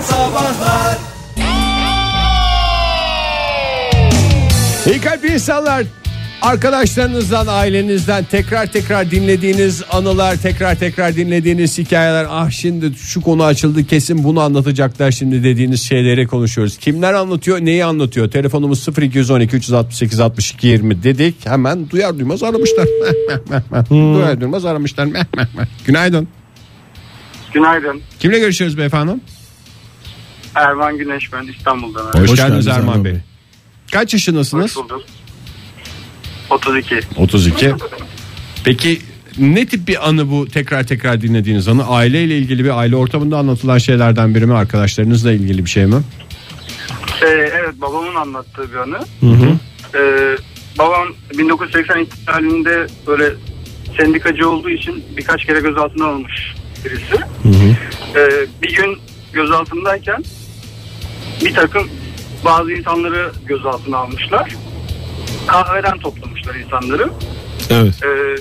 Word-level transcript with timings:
Modern 0.00 0.12
Sabahlar 0.12 0.98
İyi 4.86 5.00
kalp 5.00 5.24
insanlar. 5.24 5.86
Arkadaşlarınızdan, 6.42 7.46
ailenizden 7.46 8.24
tekrar 8.24 8.66
tekrar 8.66 9.10
dinlediğiniz 9.10 9.82
anılar, 9.92 10.36
tekrar 10.36 10.78
tekrar 10.78 11.16
dinlediğiniz 11.16 11.78
hikayeler. 11.78 12.26
Ah 12.30 12.50
şimdi 12.50 12.94
şu 12.96 13.20
konu 13.20 13.44
açıldı 13.44 13.86
kesin 13.86 14.24
bunu 14.24 14.40
anlatacaklar 14.40 15.10
şimdi 15.10 15.44
dediğiniz 15.44 15.82
şeyleri 15.82 16.26
konuşuyoruz. 16.26 16.78
Kimler 16.78 17.14
anlatıyor, 17.14 17.60
neyi 17.60 17.84
anlatıyor? 17.84 18.30
Telefonumuz 18.30 18.88
0212 18.98 19.56
368 19.56 20.20
62 20.20 20.66
20 20.66 21.02
dedik. 21.02 21.46
Hemen 21.46 21.90
duyar 21.90 22.18
duymaz 22.18 22.42
aramışlar. 22.42 22.86
duyar 23.90 24.40
duymaz 24.40 24.64
aramışlar. 24.64 25.08
Günaydın. 25.86 26.28
Günaydın. 27.54 28.00
Kimle 28.20 28.38
görüşüyoruz 28.38 28.78
beyefendi? 28.78 29.12
Erman 30.54 30.98
Güneş 30.98 31.32
ben 31.32 31.46
İstanbul'dan. 31.46 32.00
Hoş, 32.04 32.14
arıyorum. 32.14 32.34
geldiniz 32.34 32.36
geldiniz 32.36 32.66
Erman 32.66 32.88
Erman 32.88 33.04
Bey. 33.04 33.12
Bey. 33.12 33.20
Kaç 33.92 34.12
yaşındasınız? 34.12 34.76
Hoş 34.76 34.84
bulduk. 34.84 35.02
32. 36.50 37.00
32. 37.16 37.74
Peki 38.64 39.00
ne 39.38 39.66
tip 39.66 39.88
bir 39.88 40.08
anı 40.08 40.30
bu 40.30 40.46
tekrar 40.48 40.86
tekrar 40.86 41.20
dinlediğiniz 41.20 41.68
anı? 41.68 41.86
Aileyle 41.88 42.38
ilgili 42.38 42.64
bir 42.64 42.78
aile 42.78 42.96
ortamında 42.96 43.38
anlatılan 43.38 43.78
şeylerden 43.78 44.34
biri 44.34 44.46
mi? 44.46 44.54
Arkadaşlarınızla 44.54 45.32
ilgili 45.32 45.64
bir 45.64 45.70
şey 45.70 45.86
mi? 45.86 46.02
Ee, 47.22 47.26
evet 47.26 47.74
babamın 47.80 48.14
anlattığı 48.14 48.72
bir 48.72 48.76
anı. 48.76 48.98
Ee, 49.94 50.36
babam 50.78 51.08
1980 51.38 51.98
ihtilalinde 52.00 52.86
böyle 53.06 53.30
sendikacı 53.96 54.50
olduğu 54.50 54.70
için 54.70 55.04
birkaç 55.16 55.44
kere 55.44 55.60
gözaltına 55.60 56.06
alınmış 56.06 56.54
birisi. 56.84 57.16
Ee, 58.16 58.46
bir 58.62 58.76
gün 58.76 58.98
gözaltındayken 59.32 60.24
bir 61.40 61.54
takım 61.54 61.90
bazı 62.44 62.72
insanları 62.72 63.32
gözaltına 63.46 63.96
almışlar. 63.96 64.50
Kahveden 65.46 65.98
toplamışlar 65.98 66.54
insanları. 66.54 67.10
Evet. 67.70 67.94
Ee, 68.04 68.36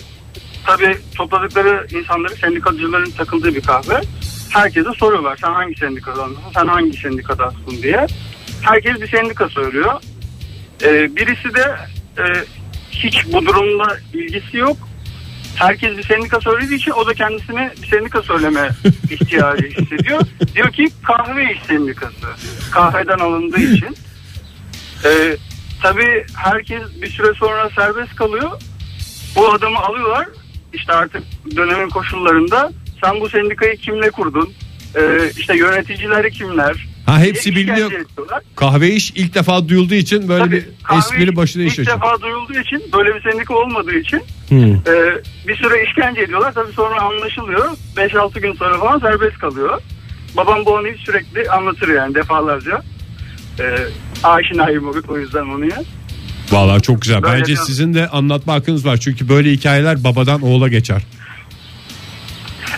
tabii 0.66 0.98
topladıkları 1.16 1.88
insanları 2.00 2.36
sendikacıların 2.36 3.12
takıldığı 3.12 3.56
bir 3.56 3.62
kahve. 3.62 4.02
Herkese 4.50 4.90
soruyorlar 4.98 5.38
sen 5.42 5.54
hangi 5.54 5.80
sendikadansın, 5.80 6.38
sen 6.54 6.68
hangi 6.68 6.98
sendikadansın 6.98 7.82
diye. 7.82 8.08
Herkes 8.62 9.02
bir 9.02 9.08
sendika 9.08 9.50
söylüyor. 9.50 10.02
Ee, 10.84 11.16
birisi 11.16 11.56
de 11.56 11.76
e, 12.18 12.24
hiç 12.92 13.34
bu 13.34 13.46
durumla 13.46 13.98
ilgisi 14.14 14.58
yok. 14.58 14.78
Herkes 15.60 15.98
bir 15.98 16.04
sendika 16.04 16.42
söylediği 16.42 16.80
için 16.80 16.92
o 16.92 17.08
da 17.08 17.14
kendisine 17.14 17.74
bir 17.82 17.88
sendika 17.88 18.22
söyleme 18.22 18.70
ihtiyacı 19.12 19.68
hissediyor. 19.68 20.22
Diyor 20.56 20.72
ki 20.72 20.90
kahve 21.04 21.54
iş 21.54 21.62
sendikası. 21.68 22.28
Kahveden 22.72 23.20
alındığı 23.20 23.60
için. 23.60 23.98
Ee, 25.06 25.38
tabii 25.82 26.26
herkes 26.36 26.82
bir 27.02 27.10
süre 27.10 27.34
sonra 27.34 27.70
serbest 27.70 28.16
kalıyor. 28.16 28.52
Bu 29.36 29.54
adamı 29.54 29.80
alıyorlar. 29.80 30.28
İşte 30.74 30.94
artık 30.94 31.24
dönemin 31.56 31.90
koşullarında 31.90 32.72
sen 33.04 33.22
bu 33.22 33.30
sendikayı 33.30 33.78
kimle 33.78 34.10
kurdun? 34.10 34.54
Ee, 34.96 35.32
işte 35.38 35.58
yöneticileri 35.58 36.32
kimler? 36.32 36.89
Ha 37.10 37.20
hepsi 37.20 37.56
biliniyor. 37.56 37.92
Kahve 38.56 38.92
iş 38.92 39.12
ilk 39.12 39.36
defa 39.36 39.68
duyulduğu 39.70 39.94
için 39.94 40.30
böyle 40.30 40.44
Tabii, 40.44 40.66
bir 40.92 40.98
esprili 40.98 41.36
başına 41.36 41.64
iş 41.64 41.74
ilk 41.74 41.80
açıyor. 41.80 41.98
defa 41.98 42.22
duyulduğu 42.22 42.60
için 42.60 42.84
böyle 42.94 43.16
bir 43.16 43.32
sendika 43.32 43.54
olmadığı 43.54 43.96
için 43.96 44.22
Hmm. 44.50 44.74
e, 44.74 44.94
bir 45.48 45.56
süre 45.56 45.84
işkence 45.90 46.22
ediyorlar. 46.22 46.54
Tabii 46.54 46.74
sonra 46.74 47.02
anlaşılıyor. 47.02 47.70
5-6 47.98 48.40
gün 48.40 48.54
sonra 48.54 48.78
falan 48.80 49.00
serbest 49.00 49.38
kalıyor. 49.38 49.82
Babam 50.38 50.66
bu 50.66 50.78
anıyı 50.78 50.98
sürekli 50.98 51.50
anlatır 51.50 51.88
yani 51.88 52.16
defalarca. 52.16 52.82
E, 53.60 53.66
aşinayım 54.24 54.88
o- 54.88 55.14
o 55.14 55.18
yüzden 55.18 55.46
onuya. 55.46 55.84
Vallahi 56.52 56.82
çok 56.82 57.02
güzel. 57.02 57.24
Böyle 57.24 57.40
Bence 57.40 57.56
sizin 57.56 57.94
de 57.94 58.08
anlatma 58.08 58.54
hakkınız 58.54 58.86
var. 58.86 58.98
Çünkü 58.98 59.30
böyle 59.30 59.52
hikayeler 59.52 60.04
babadan 60.04 60.42
oğula 60.42 60.68
geçer. 60.68 61.02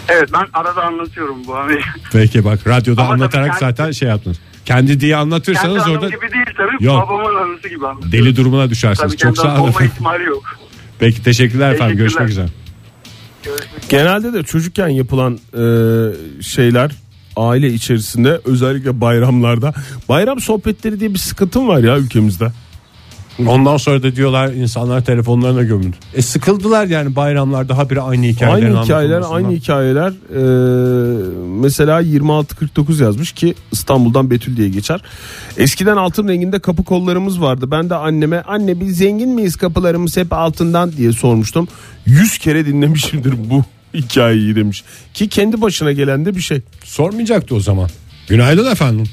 Evet 0.10 0.30
ben 0.34 0.46
arada 0.54 0.84
anlatıyorum 0.84 1.36
bu 1.48 1.56
anıyı. 1.58 1.80
Peki 2.12 2.46
bak 2.46 2.68
radyoda 2.68 3.02
Ama 3.02 3.14
anlatarak 3.14 3.48
kendi- 3.48 3.60
zaten 3.60 3.92
şey 3.92 4.10
yaptınız. 4.10 4.38
Kendi 4.66 5.00
diye 5.00 5.16
anlatırsanız 5.16 5.84
Kendi 5.84 5.96
orada 5.98 6.10
gibi 6.10 6.22
değil 6.34 6.46
tabii. 6.58 6.86
Yok. 6.86 7.08
Babamın 7.10 7.36
anısı 7.36 7.68
gibi 7.70 7.88
anlatıyorum. 7.88 8.12
deli 8.12 8.36
durumuna 8.36 8.70
düşersiniz. 8.70 9.12
Tabii 9.12 9.18
Çok 9.22 9.38
sağ 9.38 9.54
olun. 9.62 9.70
olma 9.72 9.84
ihtimali 9.86 10.24
yok. 10.24 10.44
Peki 11.00 11.24
teşekkürler 11.24 11.72
efendim. 11.74 11.98
Görüşmek 11.98 12.30
üzere. 12.30 12.48
Genelde 13.90 14.34
de 14.34 14.44
çocukken 14.44 14.88
yapılan 14.88 15.34
e, 15.34 15.64
şeyler 16.44 16.92
aile 17.36 17.68
içerisinde 17.74 18.42
özellikle 18.46 19.02
bayramlarda 19.02 19.74
bayram 20.10 20.40
sohbetleri 20.40 21.00
diye 21.00 21.14
bir 21.14 21.20
sıkıntım 21.20 21.68
var 21.68 21.80
ya 21.80 21.98
ülkemizde. 21.98 22.52
Ondan 23.48 23.78
sonra 23.78 24.04
da 24.04 24.16
diyorlar 24.16 24.54
insanlar 24.54 25.06
telefonlarına 25.06 25.64
gömüldü. 25.64 25.96
E 26.14 26.22
sıkıldılar 26.22 26.86
yani 26.86 27.16
bayramlarda 27.16 27.78
habire 27.78 28.02
aynı 28.02 28.26
hikayelerin 28.26 28.76
Aynı 28.76 28.84
hikayeler 28.86 29.22
aynı 29.30 29.52
hikayeler 29.52 30.10
e, 30.10 30.42
mesela 31.62 32.02
2649 32.02 33.00
yazmış 33.00 33.32
ki 33.32 33.56
İstanbul'dan 33.72 34.30
Betül 34.32 34.58
diye 34.58 34.70
geçer. 34.70 35.02
Eskiden 35.58 35.98
altın 35.98 36.28
renginde 36.28 36.60
kapı 36.60 36.84
kollarımız 36.84 37.42
vardı. 37.42 37.72
Ben 37.72 37.90
de 37.90 37.96
anneme 37.96 38.42
anne 38.42 38.80
biz 38.80 38.98
zengin 38.98 39.30
miyiz 39.30 39.56
kapılarımız 39.56 40.18
hep 40.18 40.34
altından 40.34 40.92
diye 40.92 41.12
sormuştum. 41.12 41.68
100 42.06 42.38
kere 42.38 42.66
dinlemişimdir 42.66 43.34
bu 43.50 43.64
hikayeyi 43.94 44.56
demiş. 44.56 44.84
Ki 45.14 45.30
kendi 45.30 45.62
başına 45.62 45.92
gelen 45.92 46.26
de 46.26 46.36
bir 46.36 46.42
şey. 46.42 46.62
Sormayacaktı 46.84 47.56
o 47.56 47.60
zaman. 47.60 47.90
Günaydın 48.28 48.72
efendim. 48.72 49.06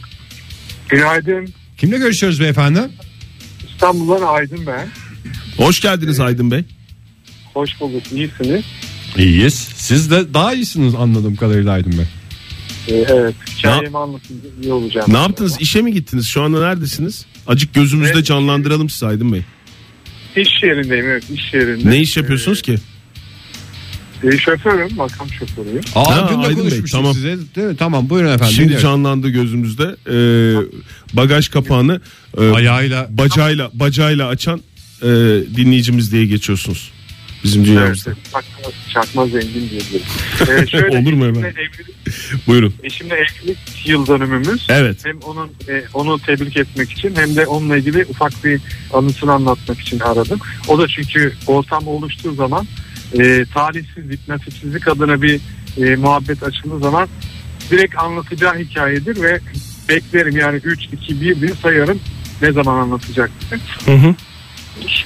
Günaydın. 0.89 1.49
Kimle 1.79 1.99
görüşüyoruz 1.99 2.41
beyefendi? 2.41 2.81
İstanbul'dan 3.79 4.23
Aydın 4.23 4.67
ben. 4.67 4.89
Hoş 5.57 5.81
geldiniz 5.81 6.21
Aydın 6.21 6.51
Bey. 6.51 6.65
Hoş 7.55 7.81
bulduk. 7.81 8.13
İyisiniz. 8.13 8.65
İyiyiz. 9.19 9.55
Siz 9.77 10.11
de 10.11 10.35
daha 10.35 10.55
iyisiniz 10.55 10.95
anladığım 10.95 11.37
kadarıyla 11.37 11.73
Aydın 11.73 11.93
Bey. 11.93 12.05
Ee, 12.89 13.05
evet. 13.09 13.35
Hikayemi 13.59 13.99
anlatınca 13.99 14.49
iyi 14.63 14.73
olacağım. 14.73 15.13
Ne 15.13 15.19
yaptınız? 15.19 15.57
İşe 15.61 15.83
mi 15.83 15.93
gittiniz? 15.93 16.27
Şu 16.27 16.43
anda 16.43 16.61
neredesiniz? 16.61 17.27
Acık 17.47 17.75
gözümüzde 17.75 18.13
Evet. 18.15 18.27
canlandıralım 18.27 18.91
sizi 18.91 19.07
Aydın 19.07 19.33
Bey. 19.33 19.43
İş 20.37 20.63
yerindeyim 20.63 21.05
evet. 21.07 21.31
iş 21.31 21.55
yerinde. 21.55 21.91
Ne 21.91 22.01
iş 22.01 22.17
yapıyorsunuz 22.17 22.63
ki? 22.63 22.77
Ee, 24.25 24.39
şoförüm. 24.39 24.97
Makam 24.97 25.29
şoförüyüm. 25.31 25.81
Aa, 25.95 26.17
Ha, 26.17 26.29
dün 26.33 26.43
de 26.43 26.47
Aydın 26.47 26.71
Bey, 26.71 26.83
tamam. 26.93 27.15
size. 27.15 27.37
Değil 27.57 27.67
mi? 27.67 27.77
Tamam 27.77 28.11
buyurun 28.11 28.29
efendim. 28.29 28.47
Şimdi 28.55 28.65
dinliyoruz. 28.65 28.83
canlandı 28.83 29.29
gözümüzde. 29.29 29.97
Ee, 30.11 31.17
bagaj 31.17 31.49
kapağını 31.49 32.01
e, 32.41 32.51
Ayağıyla 32.51 33.07
bacağıyla 33.11 33.71
bacağıyla 33.75 34.29
açan 34.29 34.61
e, 35.03 35.07
dinleyicimiz 35.57 36.13
diye 36.13 36.27
geçiyorsunuz. 36.27 36.91
Bizim 37.45 37.65
dünyamızda. 37.65 38.11
Evet, 38.11 38.19
çakma, 38.33 38.71
çakma 38.95 39.27
zengin 39.27 39.71
diyebilirim. 39.71 40.07
Ee, 40.41 40.67
şöyle, 40.71 40.99
Olur 40.99 41.13
mu 41.13 41.25
hemen? 41.27 41.43
evlilik- 41.43 42.47
Buyurun. 42.47 42.75
Eşimle 42.83 43.15
evlilik 43.15 43.59
yıl 43.87 44.07
dönümümüz. 44.07 44.67
Evet. 44.69 45.05
Hem 45.05 45.19
onun 45.19 45.47
e, 45.69 45.85
onu 45.95 46.19
tebrik 46.19 46.57
etmek 46.57 46.93
için 46.93 47.13
hem 47.17 47.37
de 47.37 47.47
onunla 47.47 47.77
ilgili 47.77 48.05
ufak 48.09 48.45
bir 48.45 48.61
anısını 48.93 49.33
anlatmak 49.33 49.81
için 49.81 50.01
aradım. 50.01 50.39
O 50.69 50.79
da 50.79 50.89
çünkü 50.89 51.33
ortam 51.47 51.87
oluştuğu 51.89 52.35
zaman 52.35 52.67
e, 53.13 53.45
talihsizlik, 53.55 54.29
nasipsizlik 54.29 54.89
adına 54.89 55.23
bir 55.23 55.41
e, 55.77 55.97
muhabbet 55.97 56.43
açıldığı 56.43 56.79
zaman 56.79 57.09
direkt 57.71 57.99
anlatacağı 57.99 58.59
hikayedir 58.59 59.23
ve 59.23 59.41
beklerim 59.89 60.37
yani 60.37 60.57
3, 60.57 60.85
2, 60.85 61.21
1 61.21 61.41
diye 61.41 61.55
sayarım 61.63 62.01
ne 62.43 62.53
zaman 62.53 62.75
anlatacak. 62.79 63.31
Hı 63.85 63.93
hı. 63.93 64.15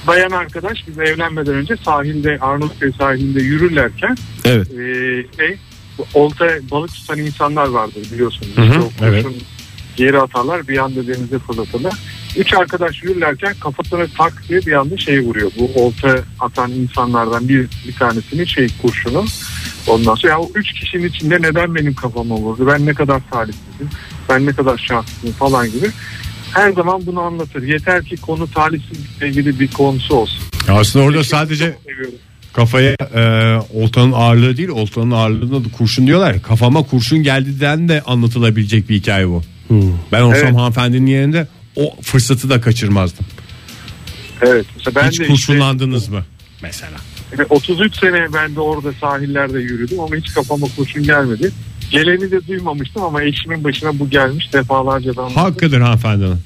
Bayan 0.07 0.31
arkadaş 0.31 0.87
biz 0.87 0.99
evlenmeden 0.99 1.53
önce 1.53 1.75
sahilde 1.85 2.37
Arnavutköy 2.41 2.91
sahilinde 2.91 3.43
yürürlerken 3.43 4.17
Evet. 4.45 4.71
e, 4.71 4.75
şey, 5.37 5.57
olta 6.13 6.47
balık 6.71 6.93
tutan 6.93 7.19
insanlar 7.19 7.67
vardır 7.67 8.07
biliyorsunuz. 8.11 8.57
Hı 8.57 8.61
hı, 8.61 8.81
o 8.81 8.91
evet. 9.01 9.25
geri 9.95 10.19
atarlar 10.19 10.67
bir 10.67 10.77
anda 10.77 11.07
denize 11.07 11.39
fırlatırlar. 11.39 11.93
Üç 12.37 12.53
arkadaş 12.53 13.03
yürürlerken 13.03 13.53
kafasına 13.59 14.05
tak 14.17 14.43
diye 14.49 14.59
bir 14.59 14.71
anda 14.71 14.97
şey 14.97 15.21
vuruyor. 15.21 15.51
Bu 15.59 15.71
olta 15.83 16.15
atan 16.39 16.71
insanlardan 16.71 17.49
bir, 17.49 17.67
bir 17.87 17.93
tanesinin 17.99 18.45
şey 18.45 18.67
kurşunu. 18.81 19.25
Ondan 19.87 20.15
sonra 20.15 20.31
ya 20.31 20.39
o 20.39 20.51
üç 20.55 20.73
kişinin 20.73 21.07
içinde 21.07 21.35
neden 21.41 21.75
benim 21.75 21.93
kafama 21.93 22.35
vurdu? 22.35 22.67
Ben 22.67 22.85
ne 22.85 22.93
kadar 22.93 23.21
talihsizim? 23.31 23.89
Ben 24.29 24.45
ne 24.45 24.51
kadar 24.51 24.77
şanslıyım 24.77 25.35
falan 25.35 25.71
gibi. 25.71 25.87
Her 26.53 26.71
zaman 26.71 27.05
bunu 27.05 27.21
anlatır. 27.21 27.63
Yeter 27.63 28.03
ki 28.05 28.15
konu 28.17 28.51
talihsizlikle 28.51 29.27
ilgili 29.29 29.59
bir 29.59 29.67
konusu 29.67 30.15
olsun. 30.15 30.39
aslında 30.69 31.05
orada 31.05 31.23
sadece 31.23 31.65
Çok 31.71 31.81
seviyorum. 31.91 32.13
kafaya 32.53 32.91
e, 33.15 33.55
oltanın 33.73 34.11
ağırlığı 34.11 34.57
değil 34.57 34.69
oltanın 34.69 35.11
ağırlığına 35.11 35.65
da 35.65 35.69
kurşun 35.77 36.07
diyorlar. 36.07 36.33
ya, 36.33 36.41
Kafama 36.41 36.83
kurşun 36.83 37.23
geldiden 37.23 37.89
de 37.89 38.01
anlatılabilecek 38.01 38.89
bir 38.89 38.95
hikaye 38.95 39.27
bu. 39.27 39.41
Ben 40.11 40.21
olsam 40.21 40.43
Evet. 40.43 40.55
hanımefendinin 40.55 41.05
yerinde 41.05 41.47
o 41.75 42.01
fırsatı 42.01 42.49
da 42.49 42.61
kaçırmazdım. 42.61 43.25
Evet. 44.41 44.65
Mesela 44.75 44.95
ben 44.95 45.09
Hiç 45.09 45.19
de 45.19 45.27
kurşunlandınız 45.27 46.07
mı? 46.09 46.25
Mesela. 46.61 46.97
işte, 47.31 47.45
33 47.49 47.99
sene 47.99 48.33
ben 48.33 48.55
de 48.55 48.59
orada 48.59 48.93
sahillerde 49.01 49.59
yürüdüm 49.59 49.99
ama 49.99 50.15
hiç 50.15 50.33
kafama 50.33 50.67
kurşun 50.75 51.03
gelmedi. 51.03 51.51
Geleni 51.91 52.31
de 52.31 52.47
duymamıştım 52.47 53.03
ama 53.03 53.23
eşimin 53.23 53.63
başına 53.63 53.99
bu 53.99 54.09
gelmiş 54.09 54.53
defalarca 54.53 55.15
da. 55.15 55.35
Hakkıdır 55.35 55.81
hanımefendinin. 55.81 56.37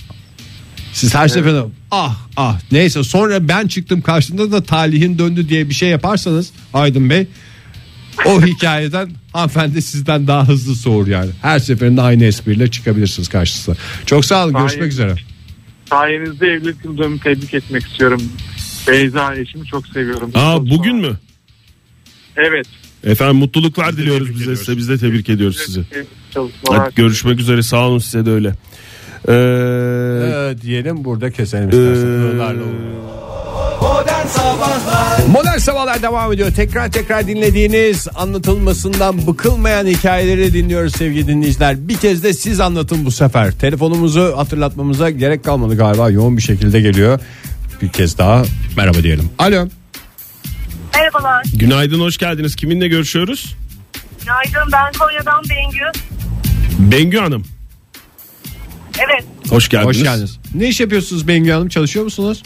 Siz 0.94 1.16
her 1.16 1.28
seferinde 1.28 1.64
ah 1.92 2.18
ah 2.38 2.60
neyse 2.72 3.04
sonra 3.04 3.48
ben 3.48 3.68
çıktım 3.68 4.02
karşında 4.02 4.52
da 4.52 4.64
talihin 4.64 5.20
döndü 5.20 5.50
diye 5.50 5.70
bir 5.70 5.74
şey 5.74 5.90
yaparsanız 5.90 6.52
Aydın 6.74 7.10
Bey 7.10 7.28
o 8.26 8.42
hikayeden 8.46 9.10
hanımefendi 9.38 9.82
sizden 9.82 10.28
daha 10.28 10.48
hızlı 10.48 10.76
soğur 10.76 11.08
yani. 11.08 11.32
Her 11.42 11.60
seferinde 11.60 12.02
aynı 12.02 12.24
espriyle 12.26 12.72
çıkabilirsiniz 12.72 13.30
karşısına. 13.30 13.76
Çok 14.06 14.26
sağ 14.26 14.46
olun 14.46 14.54
Hayır. 14.54 14.68
görüşmek 14.68 14.92
üzere. 14.92 15.16
Sayenizde 15.90 16.48
evlilik 16.48 16.86
yıl 16.86 16.98
dönümü 16.98 17.20
tebrik 17.20 17.54
etmek 17.54 17.84
istiyorum. 17.84 18.22
Beyza 18.88 19.36
eşimi 19.36 19.66
çok 19.66 19.88
seviyorum. 19.88 20.32
Aa 20.36 20.54
Çok 20.58 20.70
bugün 20.70 20.96
mü? 20.96 21.18
Evet. 22.36 22.66
Efendim 23.04 23.36
mutluluklar 23.36 23.90
Biz 23.90 23.98
diliyoruz 23.98 24.30
bize 24.30 24.40
ediyoruz. 24.42 24.60
size. 24.60 24.78
Biz 24.78 24.90
de 24.90 24.98
tebrik 24.98 25.30
ediyoruz 25.30 25.58
sizi. 25.66 25.84
Çalışmalar. 26.34 26.80
Hadi 26.84 26.96
görüşmek 26.96 27.40
üzere 27.40 27.64
sağ 27.64 27.88
olun 27.88 28.00
size 28.00 28.26
de 28.26 28.30
öyle. 28.32 28.54
Ee, 29.28 29.34
Ee, 29.34 30.62
diyelim 30.62 31.04
burada 31.06 31.32
keselim 31.32 31.70
istersen. 31.70 32.08
Ee, 32.08 32.38
Öğlerle 34.08 34.42
olur. 34.42 35.30
Modern 35.32 35.58
Sabahlar 35.58 36.02
devam 36.02 36.34
ediyor. 36.34 36.54
Tekrar 36.56 36.92
tekrar 36.92 37.28
dinlediğiniz 37.28 38.08
anlatılmasından 38.16 39.28
bıkılmayan 39.28 39.86
hikayeleri 39.88 40.54
dinliyoruz 40.54 40.96
sevgili 40.96 41.28
dinleyiciler. 41.28 41.88
Bir 41.88 41.98
kez 41.98 42.24
de 42.24 42.34
siz 42.34 42.60
anlatın 42.60 43.06
bu 43.06 43.12
sefer. 43.12 43.52
Telefonumuzu 43.52 44.34
hatırlatmamıza 44.38 45.10
gerek 45.10 45.44
kalmadı 45.44 45.78
galiba. 45.78 46.10
Yoğun 46.10 46.38
bir 46.38 46.42
şekilde 46.42 46.82
geliyor. 46.82 47.20
Bir 47.82 47.90
kez 47.90 48.18
daha 48.18 48.44
merhaba 48.78 49.04
diyelim. 49.04 49.30
Alo. 49.40 49.68
Merhabalar. 50.96 51.44
günaydın 51.54 52.00
hoş 52.00 52.18
geldiniz. 52.18 52.56
Kiminle 52.56 52.88
görüşüyoruz? 52.88 53.56
Günaydın 54.22 54.72
ben 54.72 54.92
Konya'dan 55.00 55.44
Bengü. 55.50 56.00
Bengü 56.92 57.18
Hanım. 57.18 57.46
Evet. 58.98 59.26
Hoş 59.50 59.70
geldiniz. 59.70 59.98
Hoş 59.98 60.04
geldiniz. 60.04 60.40
Ne 60.56 60.68
iş 60.68 60.80
yapıyorsunuz 60.80 61.28
Bengü 61.28 61.52
Hanım? 61.52 61.70
Çalışıyor 61.70 62.06
musunuz? 62.06 62.44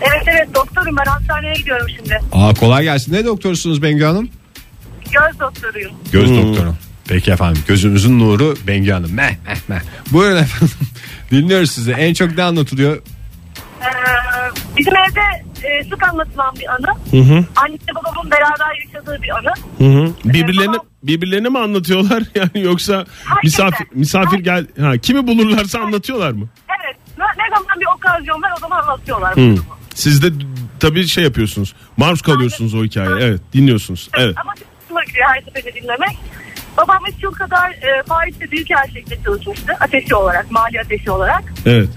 Evet 0.00 0.22
evet 0.26 0.54
doktorum 0.54 0.96
ben 0.96 1.04
hastaneye 1.10 1.54
gidiyorum 1.54 1.86
şimdi. 1.96 2.20
Aa 2.32 2.54
kolay 2.54 2.82
gelsin. 2.84 3.12
Ne 3.12 3.24
doktorsunuz 3.24 3.82
Bengü 3.82 4.04
Hanım? 4.04 4.28
Göz 5.12 5.40
doktoruyum. 5.40 5.92
Göz 6.12 6.28
Hmm. 6.30 6.36
doktoru. 6.42 6.74
Peki 7.08 7.30
efendim. 7.30 7.62
Gözümüzün 7.68 8.18
nuru 8.18 8.54
Bengü 8.66 8.90
Hanım. 8.92 9.14
Meh 9.14 9.30
meh 9.46 9.56
meh. 9.68 9.80
Buyurun 10.12 10.36
efendim. 10.36 10.74
Dinliyoruz 11.30 11.70
sizi. 11.70 11.92
En 11.92 12.14
çok 12.14 12.36
ne 12.36 12.42
anlatılıyor? 12.42 12.96
Ee, 13.82 13.86
bizim 14.78 14.92
evde 14.96 15.20
e, 15.68 15.84
sık 15.84 16.02
anlatılan 16.08 16.54
bir 16.60 16.68
anı. 16.68 16.86
Hı 17.10 17.16
hı. 17.34 17.44
Annemle 17.56 17.94
babamın 17.94 18.30
beraber 18.30 18.84
yaşadığı 18.86 19.22
bir 19.22 19.28
anı. 19.28 19.52
Hı 19.78 19.84
hı. 20.00 20.12
Birbirlerine 20.24 20.64
tamam. 20.64 20.86
birbirlerine 21.02 21.48
mi 21.48 21.58
anlatıyorlar 21.58 22.22
yani 22.34 22.50
yoksa 22.66 22.94
Herkese. 22.96 23.40
misafir 23.42 23.86
misafir 23.94 24.38
gel 24.38 24.66
ha 24.80 24.98
kimi 24.98 25.26
bulurlarsa 25.26 25.78
anlatıyorlar 25.80 26.30
mı? 26.32 26.48
Evet 26.68 26.96
ne, 27.18 27.24
ne 27.24 27.48
zaman 27.50 27.80
bir 27.80 27.86
okazyon 27.96 28.42
var 28.42 28.50
o 28.56 28.60
zaman 28.60 28.82
anlatıyorlar. 28.82 29.36
bu 29.36 29.40
Hı. 29.40 29.44
durumu. 29.56 29.77
Siz 29.98 30.22
de 30.22 30.26
tabii 30.80 31.06
şey 31.06 31.24
yapıyorsunuz. 31.24 31.74
Maruz 31.96 32.22
kalıyorsunuz 32.22 32.74
o 32.74 32.84
hikayeye. 32.84 33.28
Evet, 33.28 33.40
dinliyorsunuz. 33.52 34.10
Evet. 34.18 34.36
Ama 34.40 34.52
hoşuma 34.82 35.04
gidiyor 35.04 35.26
her 35.28 35.42
seferinde 35.42 35.82
dinlemek. 35.82 36.18
Babam 36.76 36.98
3 37.16 37.22
yıl 37.22 37.32
kadar 37.32 37.70
e, 37.70 38.02
Paris'te 38.02 38.50
Büyükelçilik'te 38.50 39.22
çalışmıştı. 39.24 39.72
Ateşi 39.80 40.14
olarak, 40.14 40.50
mali 40.50 40.80
ateşi 40.80 41.10
olarak. 41.10 41.44
Evet. 41.66 41.88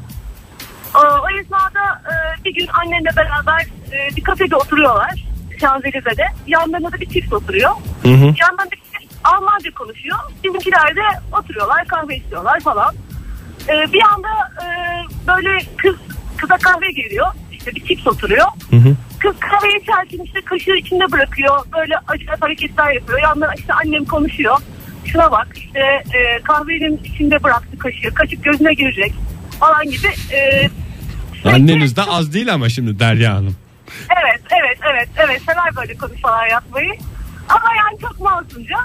O, 0.96 1.00
o 1.00 1.40
esnada 1.40 2.02
e, 2.12 2.44
bir 2.46 2.54
gün 2.54 2.68
annemle 2.68 3.10
beraber 3.16 3.62
e, 3.92 4.16
bir 4.16 4.24
kafede 4.24 4.56
oturuyorlar. 4.56 5.26
Şanzelize'de. 5.62 6.28
Yanlarında 6.48 6.92
da 6.92 7.00
bir 7.00 7.10
çift 7.10 7.34
oturuyor. 7.34 7.72
Hı 8.04 8.10
hı. 8.10 8.34
Yanlarında 8.42 8.72
bir 8.72 9.00
çift 9.00 9.14
Almanca 9.24 9.72
konuşuyor. 9.72 10.18
Bizimkiler 10.44 10.96
de 10.96 11.36
oturuyorlar 11.40 11.88
kahve 11.88 12.16
içiyorlar 12.16 12.60
falan. 12.60 12.96
E, 13.70 13.94
bir 13.94 14.02
anda 14.02 14.30
e, 14.62 14.66
böyle 15.28 15.66
kız 15.78 15.96
kıza 16.38 16.58
kahve 16.58 16.92
geliyor. 16.92 17.28
İşte 17.62 17.76
bir 17.76 17.86
çift 17.86 18.08
oturuyor. 18.08 18.48
Hı 18.70 18.76
hı. 18.76 18.96
Kız 19.20 19.36
kahve 19.40 19.80
içerken 19.82 20.26
işte 20.26 20.42
kaşığı 20.42 20.76
içinde 20.78 21.12
bırakıyor. 21.12 21.60
Böyle 21.78 21.96
acayip 22.08 22.42
hareketler 22.44 22.94
yapıyor. 22.94 23.20
Yandan 23.22 23.50
işte 23.58 23.74
annem 23.74 24.06
konuşuyor. 24.06 24.58
Şuna 25.06 25.32
bak 25.32 25.48
işte 25.56 25.80
e, 26.18 26.42
kahvenin 26.44 27.00
içinde 27.04 27.44
bıraktı 27.44 27.78
kaşığı. 27.80 28.14
Kaşık 28.14 28.44
gözüne 28.44 28.74
girecek 28.74 29.14
falan 29.60 29.84
gibi. 29.86 30.08
E, 30.36 30.70
Anneniz 31.46 31.96
de 31.96 32.02
az 32.04 32.34
değil 32.34 32.54
ama 32.54 32.70
şimdi 32.70 33.00
Derya 33.00 33.34
Hanım. 33.34 33.56
Evet 34.24 34.42
evet 34.62 34.78
evet 34.94 35.10
evet 35.18 35.42
sever 35.42 35.76
böyle 35.76 35.98
konuşmalar 35.98 36.48
yapmayı. 36.48 36.94
Ama 37.50 37.70
yani 37.78 38.00
çok 38.02 38.20
masumca. 38.20 38.78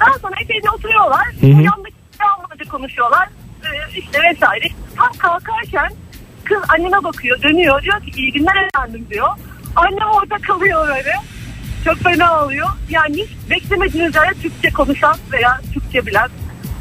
Daha 0.00 0.18
sonra 0.18 0.34
epeyce 0.42 0.70
oturuyorlar. 0.70 1.26
hı. 1.40 1.46
Yandaki 1.46 1.94
Almanca 2.36 2.64
konuşuyorlar. 2.70 3.28
Ee, 3.64 3.98
işte 3.98 4.18
vesaire. 4.22 4.66
Tam 4.96 5.12
kalkarken 5.18 5.92
kız 6.44 6.58
anneme 6.68 7.04
bakıyor 7.04 7.42
dönüyor. 7.42 7.82
Diyor 7.82 8.00
ki 8.00 8.10
iyi 8.16 8.32
günler 8.32 8.68
efendim 8.68 9.06
diyor. 9.10 9.28
Annem 9.76 10.08
orada 10.14 10.36
kalıyor 10.38 10.88
öyle. 10.96 11.12
Çok 11.84 11.98
fena 11.98 12.44
oluyor. 12.44 12.68
Yani 12.90 13.16
hiç 13.16 13.50
beklemediğiniz 13.50 14.14
yerde 14.14 14.40
Türkçe 14.42 14.70
konuşan 14.70 15.16
veya 15.32 15.60
Türkçe 15.74 16.06
bilen 16.06 16.28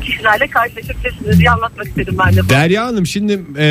kişilerle 0.02 0.48
karşılaşabilirsiniz 0.48 1.40
diye 1.40 1.52
anlatmak 1.52 1.88
istedim 1.88 2.16
ben 2.26 2.36
de. 2.36 2.50
Derya 2.50 2.86
Hanım 2.86 3.06
şimdi 3.06 3.42
e, 3.58 3.66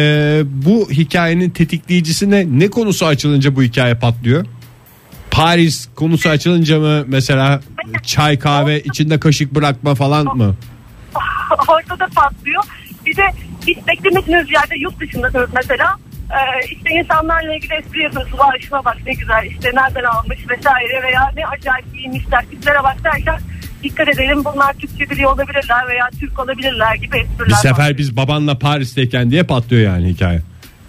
bu 0.45 0.91
hikayenin 0.91 1.51
tetikleyici 1.51 2.31
ne? 2.31 2.59
Ne 2.59 2.71
konusu 2.71 3.07
açılınca 3.07 3.57
bu 3.57 3.63
hikaye 3.63 3.95
patlıyor? 3.95 4.47
Paris 5.31 5.89
konusu 5.95 6.29
açılınca 6.29 6.79
mı 6.79 7.05
mesela 7.07 7.61
çay 8.03 8.39
kahve 8.39 8.81
içinde 8.81 9.21
kaşık 9.21 9.55
bırakma 9.55 9.95
falan 9.95 10.37
mı? 10.37 10.55
ortada 11.69 12.07
patlıyor. 12.15 12.63
Bir 13.07 13.17
de 13.17 13.23
hiç 13.67 13.79
beklemediğiniz 13.89 14.51
yerde 14.51 14.75
yurt 14.79 15.01
dışındasınız 15.01 15.51
mesela. 15.55 15.97
Ee, 16.31 16.67
işte 16.73 16.91
insanlarla 16.91 17.55
ilgili 17.55 17.75
espri 17.75 18.03
yapıyorsunuz. 18.03 18.39
Vay 18.39 18.61
şuna 18.61 18.85
bak 18.85 18.97
ne 19.07 19.13
güzel 19.13 19.47
işte 19.51 19.71
nereden 19.75 20.05
almış 20.05 20.39
vesaire 20.51 21.03
veya 21.03 21.33
ne 21.37 21.47
acayip 21.47 21.95
giyinmişler. 21.95 22.45
Tiplere 22.51 22.83
bak 22.83 23.05
derken 23.05 23.39
dikkat 23.83 24.09
edelim 24.09 24.45
bunlar 24.45 24.73
Türkçe 24.73 25.11
biliyor 25.11 25.33
olabilirler 25.33 25.89
veya 25.89 26.09
Türk 26.21 26.39
olabilirler 26.39 26.95
gibi 26.95 27.19
espriler. 27.19 27.49
Bir 27.49 27.53
var. 27.53 27.59
sefer 27.59 27.99
biz 27.99 28.17
babanla 28.17 28.59
Paris'teyken 28.59 29.31
diye 29.31 29.43
patlıyor 29.43 29.83
yani 29.83 30.09
hikaye. 30.09 30.43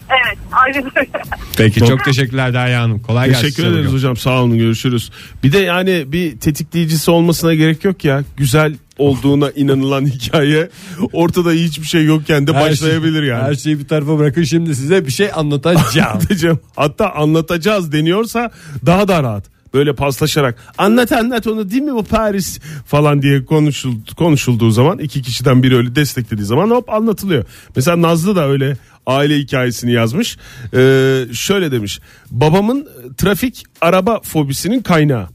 Evet 0.10 0.38
aynen 0.52 0.92
öyle. 0.96 1.10
Peki 1.58 1.80
çok 1.80 2.06
teşekkürler 2.06 2.54
Derya 2.54 2.82
Hanım. 2.82 3.00
Kolay 3.00 3.28
gelsin. 3.30 3.42
Teşekkür 3.42 3.72
ederiz 3.72 3.94
hocam. 3.94 4.18
Sağ 4.18 4.42
olun. 4.42 4.58
Görüşürüz. 4.58 5.12
Bir 5.44 5.52
de 5.52 5.60
yani 5.60 6.04
bir 6.08 6.40
tetikleyicisi 6.40 7.12
olmasına 7.12 7.54
gerek 7.54 7.84
yok 7.84 8.06
ya. 8.06 8.24
Güzel 8.38 8.76
olduğuna 8.98 9.52
inanılan 9.52 10.06
hikaye 10.10 10.70
ortada 11.14 11.52
hiçbir 11.52 11.88
şey 11.88 12.06
yokken 12.06 12.48
de 12.48 12.54
Her 12.54 12.62
başlayabilir 12.62 13.20
şey- 13.20 13.28
yani. 13.30 13.44
Her 13.44 13.56
şeyi 13.56 13.80
bir 13.80 13.88
tarafa 13.88 14.18
bırakın 14.20 14.44
şimdi 14.44 14.76
size 14.76 15.06
bir 15.06 15.12
şey 15.12 15.30
anlatacağım. 15.36 16.60
Hatta 16.76 17.12
anlatacağız 17.14 17.92
deniyorsa 17.92 18.52
daha 18.86 19.08
da 19.08 19.24
rahat. 19.24 19.54
Böyle 19.74 19.94
paslaşarak 19.96 20.56
anlat 20.78 21.12
anlat 21.12 21.48
onu 21.48 21.70
değil 21.72 21.82
mi 21.82 21.94
bu 21.94 22.04
Paris 22.04 22.60
falan 22.86 23.22
diye 23.22 23.46
konuşuldu, 23.46 24.16
konuşulduğu 24.18 24.72
zaman 24.72 25.00
iki 25.00 25.22
kişiden 25.22 25.64
biri 25.64 25.76
öyle 25.78 25.96
desteklediği 25.96 26.46
zaman 26.46 26.70
hop 26.70 26.90
anlatılıyor. 26.90 27.46
Mesela 27.76 28.02
Nazlı 28.02 28.36
da 28.36 28.48
öyle 28.48 28.78
aile 29.06 29.38
hikayesini 29.38 29.92
yazmış. 29.92 30.38
Ee, 30.74 31.26
şöyle 31.34 31.72
demiş. 31.72 32.00
Babamın 32.32 32.88
trafik 33.18 33.64
araba 33.82 34.20
fobisinin 34.22 34.82
kaynağı. 34.82 35.28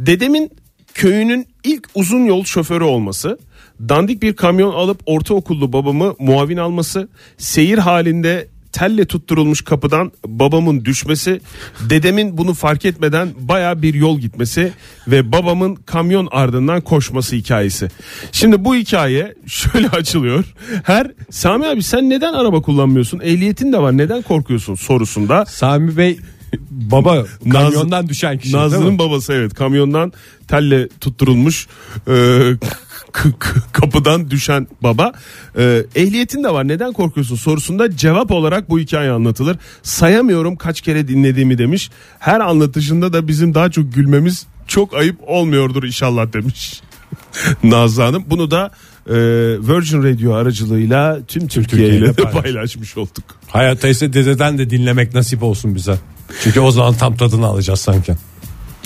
Dedemin 0.00 0.50
köyünün 0.96 1.46
ilk 1.64 1.88
uzun 1.94 2.24
yol 2.24 2.44
şoförü 2.44 2.84
olması, 2.84 3.38
dandik 3.88 4.22
bir 4.22 4.32
kamyon 4.32 4.72
alıp 4.72 5.00
ortaokullu 5.06 5.72
babamı 5.72 6.14
muavin 6.18 6.56
alması, 6.56 7.08
seyir 7.38 7.78
halinde 7.78 8.48
telle 8.72 9.04
tutturulmuş 9.04 9.64
kapıdan 9.64 10.12
babamın 10.26 10.84
düşmesi, 10.84 11.40
dedemin 11.90 12.38
bunu 12.38 12.54
fark 12.54 12.84
etmeden 12.84 13.28
baya 13.38 13.82
bir 13.82 13.94
yol 13.94 14.18
gitmesi 14.18 14.72
ve 15.08 15.32
babamın 15.32 15.74
kamyon 15.74 16.28
ardından 16.30 16.80
koşması 16.80 17.36
hikayesi. 17.36 17.88
Şimdi 18.32 18.64
bu 18.64 18.74
hikaye 18.74 19.34
şöyle 19.46 19.88
açılıyor. 19.92 20.44
Her 20.82 21.12
Sami 21.30 21.66
abi 21.66 21.82
sen 21.82 22.10
neden 22.10 22.32
araba 22.32 22.62
kullanmıyorsun? 22.62 23.20
Ehliyetin 23.20 23.72
de 23.72 23.78
var. 23.78 23.96
Neden 23.96 24.22
korkuyorsun 24.22 24.74
sorusunda 24.74 25.46
Sami 25.46 25.96
Bey 25.96 26.18
baba 26.70 27.24
kamyondan 27.52 28.08
düşen 28.08 28.38
kişi 28.38 28.56
Nazlı'nın 28.56 28.98
babası 28.98 29.32
evet 29.32 29.54
kamyondan 29.54 30.12
telle 30.48 30.88
tutturulmuş 30.88 31.66
e, 32.08 32.42
kapıdan 33.72 34.30
düşen 34.30 34.68
baba. 34.82 35.12
E, 35.58 35.84
ehliyetin 35.94 36.44
de 36.44 36.52
var 36.52 36.68
neden 36.68 36.92
korkuyorsun 36.92 37.36
sorusunda 37.36 37.96
cevap 37.96 38.30
olarak 38.30 38.70
bu 38.70 38.78
hikaye 38.78 39.10
anlatılır. 39.10 39.56
Sayamıyorum 39.82 40.56
kaç 40.56 40.80
kere 40.80 41.08
dinlediğimi 41.08 41.58
demiş. 41.58 41.90
Her 42.18 42.40
anlatışında 42.40 43.12
da 43.12 43.28
bizim 43.28 43.54
daha 43.54 43.70
çok 43.70 43.94
gülmemiz 43.94 44.46
çok 44.66 44.94
ayıp 44.94 45.16
olmuyordur 45.26 45.84
inşallah 45.84 46.32
demiş. 46.32 46.80
Nazlı 47.62 48.02
Hanım 48.02 48.24
bunu 48.26 48.50
da 48.50 48.70
e, 49.06 49.14
Virgin 49.60 50.02
Radio 50.02 50.34
aracılığıyla 50.34 51.18
tüm 51.28 51.48
Türkiye 51.48 51.88
ile 51.88 52.12
paylaşmış 52.32 52.96
olduk. 52.96 53.24
Hayatta 53.48 53.88
ise 53.88 54.12
dededen 54.12 54.58
de 54.58 54.70
dinlemek 54.70 55.14
nasip 55.14 55.42
olsun 55.42 55.74
bize. 55.74 55.98
Çünkü 56.42 56.60
o 56.60 56.70
zaman 56.70 56.94
tam 56.94 57.16
tadını 57.16 57.46
alacağız 57.46 57.80
sanki. 57.80 58.14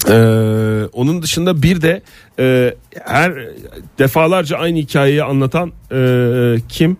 Ee, 0.09 0.85
onun 0.93 1.23
dışında 1.23 1.63
bir 1.63 1.83
de 1.83 2.03
e, 2.39 2.75
her 3.05 3.33
defalarca 3.99 4.57
aynı 4.57 4.79
hikayeyi 4.79 5.23
anlatan 5.23 5.73
e, 5.93 6.57
kim? 6.69 6.97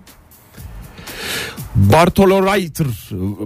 Bartoloraytır, 1.77 2.87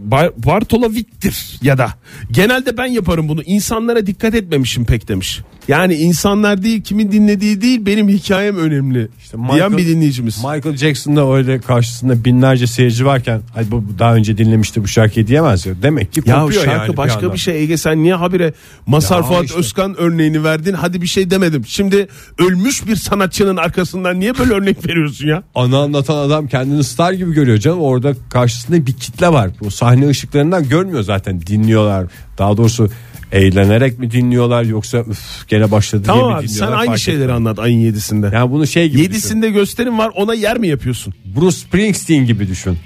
Bar- 0.01 0.33
Bartolovittir 0.47 1.59
ya 1.63 1.79
da 1.79 1.89
genelde 2.31 2.77
ben 2.77 2.87
yaparım 2.87 3.29
bunu. 3.29 3.43
İnsanlara 3.43 4.07
dikkat 4.07 4.35
etmemişim 4.35 4.85
pek 4.85 5.09
demiş. 5.09 5.41
Yani 5.69 5.95
insanlar 5.95 6.63
değil 6.63 6.83
kimin 6.83 7.13
dinlediği 7.13 7.61
değil 7.61 7.87
benim 7.87 8.09
hikayem 8.09 8.57
önemli. 8.59 9.09
İşte 9.19 9.39
diyen 9.53 9.77
bir 9.79 9.87
dinleyicimiz. 9.87 10.37
Michael 10.37 10.77
Jackson'da 10.77 11.33
öyle 11.35 11.59
karşısında 11.61 12.25
binlerce 12.25 12.67
seyirci 12.67 13.07
varken 13.07 13.41
ay 13.57 13.71
bu 13.71 13.85
daha 13.99 14.15
önce 14.15 14.39
dinlemişti 14.39 14.83
bu 14.83 14.89
şarkıyı 14.89 15.27
diyemez 15.27 15.67
ya. 15.67 15.75
Demek 15.83 16.13
ki 16.13 16.23
Ya 16.27 16.41
kopuyor 16.41 16.65
şarkı 16.65 16.87
yani 16.87 16.97
başka 16.97 17.15
yandan. 17.21 17.33
bir 17.33 17.39
şey 17.39 17.63
Ege 17.63 17.77
sen 17.77 18.03
niye 18.03 18.15
habire 18.15 18.53
Masar 18.87 19.17
Ya 19.17 19.23
Fuat 19.23 19.45
işte. 19.45 19.59
Özkan 19.59 19.95
örneğini 19.99 20.45
verdin 20.45 20.73
hadi 20.73 21.03
bir 21.03 21.07
şey 21.07 21.31
demedim. 21.31 21.63
Şimdi 21.67 22.09
ölmüş 22.39 22.87
bir 22.87 22.97
sanatçının 22.97 23.57
arkasından 23.57 24.21
niye 24.21 24.39
böyle 24.39 24.53
örnek 24.53 24.87
veriyorsun 24.89 25.27
ya? 25.29 25.43
Ana 25.55 25.79
anlatan 25.79 26.17
adam 26.17 26.47
kendini 26.49 26.85
star 26.85 27.13
gibi 27.13 27.33
görüyor 27.33 27.59
canım. 27.59 27.81
Orada 27.81 28.14
karşısında 28.31 28.87
bir 28.87 28.93
kitle 28.93 29.29
var. 29.33 29.51
Bu 29.61 29.71
sahne 29.71 30.09
ışıklarından 30.09 30.69
görmüyor 30.69 31.03
zaten. 31.03 31.41
Dinliyorlar. 31.41 32.07
Daha 32.39 32.57
doğrusu 32.57 32.89
eğlenerek 33.33 33.99
mi 33.99 34.11
dinliyorlar 34.11 34.63
yoksa 34.63 34.99
üf 34.99 35.49
gene 35.49 35.71
başladı 35.71 36.05
diye 36.05 36.15
Tamam 36.17 36.31
mi 36.31 36.37
abi 36.37 36.49
sen 36.49 36.55
dinliyorlar? 36.55 36.79
aynı 36.79 36.87
fark 36.87 36.99
şeyleri 36.99 37.23
etmez. 37.23 37.37
anlat 37.37 37.59
ayın 37.59 37.79
yedisinde. 37.79 38.31
Yani 38.35 38.51
bunu 38.51 38.67
şey 38.67 38.89
gibi 38.89 38.99
düşün. 38.99 39.03
Yedisinde 39.11 39.51
gösterim 39.51 39.99
var 39.99 40.11
ona 40.17 40.35
yer 40.35 40.59
mi 40.59 40.69
yapıyorsun? 40.69 41.15
Bruce 41.37 41.57
Springsteen 41.57 42.27
gibi 42.27 42.49
düşün. 42.49 42.79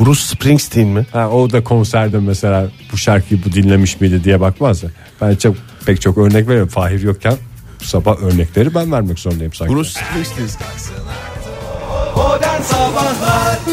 Bruce 0.00 0.20
Springsteen 0.20 0.88
mi? 0.88 1.06
Ha, 1.12 1.30
o 1.30 1.50
da 1.50 1.64
konserde 1.64 2.18
mesela 2.18 2.68
bu 2.92 2.96
şarkıyı 2.96 3.40
bu 3.44 3.52
dinlemiş 3.52 4.00
miydi 4.00 4.24
diye 4.24 4.40
bakmaz 4.40 4.82
ya. 4.82 4.90
Ben 5.20 5.34
çok 5.36 5.56
pek 5.86 6.00
çok 6.00 6.18
örnek 6.18 6.48
veriyorum. 6.48 6.68
Fahir 6.68 7.00
yokken 7.02 7.34
bu 7.80 7.84
sabah 7.84 8.22
örnekleri 8.22 8.74
ben 8.74 8.92
vermek 8.92 9.18
zorundayım 9.18 9.52
sanki. 9.52 9.74
Bruce 9.74 9.90
Springsteen. 9.90 10.46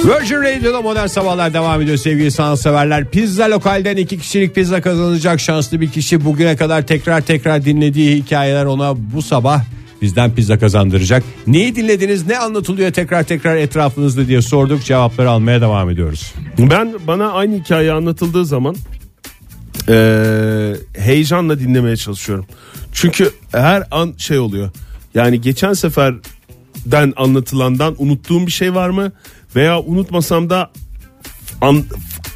Virgin 0.05 0.35
Radio'da 0.35 0.81
modern 0.81 1.07
sabahlar 1.07 1.53
devam 1.53 1.81
ediyor 1.81 1.97
sevgili 1.97 2.31
sanatseverler. 2.31 3.09
Pizza 3.09 3.49
lokalden 3.49 3.97
iki 3.97 4.19
kişilik 4.19 4.55
pizza 4.55 4.81
kazanacak 4.81 5.39
şanslı 5.39 5.81
bir 5.81 5.91
kişi 5.91 6.25
bugüne 6.25 6.55
kadar 6.55 6.81
tekrar 6.87 7.21
tekrar 7.21 7.65
dinlediği 7.65 8.15
hikayeler 8.15 8.65
ona 8.65 8.93
bu 9.13 9.21
sabah 9.21 9.63
bizden 10.01 10.35
pizza 10.35 10.59
kazandıracak. 10.59 11.23
Neyi 11.47 11.75
dinlediniz 11.75 12.27
ne 12.27 12.37
anlatılıyor 12.39 12.91
tekrar 12.91 13.23
tekrar 13.23 13.55
etrafınızda 13.55 14.27
diye 14.27 14.41
sorduk 14.41 14.83
cevapları 14.83 15.29
almaya 15.29 15.61
devam 15.61 15.89
ediyoruz. 15.89 16.33
Ben 16.59 16.93
bana 17.07 17.31
aynı 17.31 17.55
hikaye 17.55 17.91
anlatıldığı 17.91 18.45
zaman 18.45 18.75
eee, 19.89 20.75
heyecanla 20.97 21.59
dinlemeye 21.59 21.97
çalışıyorum. 21.97 22.45
Çünkü 22.93 23.31
her 23.51 23.83
an 23.91 24.13
şey 24.17 24.39
oluyor. 24.39 24.69
Yani 25.15 25.41
geçen 25.41 25.73
seferden 26.87 27.13
anlatılandan 27.17 27.95
unuttuğum 27.97 28.45
bir 28.47 28.51
şey 28.51 28.75
var 28.75 28.89
mı? 28.89 29.11
Veya 29.55 29.79
unutmasam 29.81 30.49
da 30.49 30.71
an- 31.61 31.83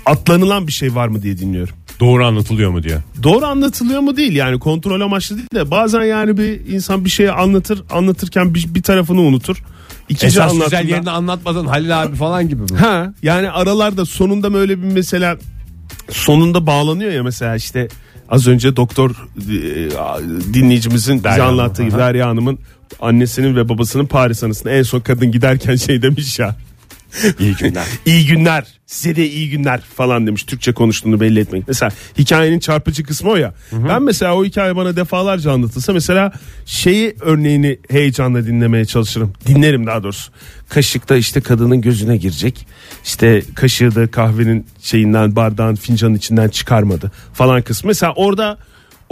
atlanılan 0.06 0.68
bir 0.68 0.72
şey 0.72 0.96
var 0.96 1.08
mı 1.08 1.22
diye 1.22 1.38
dinliyorum. 1.38 1.76
Doğru 2.00 2.26
anlatılıyor 2.26 2.72
mu 2.72 2.84
diye. 2.84 2.98
Doğru 3.24 3.46
anlatılıyor 3.46 4.00
mu 4.02 4.18
değil 4.18 4.36
yani 4.36 4.60
kontrol 4.60 5.02
amaçlı 5.02 5.38
değil 5.38 5.48
de 5.54 5.72
bazen 5.72 6.02
yani 6.04 6.38
bir 6.38 6.68
insan 6.74 7.06
bir 7.06 7.10
şeyi 7.10 7.32
anlatır 7.32 7.84
anlatırken 7.92 8.54
bir, 8.54 8.66
bir 8.76 8.84
tarafını 8.84 9.22
unutur. 9.22 9.64
İkinci 10.10 10.28
Esas 10.28 10.52
güzel 10.54 10.66
anlattığında- 10.68 10.88
yerini 10.92 11.10
anlatmadın 11.12 11.66
Halil 11.66 12.02
abi 12.04 12.16
falan 12.16 12.50
gibi 12.50 12.62
mi? 12.62 12.78
Ha 12.80 13.14
yani 13.24 13.50
aralarda 13.50 14.06
sonunda 14.06 14.50
mı 14.50 14.58
öyle 14.58 14.78
bir 14.82 14.88
mesela 14.94 15.38
sonunda 16.12 16.68
bağlanıyor 16.68 17.12
ya 17.12 17.24
mesela 17.24 17.56
işte 17.56 17.88
az 18.30 18.48
önce 18.48 18.76
doktor 18.76 19.10
e, 19.12 20.54
dinleyicimizin 20.54 21.18
bize 21.18 21.44
anlattığı 21.44 21.84
gibi. 21.84 21.98
Derya 21.98 22.28
Hanım'ın 22.30 22.60
annesinin 23.00 23.56
ve 23.56 23.70
babasının 23.70 24.06
Paris 24.06 24.44
anısında 24.44 24.72
en 24.72 24.84
son 24.84 25.00
kadın 25.00 25.32
giderken 25.32 25.76
şey 25.76 26.02
demiş 26.02 26.40
ya. 26.40 26.56
İyi 27.40 27.56
günler. 27.56 27.86
İyi 28.06 28.26
günler 28.26 28.66
size 28.92 29.16
de 29.16 29.30
iyi 29.30 29.50
günler 29.50 29.82
falan 29.82 30.28
demiş 30.28 30.44
Türkçe 30.44 30.74
konuştuğunu 30.74 31.20
belli 31.20 31.40
etmek. 31.40 31.68
Mesela 31.68 31.92
hikayenin 32.18 32.60
çarpıcı 32.60 33.04
kısmı 33.04 33.30
o 33.30 33.36
ya. 33.36 33.54
Ben 33.72 34.04
mesela 34.04 34.36
o 34.36 34.46
hikaye 34.46 34.76
bana 34.76 34.96
defalarca 34.96 35.52
anlatılsa 35.52 35.94
mesela 35.94 36.32
şeyi 36.66 37.16
örneğini 37.22 37.80
heyecanla 37.90 38.46
dinlemeye 38.46 38.86
çalışırım. 38.86 39.34
Dinlerim 39.48 39.88
daha 39.88 40.04
doğrusu. 40.04 40.32
Kaşıkta 40.70 41.16
işte 41.16 41.42
kadının 41.42 41.82
gözüne 41.82 42.18
girecek. 42.18 42.68
İşte 43.04 43.42
kaşığı 43.56 43.96
da 43.96 44.12
kahvenin 44.12 44.66
şeyinden 44.82 45.36
bardağın 45.36 45.76
fincanın 45.76 46.16
içinden 46.16 46.50
çıkarmadı 46.50 47.12
falan 47.34 47.62
kısmı. 47.62 47.88
Mesela 47.88 48.14
orada 48.16 48.58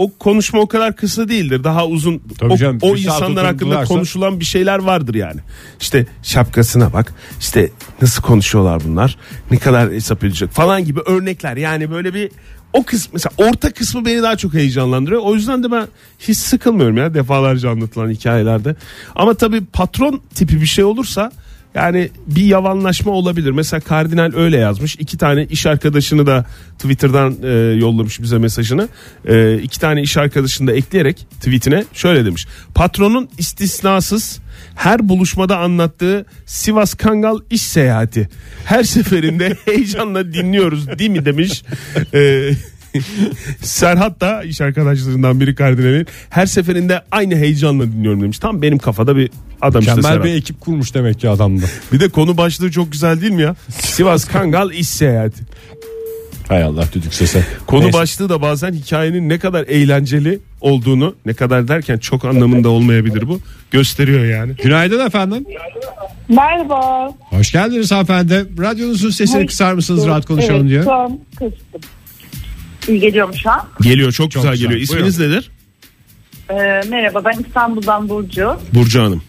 o 0.00 0.10
konuşma 0.18 0.60
o 0.60 0.66
kadar 0.66 0.96
kısa 0.96 1.28
değildir. 1.28 1.64
Daha 1.64 1.86
uzun 1.86 2.22
Tabii 2.38 2.52
o, 2.52 2.56
canım, 2.56 2.78
o 2.82 2.96
insanlar 2.96 3.46
hakkında 3.46 3.84
konuşulan 3.84 4.40
bir 4.40 4.44
şeyler 4.44 4.78
vardır 4.78 5.14
yani. 5.14 5.40
İşte 5.80 6.06
şapkasına 6.22 6.92
bak. 6.92 7.14
İşte 7.40 7.70
nasıl 8.02 8.22
konuşuyorlar 8.22 8.82
bunlar? 8.84 9.16
Ne 9.50 9.58
kadar 9.58 9.90
hesap 9.92 10.24
edecek 10.24 10.50
falan 10.50 10.84
gibi 10.84 11.00
örnekler. 11.00 11.56
Yani 11.56 11.90
böyle 11.90 12.14
bir 12.14 12.30
o 12.72 12.82
kısmı 12.82 13.10
mesela 13.12 13.48
orta 13.48 13.70
kısmı 13.70 14.04
beni 14.04 14.22
daha 14.22 14.36
çok 14.36 14.54
heyecanlandırıyor. 14.54 15.22
O 15.24 15.34
yüzden 15.34 15.62
de 15.62 15.70
ben 15.70 15.86
hiç 16.18 16.38
sıkılmıyorum 16.38 16.96
ya 16.96 17.14
defalarca 17.14 17.70
anlatılan 17.70 18.10
hikayelerde. 18.10 18.76
Ama 19.14 19.34
tabii 19.34 19.64
patron 19.64 20.20
tipi 20.34 20.60
bir 20.60 20.66
şey 20.66 20.84
olursa 20.84 21.32
yani 21.74 22.10
bir 22.26 22.44
yavanlaşma 22.44 23.12
olabilir. 23.12 23.50
Mesela 23.50 23.80
kardinal 23.80 24.32
öyle 24.34 24.56
yazmış. 24.56 24.96
İki 24.96 25.18
tane 25.18 25.44
iş 25.44 25.66
arkadaşını 25.66 26.26
da 26.26 26.46
Twitter'dan 26.78 27.36
e, 27.42 27.48
yollamış 27.78 28.22
bize 28.22 28.38
mesajını. 28.38 28.88
E, 29.28 29.58
iki 29.58 29.80
tane 29.80 30.02
iş 30.02 30.16
arkadaşını 30.16 30.66
da 30.66 30.72
ekleyerek 30.72 31.26
tweetine 31.40 31.84
şöyle 31.92 32.24
demiş. 32.24 32.46
Patronun 32.74 33.28
istisnasız 33.38 34.40
her 34.74 35.08
buluşmada 35.08 35.58
anlattığı 35.58 36.26
Sivas 36.46 36.94
Kangal 36.94 37.38
iş 37.50 37.62
seyahati. 37.62 38.28
Her 38.64 38.82
seferinde 38.82 39.56
heyecanla 39.64 40.32
dinliyoruz 40.32 40.98
değil 40.98 41.10
mi 41.10 41.24
demiş. 41.24 41.62
E, 42.14 42.50
Serhat 43.62 44.20
da 44.20 44.42
iş 44.42 44.60
arkadaşlarından 44.60 45.40
biri 45.40 45.54
kardinalin 45.54 46.06
her 46.30 46.46
seferinde 46.46 47.02
aynı 47.10 47.36
heyecanla 47.36 47.84
dinliyorum 47.84 48.22
demiş. 48.22 48.38
Tam 48.38 48.62
benim 48.62 48.78
kafada 48.78 49.16
bir 49.16 49.30
adam 49.60 49.80
işte 49.80 49.92
Mükemmel 49.92 50.12
Serhat. 50.12 50.24
bir 50.24 50.34
ekip 50.34 50.60
kurmuş 50.60 50.94
demek 50.94 51.20
ki 51.20 51.28
adamda. 51.28 51.64
Bir 51.92 52.00
de 52.00 52.08
konu 52.08 52.36
başlığı 52.36 52.70
çok 52.70 52.92
güzel 52.92 53.20
değil 53.20 53.32
mi 53.32 53.42
ya? 53.42 53.56
Sivas 53.68 54.24
Kangal 54.24 54.70
iş 54.70 54.88
seyahati. 54.88 55.44
Hay 56.48 56.62
Allah 56.62 56.84
düdük 56.92 57.14
sesi. 57.14 57.44
Konu 57.66 57.82
Neyse. 57.82 57.98
başlığı 57.98 58.28
da 58.28 58.42
bazen 58.42 58.72
hikayenin 58.72 59.28
ne 59.28 59.38
kadar 59.38 59.62
eğlenceli 59.62 60.38
olduğunu 60.60 61.14
ne 61.26 61.34
kadar 61.34 61.68
derken 61.68 61.98
çok 61.98 62.24
anlamında 62.24 62.68
olmayabilir 62.68 63.28
bu 63.28 63.40
gösteriyor 63.70 64.24
yani. 64.24 64.52
Günaydın 64.62 65.06
efendim. 65.06 65.44
Merhaba. 66.28 67.10
Hoş 67.20 67.52
geldiniz 67.52 67.92
hanımefendi. 67.92 68.46
Radyonuzun 68.58 69.10
sesini 69.10 69.46
kısar 69.46 69.74
mısınız 69.74 70.06
rahat 70.06 70.26
konuşalım 70.26 70.60
evet, 70.60 70.70
diye. 70.70 70.82
Şu 70.82 70.92
an 70.92 71.20
kıstım. 71.30 71.80
İyi 72.90 73.00
geliyor 73.00 73.28
mu 73.28 73.34
şu 73.42 73.50
an? 73.50 73.60
Geliyor 73.80 74.12
çok, 74.12 74.30
Çok 74.30 74.42
güzel, 74.42 74.52
güzel. 74.52 74.66
geliyor. 74.68 74.80
İsminiz 74.82 75.18
nedir? 75.18 75.50
Ee, 76.50 76.54
merhaba 76.88 77.24
ben 77.24 77.40
İstanbul'dan 77.46 78.08
Burcu. 78.08 78.56
Burcu 78.74 79.02
Hanım. 79.02 79.22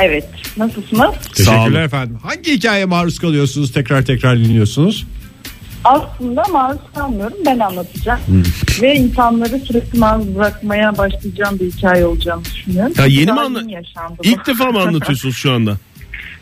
Evet. 0.00 0.28
Nasılsınız? 0.56 1.00
Sağ 1.00 1.06
olun. 1.10 1.14
Teşekkürler 1.34 1.82
efendim. 1.82 2.18
Hangi 2.22 2.52
hikayeye 2.52 2.84
maruz 2.84 3.18
kalıyorsunuz 3.18 3.72
tekrar 3.72 4.04
tekrar 4.04 4.38
dinliyorsunuz? 4.38 5.06
Aslında 5.84 6.42
maruz 6.52 6.80
kalmıyorum 6.94 7.38
ben 7.46 7.58
anlatacağım. 7.58 8.20
Ve 8.82 8.94
insanları 8.94 9.58
sürekli 9.58 9.98
maruz 9.98 10.34
bırakmaya 10.36 10.98
başlayacağım 10.98 11.58
bir 11.60 11.72
hikaye 11.72 12.06
olacağını 12.06 12.44
düşünüyorum. 12.44 12.92
Ya 12.98 13.06
yeni 13.06 13.32
mi 13.32 13.40
anla-. 13.40 13.62
İlk 14.22 14.46
defa 14.46 14.64
mı 14.70 14.80
anlatıyorsunuz 14.80 15.36
şu 15.36 15.52
anda? 15.52 15.76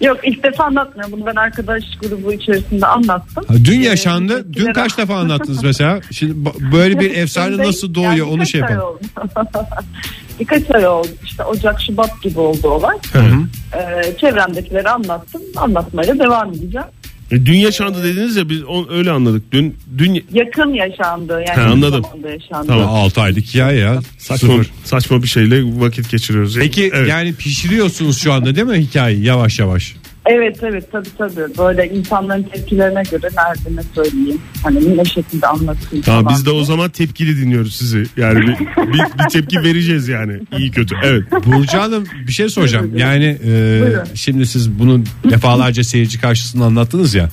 Yok 0.00 0.16
ilk 0.25 0.42
defa 0.45 0.64
anlatmıyorum. 0.64 1.12
Bunu 1.12 1.26
ben 1.26 1.35
arkadaş 1.35 1.83
grubu 2.02 2.33
içerisinde 2.33 2.87
anlattım. 2.87 3.45
Ha, 3.49 3.54
dün 3.64 3.80
Ee, 3.80 3.85
yaşandı. 3.85 4.45
Dün 4.45 4.52
bizimkilere- 4.52 4.73
kaç 4.73 4.99
defa 4.99 5.14
anlattınız 5.16 5.64
mesela? 5.64 6.00
Şimdi 6.11 6.35
böyle 6.73 7.00
bir 7.00 7.16
efsane 7.16 7.59
dün 7.59 7.62
nasıl 7.64 7.95
doğuyor 7.95 8.12
yani 8.12 8.23
onu 8.23 8.47
şey 8.47 8.61
yapalım. 8.61 8.99
birkaç 10.40 10.71
ay 10.71 10.87
oldu. 10.87 11.09
İşte 11.25 11.45
Ocak, 11.45 11.80
Şubat 11.83 12.23
gibi 12.23 12.40
oldu 12.40 12.69
olay. 12.69 12.97
Ee, 13.14 14.02
çevremdekilere 14.21 14.88
anlattım. 14.90 15.42
Anlatmaya 15.57 16.19
devam 16.19 16.49
edeceğim. 16.52 16.87
E, 17.30 17.46
dün 17.46 17.56
yaşandı 17.58 18.04
dediniz 18.04 18.37
ya 18.37 18.49
biz 18.49 18.64
on, 18.64 18.88
öyle 18.90 19.10
anladık. 19.10 19.52
Dün 19.52 19.76
dün 19.99 20.25
Yakın 20.32 20.75
yaşandı. 20.75 21.32
Yani 21.32 21.46
Ha, 21.46 21.60
yakın 21.60 21.72
anladım. 21.72 22.02
zamanda 22.02 22.30
yaşandı. 22.30 22.66
Tamam. 22.66 22.88
6 22.88 23.20
aylık 23.20 23.44
hikaye 23.44 23.78
ya. 23.80 24.00
saçma, 24.18 24.49
Sıfır. 24.49 24.70
saçma 24.84 25.22
bir 25.22 25.28
şeyle 25.28 25.62
vakit 25.80 26.10
geçiriyoruz. 26.10 26.56
Peki 26.58 26.90
Evet. 26.94 27.08
yani 27.08 27.34
pişiriyorsunuz 27.34 28.18
şu 28.22 28.32
anda 28.32 28.56
değil 28.56 28.66
mi 28.66 28.78
hikayeyi 28.78 29.25
yavaş 29.25 29.58
yavaş? 29.58 29.94
Evet 30.26 30.56
evet 30.62 30.92
tabii 30.92 31.08
tabii. 31.18 31.58
Böyle 31.58 31.88
insanların 31.88 32.42
tepkilerine 32.42 33.02
göre 33.10 33.28
nerede 33.36 33.76
ne 33.76 33.82
söyleyeyim. 33.94 34.40
Hani 34.62 34.96
ne 34.96 35.04
şekilde 35.04 35.46
anlatayım 35.46 36.04
Tamam 36.04 36.24
falan. 36.24 36.36
biz 36.36 36.46
de 36.46 36.50
o 36.50 36.64
zaman 36.64 36.90
tepkili 36.90 37.36
dinliyoruz 37.36 37.74
sizi. 37.76 38.04
Yani 38.16 38.40
bir, 38.40 38.58
bir, 38.92 38.98
bir 38.98 39.28
tepki 39.32 39.62
vereceğiz 39.62 40.08
yani. 40.08 40.40
İyi 40.58 40.70
kötü. 40.70 40.94
Evet. 41.02 41.22
Burcu 41.46 41.78
Hanım 41.78 42.04
bir 42.26 42.32
şey 42.32 42.48
soracağım. 42.48 42.96
Yani 42.96 43.38
e, 43.44 43.46
Buyurun. 43.82 44.04
şimdi 44.14 44.46
siz 44.46 44.70
bunu 44.70 45.02
defalarca 45.30 45.84
seyirci 45.84 46.20
karşısında 46.20 46.64
anlattınız 46.64 47.14
ya. 47.14 47.28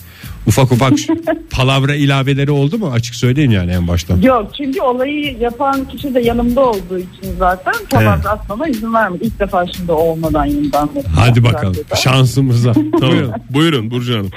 Ufak 0.47 0.71
ufak 0.71 0.93
palavra 1.51 1.95
ilaveleri 1.95 2.51
oldu 2.51 2.77
mu? 2.77 2.91
Açık 2.93 3.15
söyleyin 3.15 3.49
yani 3.51 3.71
en 3.71 3.87
baştan. 3.87 4.21
Yok 4.21 4.51
çünkü 4.57 4.81
olayı 4.81 5.37
yapan 5.39 5.85
kişi 5.85 6.15
de 6.15 6.19
yanımda 6.19 6.65
olduğu 6.65 6.97
için 6.99 7.35
zaten 7.39 7.73
tamam 7.89 8.19
atmama 8.29 8.67
izin 8.67 8.93
vermedi. 8.93 9.23
İlk 9.23 9.39
defa 9.39 9.65
şimdi 9.67 9.91
olmadan 9.91 10.45
yeniden. 10.45 10.89
Hadi 11.15 11.43
bakalım 11.43 11.75
şansımıza. 11.95 12.73
Tamam. 12.99 13.11
Buyurun. 13.11 13.31
Buyurun 13.49 13.91
Burcu 13.91 14.13
Hanım. 14.13 14.29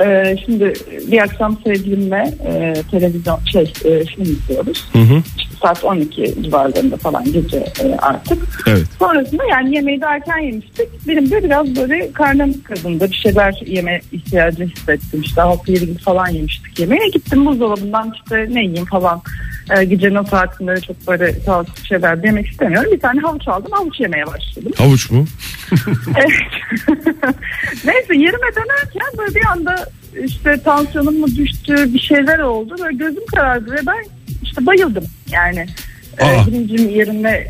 Ee, 0.00 0.36
şimdi 0.44 0.72
bir 1.12 1.18
akşam 1.18 1.58
sevgilimle 1.64 2.34
e, 2.46 2.74
televizyon 2.90 3.38
şey 3.52 3.72
e, 3.84 4.04
film 4.04 4.22
izliyoruz. 4.22 4.88
Hı 4.92 4.98
hı. 4.98 5.22
İşte 5.38 5.54
saat 5.62 5.84
12 5.84 6.42
civarlarında 6.42 6.96
falan 6.96 7.24
gece 7.24 7.56
e, 7.56 7.96
artık. 7.98 8.38
Evet. 8.66 8.86
Sonrasında 8.98 9.44
yani 9.50 9.74
yemeği 9.74 10.00
de 10.00 10.04
erken 10.04 10.38
yemiştik. 10.38 10.88
Benim 11.08 11.30
de 11.30 11.44
biraz 11.44 11.76
böyle 11.76 12.12
karnım 12.12 12.62
kazındı. 12.62 13.10
Bir 13.10 13.16
şeyler 13.16 13.62
yeme 13.66 14.00
ihtiyacı 14.12 14.64
hissettim. 14.64 15.20
İşte 15.22 15.42
gibi 15.66 15.98
falan 15.98 16.28
yemiştik 16.28 16.78
yemeğe. 16.78 17.08
Gittim 17.08 17.46
buzdolabından 17.46 18.12
işte 18.16 18.46
ne 18.50 18.62
yiyeyim 18.62 18.86
falan. 18.86 19.22
E, 19.76 19.84
gecenin 19.84 20.14
o 20.14 20.24
saatinde 20.24 20.80
çok 20.80 21.08
böyle 21.08 21.32
sağlıklı 21.32 21.84
şeyler 21.84 22.24
yemek 22.24 22.46
istemiyorum. 22.46 22.90
Bir 22.92 23.00
tane 23.00 23.20
havuç 23.20 23.48
aldım. 23.48 23.72
Havuç 23.72 24.00
yemeye 24.00 24.26
başladım. 24.26 24.72
Havuç 24.78 25.10
mu? 25.10 25.26
Evet. 26.16 26.88
Neyse 27.84 28.16
yerime 28.16 28.48
dönerken 28.56 29.18
böyle 29.18 29.34
bir 29.34 29.46
anda 29.46 29.86
işte 30.24 30.62
tansiyonum 30.62 31.20
mu 31.20 31.26
düştü 31.26 31.94
bir 31.94 31.98
şeyler 31.98 32.38
oldu. 32.38 32.74
Böyle 32.82 32.96
gözüm 32.96 33.26
karardı 33.26 33.72
ve 33.72 33.78
ben 33.86 34.04
işte 34.42 34.66
bayıldım 34.66 35.04
yani. 35.32 35.66
Aa. 36.20 36.32
Ee, 36.32 36.46
bilincim 36.46 36.88
yerine 36.88 37.46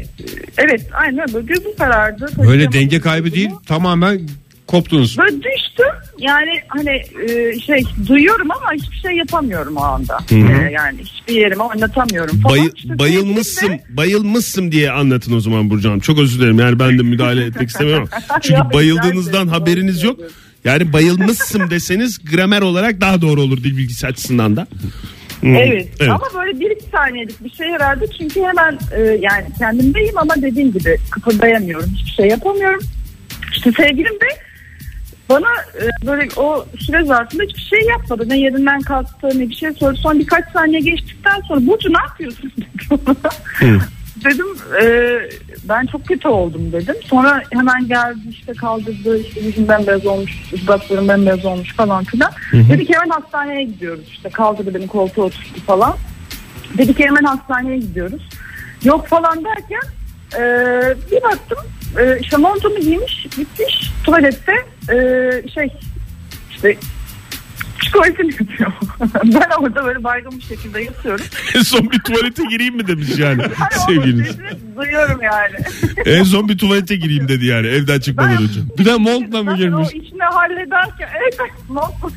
evet 0.59 0.87
aynen 0.93 1.21
öyle. 1.21 1.35
böyle 1.35 1.47
gözüm 1.47 1.77
karardı. 1.77 2.31
Böyle 2.39 2.73
denge 2.73 3.01
kaybı 3.01 3.33
değil 3.33 3.51
tamamen 3.67 4.21
koptunuz. 4.69 5.19
Böyle 5.19 5.37
düştüm 5.37 5.87
yani 6.19 6.51
hani 6.69 7.03
e, 7.31 7.61
şey 7.61 7.83
duyuyorum 8.09 8.51
ama 8.51 8.73
hiçbir 8.75 8.97
şey 8.97 9.17
yapamıyorum 9.17 9.77
o 9.77 9.83
anda. 9.83 10.19
Ee, 10.31 10.37
yani 10.73 10.99
hiçbir 11.05 11.35
yerime 11.35 11.63
oynatamıyorum 11.63 12.41
falan. 12.41 12.57
Bayı- 12.59 12.73
İşte 12.77 12.99
bayılmışsın, 12.99 13.69
de- 13.69 13.83
bayılmışsın 13.91 14.73
diye 14.73 14.91
anlatın 14.91 15.33
o 15.37 15.41
zaman 15.41 15.71
Burcu 15.71 15.89
Hanım. 15.89 16.01
Çok 16.01 16.19
özür 16.19 16.41
dilerim. 16.41 16.59
Yani 16.59 16.79
ben 16.79 16.99
de 16.99 17.03
müdahale 17.03 17.45
etmek 17.45 17.69
istemiyorum. 17.69 18.09
Çünkü 18.43 18.61
Yok, 18.61 18.73
bayıldığınızdan 18.75 19.45
güzel 19.45 19.59
haberiniz 19.61 20.03
yok. 20.03 20.21
Yani 20.65 20.93
bayılmışsın 20.93 21.71
deseniz 21.71 22.19
gramer 22.25 22.63
olarak 22.63 23.01
daha 23.01 23.21
doğru 23.23 23.41
olur 23.43 23.57
dil 23.59 23.77
bilgisi 23.77 24.07
açısından 24.07 24.57
da. 24.57 24.67
Hmm, 25.41 25.57
Evet. 25.57 25.89
ama 26.01 26.27
böyle 26.35 26.61
bir 26.61 26.71
iki 26.71 26.85
saniyelik 26.93 27.45
bir 27.45 27.51
şey 27.51 27.67
herhalde 27.67 28.05
çünkü 28.19 28.41
hemen 28.43 28.79
e, 28.97 29.01
yani 29.01 29.45
kendimdeyim 29.59 30.19
ama 30.19 30.35
dediğim 30.43 30.73
gibi 30.73 30.97
kıpırdayamıyorum 31.11 31.91
hiçbir 31.97 32.11
şey 32.13 32.27
yapamıyorum. 32.29 32.81
İşte 33.57 33.73
sevgilim 33.73 34.15
de 34.15 34.48
bana 35.29 35.49
e, 35.75 36.07
böyle 36.07 36.29
o 36.37 36.67
süre 36.79 37.05
zarfında 37.05 37.43
hiçbir 37.43 37.63
şey 37.63 37.81
yapmadı. 37.81 38.29
Ne 38.29 38.39
yerinden 38.39 38.81
kalktı 38.81 39.29
ne 39.35 39.49
bir 39.49 39.55
şey 39.55 39.73
sordu. 39.73 39.97
Son 39.97 40.19
birkaç 40.19 40.53
saniye 40.53 40.81
geçtikten 40.81 41.41
sonra 41.41 41.67
Burcu 41.67 41.93
ne 41.93 42.03
yapıyorsun 42.09 42.53
dedi. 42.57 43.81
Dedim 44.25 44.47
e, 44.83 45.19
ben 45.65 45.87
çok 45.87 46.07
kötü 46.07 46.29
oldum 46.29 46.73
dedim. 46.73 46.95
Sonra 47.05 47.43
hemen 47.53 47.89
geldi 47.89 48.19
işte 48.31 48.53
kaldırdı 48.53 49.21
işte 49.21 49.41
yüzüm 49.41 49.69
bembeyaz 49.69 50.07
olmuş, 50.07 50.53
dudaklarım 50.63 51.09
bembeyaz 51.09 51.45
olmuş 51.45 51.75
falan 51.75 52.05
filan. 52.05 52.33
Dedi 52.53 52.87
ki 52.87 52.95
hemen 52.95 53.11
hastaneye 53.11 53.65
gidiyoruz 53.65 54.05
işte 54.09 54.31
kaldırdı 54.31 54.75
beni 54.75 54.87
koltuğa 54.87 55.25
oturttu 55.25 55.61
falan. 55.67 55.97
Dedi 56.79 56.95
ki 56.95 57.05
hemen 57.07 57.25
hastaneye 57.25 57.79
gidiyoruz. 57.79 58.23
Yok 58.85 59.07
falan 59.07 59.45
derken 59.45 59.83
e, 60.39 60.43
bir 61.11 61.23
baktım 61.23 61.59
e, 62.01 62.19
işte 62.21 62.37
montumu 62.37 62.81
giymiş 62.81 63.23
gitmiş 63.37 63.93
tuvalette 64.05 64.53
e, 64.93 64.97
şey 65.55 65.73
işte 66.51 66.77
tuvaletini 67.93 68.33
yapıyor. 68.33 68.73
ben 69.25 69.63
orada 69.63 69.85
böyle 69.85 70.05
baygın 70.05 70.39
bir 70.39 70.43
şekilde 70.43 70.81
yatıyorum. 70.81 71.25
En 71.55 71.63
son 71.63 71.91
bir 71.91 71.99
tuvalete 71.99 72.43
gireyim 72.45 72.77
mi 72.77 72.87
demiş 72.87 73.09
yani 73.19 73.43
sevgiliniz. 73.87 74.37
duyuyorum 74.77 75.21
yani. 75.23 75.57
En 76.19 76.25
son 76.25 76.49
bir 76.49 76.59
tuvalete 76.59 76.97
gireyim 76.97 77.29
dedi 77.29 77.47
yani 77.47 77.67
evden 77.67 78.01
çıkmadan 78.01 78.43
önce. 78.43 78.61
Bir 78.79 78.85
de 78.85 78.95
montla 78.95 79.43
mı 79.43 79.57
girmiş? 79.57 79.89
o 79.95 79.99
işini 79.99 80.23
hallederken 80.23 81.09
evet, 81.23 81.39
montla 81.69 82.09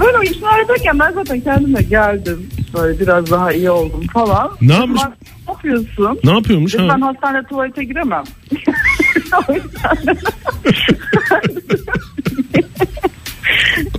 Ben 0.00 0.18
o 0.20 0.22
işini 0.22 0.44
hallederken 0.44 0.98
ben 0.98 1.12
zaten 1.12 1.40
kendime 1.40 1.82
geldim. 1.82 2.48
Böyle 2.74 3.00
biraz 3.00 3.30
daha 3.30 3.52
iyi 3.52 3.70
oldum 3.70 4.06
falan. 4.12 4.50
Ne 4.60 4.72
yapmış? 4.74 5.02
Bak, 5.02 5.12
Ne 5.48 5.52
yapıyorsun? 5.52 6.20
Ne 6.24 6.30
yapıyormuş 6.32 6.74
Dedim, 6.74 6.88
ha? 6.88 6.94
Ben 6.96 7.00
hastane 7.00 7.42
tuvalete 7.46 7.84
giremem. 7.84 8.24
O 9.48 9.52
yüzden- 9.54 10.16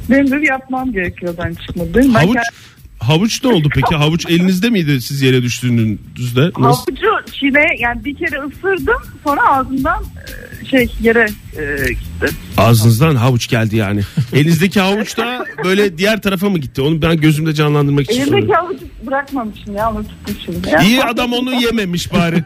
Benim 0.10 0.32
de 0.32 0.46
yapmam 0.48 0.92
gerekiyor 0.92 1.34
ben 1.44 1.54
çıkmadım. 1.54 1.94
Ben 1.96 2.10
Havuç 2.10 2.36
kendim- 2.36 2.54
havuç 3.00 3.44
ne 3.44 3.54
oldu 3.54 3.70
peki? 3.76 3.96
Havuç 3.96 4.26
elinizde 4.26 4.70
miydi 4.70 5.02
siz 5.02 5.22
yere 5.22 5.42
düştüğünüzde? 5.44 6.52
Nasıl? 6.60 6.62
Havucu 6.62 7.32
çiğne 7.40 7.66
yani 7.80 8.06
bir 8.06 8.16
kere 8.16 8.40
ısırdım 8.42 9.02
sonra 9.24 9.42
ağzımdan 9.50 10.04
e, 10.04 10.32
şey 10.70 10.88
yere 11.02 11.30
e, 11.58 11.94
gitti. 11.94 12.36
Ağzınızdan 12.58 13.16
havuç 13.16 13.48
geldi 13.48 13.76
yani. 13.76 14.02
Elinizdeki 14.34 14.80
havuç 14.80 15.18
da 15.18 15.46
böyle 15.64 15.98
diğer 15.98 16.22
tarafa 16.22 16.50
mı 16.50 16.58
gitti? 16.58 16.82
Onu 16.82 17.02
ben 17.02 17.18
gözümde 17.18 17.54
canlandırmak 17.54 18.04
için 18.04 18.14
Elimdeki 18.22 18.32
soruyorum. 18.42 18.66
havucu 18.66 18.86
bırakmamışım 19.08 19.76
ya 19.76 19.92
onu 19.92 20.06
tutmuşum. 20.08 20.56
Ya. 20.72 20.82
İyi 20.82 21.04
adam 21.04 21.34
onu 21.34 21.54
yememiş 21.62 22.14
bari. 22.14 22.44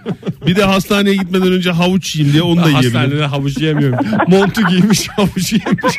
Bir 0.47 0.55
de 0.55 0.63
hastaneye 0.63 1.15
gitmeden 1.15 1.51
önce 1.51 1.71
havuç 1.71 2.15
yiyeyim 2.15 2.33
diye 2.33 2.43
onu 2.43 2.63
da 2.63 2.69
yiyebilir. 2.69 2.93
Hastanede 2.93 3.25
havuç 3.25 3.57
yemiyorum. 3.57 3.99
Montu 4.27 4.61
giymiş 4.69 5.07
havuç 5.09 5.53
yemiş. 5.53 5.95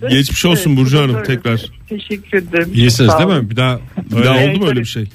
Geçmiş 0.10 0.44
olsun 0.44 0.76
Burcu 0.76 0.98
Hanım 0.98 1.14
öyle. 1.14 1.24
tekrar. 1.26 1.60
Teşekkür 1.88 2.38
ederim. 2.38 2.70
İyisiniz 2.74 3.10
Sağ 3.10 3.18
değil 3.18 3.28
olun. 3.30 3.44
mi? 3.44 3.50
Bir 3.50 3.56
daha 3.56 3.78
Bir 4.10 4.24
daha 4.24 4.38
öyle 4.38 4.50
oldu 4.50 4.58
mu 4.60 4.68
öyle 4.68 4.80
bir 4.80 4.84
şey? 4.84 5.08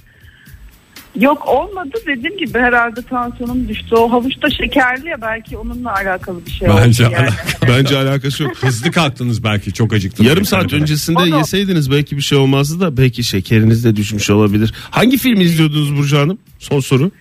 Yok 1.20 1.48
olmadı 1.48 1.90
dediğim 2.08 2.38
gibi 2.38 2.60
herhalde 2.60 3.02
tansiyonum 3.02 3.68
düştü. 3.68 3.96
O 3.96 4.12
havuç 4.12 4.42
da 4.42 4.50
şekerli 4.50 5.10
ya 5.10 5.22
belki 5.22 5.58
onunla 5.58 5.94
alakalı 5.94 6.46
bir 6.46 6.52
şey 6.52 6.68
Bence 6.68 7.08
oldu 7.08 7.14
yani. 7.14 7.30
Bence 7.68 7.98
alakası 7.98 8.44
yok. 8.44 8.52
hızlı 8.58 8.92
kalktınız 8.92 9.44
belki 9.44 9.74
çok 9.74 9.94
acıktınız. 9.94 10.30
Yarım 10.30 10.46
saat 10.46 10.74
öncesinde 10.74 11.20
Onu- 11.20 11.38
yeseydiniz 11.38 11.92
belki 11.92 12.18
bir 12.18 12.22
şey 12.22 12.38
olmazdı 12.38 12.80
da 12.80 12.98
belki 12.98 13.24
şekeriniz 13.24 13.86
de 13.86 13.96
düşmüş 13.96 14.30
olabilir. 14.30 14.74
Hangi 14.92 15.18
filmi 15.18 15.44
izliyordunuz 15.44 15.98
Burcu 15.98 16.18
Hanım? 16.18 16.38
Son 16.60 16.80
soru. 16.80 17.12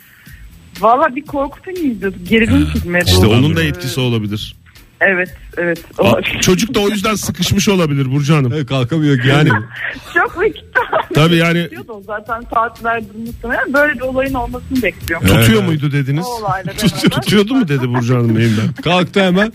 Valla 0.80 1.16
bir 1.16 1.22
korku 1.26 1.58
filmi 1.62 1.92
izliyorduk. 1.92 2.28
Gerilim 2.28 2.66
filmi. 2.66 3.00
İşte 3.06 3.26
Bu- 3.26 3.30
onun 3.30 3.56
da 3.56 3.62
etkisi 3.62 4.00
olabilir. 4.00 4.54
Evet 5.00 5.36
evet. 5.56 5.84
O- 5.98 6.06
Aa, 6.08 6.22
Çocuk 6.40 6.74
da 6.74 6.80
o 6.80 6.88
yüzden 6.88 7.14
sıkışmış 7.14 7.68
olabilir 7.68 8.12
Burcu 8.12 8.34
Hanım. 8.34 8.52
Evet, 8.52 8.66
kalkamıyor 8.66 9.24
Yani 9.24 9.48
yani. 9.48 9.64
Çok 10.14 10.38
vakit 10.38 10.64
tabii 11.14 11.36
yani 11.36 11.68
zaten 12.06 12.42
saatlerdir 12.54 13.14
muhtemelen 13.26 13.74
böyle 13.74 13.94
bir 13.94 14.00
olayın 14.00 14.34
olmasını 14.34 14.82
bekliyorum. 14.82 15.26
Evet. 15.30 15.40
tutuyor 15.40 15.62
muydu 15.62 15.92
dediniz? 15.92 16.24
O 16.26 16.30
olayla 16.30 16.72
beraber. 16.72 17.10
tutuyordu 17.10 17.54
mu 17.54 17.68
dedi 17.68 17.88
Burcu 17.88 18.16
Hanım 18.16 18.38
elinden. 18.38 18.72
Kalktı 18.82 19.20
hemen. 19.20 19.52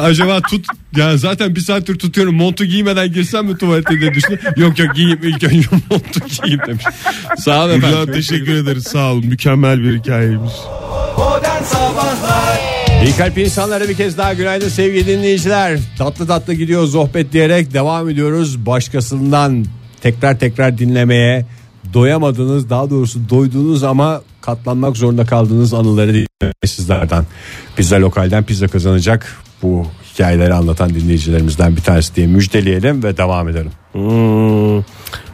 Acaba 0.00 0.40
tut 0.40 0.66
yani 0.96 1.18
zaten 1.18 1.54
bir 1.54 1.60
saattir 1.60 1.98
tutuyorum 1.98 2.34
montu 2.34 2.64
giymeden 2.64 3.12
girsem 3.12 3.46
mi 3.46 3.58
tuvalete 3.58 4.00
diye 4.00 4.14
düşündüm. 4.14 4.38
Yok 4.56 4.78
yok 4.78 4.94
giyeyim 4.94 5.18
ilk 5.22 5.44
önce 5.44 5.68
montu 5.90 6.20
giyeyim 6.42 6.60
demiş. 6.66 6.84
Sağ 7.38 7.64
olun 7.64 7.74
Burcu 7.74 7.78
efendim. 7.78 7.98
Hanım 7.98 8.12
teşekkür 8.12 8.54
ederiz 8.54 8.84
sağ 8.84 9.12
olun 9.12 9.26
mükemmel 9.26 9.82
bir 9.82 9.98
hikayeymiş. 9.98 10.52
İyi 13.04 13.16
kalp 13.16 13.38
insanlara 13.38 13.88
bir 13.88 13.94
kez 13.94 14.18
daha 14.18 14.34
günaydın 14.34 14.68
sevgili 14.68 15.06
dinleyiciler. 15.06 15.78
Tatlı 15.98 16.26
tatlı 16.26 16.54
gidiyor 16.54 16.86
sohbet 16.86 17.32
diyerek 17.32 17.72
devam 17.72 18.08
ediyoruz. 18.08 18.66
Başkasından 18.66 19.64
tekrar 20.06 20.38
tekrar 20.38 20.78
dinlemeye 20.78 21.46
doyamadığınız 21.94 22.70
daha 22.70 22.90
doğrusu 22.90 23.28
doyduğunuz 23.28 23.84
ama 23.84 24.22
katlanmak 24.40 24.96
zorunda 24.96 25.24
kaldığınız 25.24 25.74
anıları 25.74 26.26
sizlerden. 26.66 27.24
Pizza 27.76 28.00
lokalden 28.00 28.44
pizza 28.44 28.68
kazanacak 28.68 29.36
bu 29.62 29.86
hikayeleri 30.14 30.54
anlatan 30.54 30.94
dinleyicilerimizden 30.94 31.76
bir 31.76 31.80
tanesi 31.80 32.14
diye 32.14 32.26
müjdeleyelim 32.26 33.02
ve 33.02 33.16
devam 33.16 33.48
edelim. 33.48 33.70
Hmm. 33.96 34.78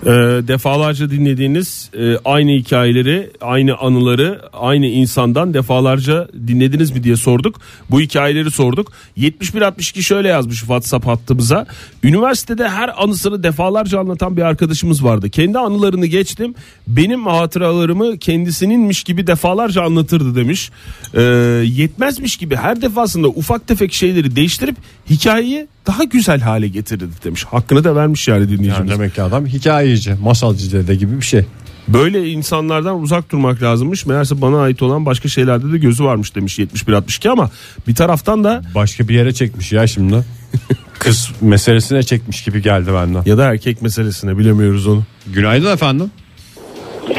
Ee, 0.06 0.08
defalarca 0.48 1.10
dinlediğiniz 1.10 1.90
e, 1.98 2.16
aynı 2.24 2.50
hikayeleri, 2.50 3.30
aynı 3.40 3.76
anıları, 3.76 4.42
aynı 4.52 4.86
insandan 4.86 5.54
defalarca 5.54 6.28
dinlediniz 6.46 6.90
mi 6.90 7.04
diye 7.04 7.16
sorduk. 7.16 7.60
Bu 7.90 8.00
hikayeleri 8.00 8.50
sorduk. 8.50 8.92
7162 9.16 10.02
şöyle 10.02 10.28
yazmış 10.28 10.58
WhatsApp 10.58 11.06
hattımıza. 11.06 11.66
Üniversitede 12.02 12.68
her 12.68 13.02
anısını 13.02 13.42
defalarca 13.42 14.00
anlatan 14.00 14.36
bir 14.36 14.42
arkadaşımız 14.42 15.04
vardı. 15.04 15.30
Kendi 15.30 15.58
anılarını 15.58 16.06
geçtim. 16.06 16.54
Benim 16.86 17.26
hatıralarımı 17.26 18.18
kendisininmiş 18.18 19.02
gibi 19.02 19.26
defalarca 19.26 19.82
anlatırdı 19.82 20.36
demiş. 20.36 20.70
Ee, 21.14 21.22
yetmezmiş 21.64 22.36
gibi 22.36 22.56
her 22.56 22.82
defasında 22.82 23.28
ufak 23.28 23.66
tefek 23.66 23.92
şeyleri 23.92 24.36
değiştirip 24.36 24.76
hikayeyi 25.10 25.66
daha 25.86 26.04
güzel 26.04 26.40
hale 26.40 26.68
getirirdi 26.68 27.14
demiş. 27.24 27.44
Hakkını 27.44 27.84
da 27.84 27.96
vermiş 27.96 28.28
yani 28.28 28.48
dinleyicimiz. 28.58 28.90
Yani 28.90 28.98
demek 28.98 29.14
ki 29.14 29.22
adam 29.22 29.46
hikayeci, 29.46 30.14
masalcı 30.22 30.72
dede 30.72 30.94
gibi 30.94 31.16
bir 31.20 31.24
şey. 31.24 31.44
Böyle 31.88 32.28
insanlardan 32.28 33.00
uzak 33.00 33.32
durmak 33.32 33.62
lazımmış. 33.62 34.06
Meğerse 34.06 34.40
bana 34.40 34.60
ait 34.60 34.82
olan 34.82 35.06
başka 35.06 35.28
şeylerde 35.28 35.72
de 35.72 35.78
gözü 35.78 36.04
varmış 36.04 36.34
demiş 36.34 36.58
71-62 36.58 37.28
ama 37.28 37.50
bir 37.88 37.94
taraftan 37.94 38.44
da 38.44 38.62
Başka 38.74 39.08
bir 39.08 39.14
yere 39.14 39.32
çekmiş 39.32 39.72
ya 39.72 39.86
şimdi. 39.86 40.24
Kız 40.98 41.30
meselesine 41.40 42.02
çekmiş 42.02 42.44
gibi 42.44 42.62
geldi 42.62 42.90
benden. 42.94 43.22
ya 43.26 43.38
da 43.38 43.44
erkek 43.44 43.82
meselesine 43.82 44.38
bilemiyoruz 44.38 44.86
onu. 44.86 45.04
Günaydın 45.26 45.72
efendim. 45.72 46.10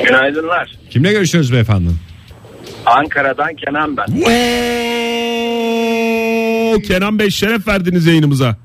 Günaydınlar. 0.08 0.78
Kimle 0.90 1.12
görüşüyoruz 1.12 1.54
beyefendi? 1.54 1.90
Ankara'dan 2.86 3.56
Kenan 3.56 3.98
ben. 3.98 4.06
Oo, 6.74 6.80
Kenan 6.82 7.20
Bey 7.20 7.30
şeref 7.30 7.68
verdiniz 7.68 8.06
yayınımıza. 8.06 8.58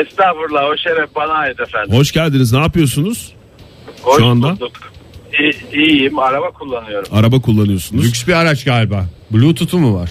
Estağfurullah 0.00 0.64
o 0.64 0.76
şeref 0.76 1.14
bana 1.16 1.32
ait 1.32 1.60
efendim. 1.60 1.96
Hoş 1.96 2.12
geldiniz. 2.12 2.52
Ne 2.52 2.58
yapıyorsunuz? 2.60 3.32
Hoş 4.02 4.18
şu 4.18 4.26
anda? 4.26 4.50
bulduk. 4.50 4.72
İyi, 5.38 5.54
iyiyim 5.72 6.18
araba 6.18 6.50
kullanıyorum. 6.50 7.08
Araba 7.12 7.40
kullanıyorsunuz. 7.40 8.04
Lüks 8.04 8.26
bir 8.26 8.32
araç 8.32 8.64
galiba. 8.64 9.04
Bluetooth'u 9.30 9.78
mu 9.78 9.94
var? 10.00 10.10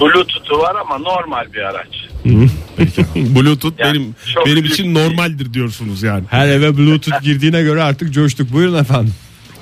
Bluetooth'u 0.00 0.58
var 0.58 0.76
ama 0.80 0.98
normal 0.98 1.52
bir 1.52 1.60
araç. 1.62 1.88
Bluetooth 3.16 3.74
Yani 3.80 3.94
benim 3.94 4.14
çok 4.34 4.46
benim 4.46 4.56
lüks 4.64 4.72
için 4.72 4.94
değil. 4.94 5.06
normaldir 5.08 5.54
diyorsunuz 5.54 6.02
yani. 6.02 6.24
Her 6.30 6.48
eve 6.48 6.76
Bluetooth 6.76 7.22
girdiğine 7.22 7.62
göre 7.62 7.82
artık 7.82 8.12
coştuk. 8.14 8.52
Buyurun 8.52 8.74
efendim. 8.74 9.14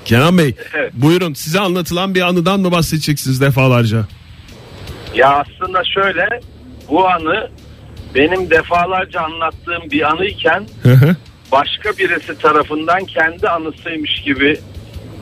Kenan 0.05 0.37
Bey 0.37 0.55
Evet. 0.73 0.91
buyurun 0.93 1.33
size 1.33 1.59
anlatılan 1.59 2.15
bir 2.15 2.21
anıdan 2.21 2.59
mı 2.59 2.71
bahsedeceksiniz 2.71 3.41
defalarca? 3.41 4.05
Ya 5.15 5.29
aslında 5.45 5.81
şöyle 5.95 6.27
bu 6.89 7.07
anı 7.09 7.49
benim 8.15 8.49
defalarca 8.49 9.21
anlattığım 9.21 9.91
bir 9.91 10.01
anıyken 10.11 10.67
başka 11.51 11.89
birisi 11.97 12.37
tarafından 12.37 13.05
kendi 13.05 13.49
anısıymış 13.49 14.21
gibi 14.25 14.59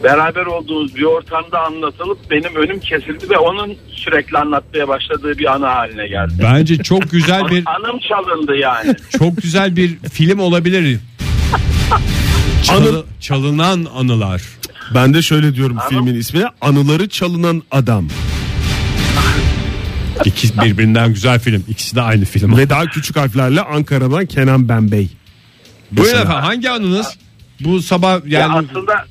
beraber 0.04 0.46
olduğumuz 0.46 0.96
bir 0.96 1.04
ortamda 1.04 1.60
anlatılıp 1.66 2.18
benim 2.32 2.56
önüm 2.56 2.80
kesildi 2.80 3.30
ve 3.30 3.38
onun 3.38 3.76
sürekli 3.96 4.38
anlatmaya 4.38 4.88
başladığı 4.88 5.38
bir 5.38 5.54
anı 5.54 5.66
haline 5.66 6.08
geldi. 6.08 6.34
Bence 6.44 6.78
çok 6.78 7.12
güzel 7.12 7.48
bir 7.50 7.64
Anım 7.66 8.00
çalındı 8.10 8.56
yani. 8.56 8.96
çok 9.20 9.38
güzel 9.42 9.76
bir 9.76 9.98
film 9.98 10.40
olabilir. 10.40 11.00
Çalı- 12.64 13.06
çalınan 13.20 13.88
anılar. 13.96 14.42
Ben 14.96 15.14
de 15.14 15.22
şöyle 15.22 15.56
diyorum 15.56 15.78
filmin 15.90 16.16
ismine 16.16 16.46
Anıları 16.62 17.10
Çalınan 17.10 17.64
Adam. 17.72 18.08
İkisi 20.26 20.62
birbirinden 20.62 21.14
güzel 21.14 21.40
film. 21.40 21.64
İkisi 21.68 21.96
de 21.96 22.02
aynı 22.02 22.26
film. 22.26 22.58
Ve 22.58 22.70
daha 22.70 22.86
küçük 22.86 23.16
harflerle 23.16 23.62
Ankara'dan 23.62 24.26
Kenan 24.26 24.70
Ben 24.70 24.92
Bey. 24.92 25.10
Buyurun 25.92 26.22
efendim 26.22 26.42
hangi 26.42 26.70
anınız? 26.70 27.18
Bu 27.60 27.82
sabah 27.82 28.26
Ya 28.26 28.40
yani 28.40 28.68
aslında 28.70 29.06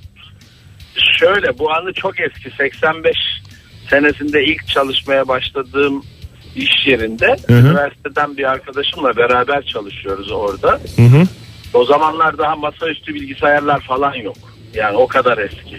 şöyle 1.19 1.59
bu 1.59 1.73
anı 1.73 1.93
çok 1.93 2.21
eski 2.21 2.57
85 2.57 3.17
senesinde 3.91 4.45
ilk 4.45 4.69
çalışmaya 4.69 5.29
başladığım 5.29 6.05
iş 6.57 6.87
yerinde 6.87 7.37
hı. 7.47 7.53
üniversiteden 7.53 8.37
bir 8.37 8.45
arkadaşımla 8.45 9.17
beraber 9.17 9.63
çalışıyoruz 9.63 10.31
orada. 10.31 10.81
O 11.75 11.85
zamanlar 11.85 12.39
daha 12.39 12.57
masaüstü 12.57 13.15
bilgisayarlar 13.15 13.81
falan 13.81 14.15
yok. 14.15 14.37
Yani 14.75 14.97
o 14.97 15.07
kadar 15.07 15.39
eski. 15.39 15.77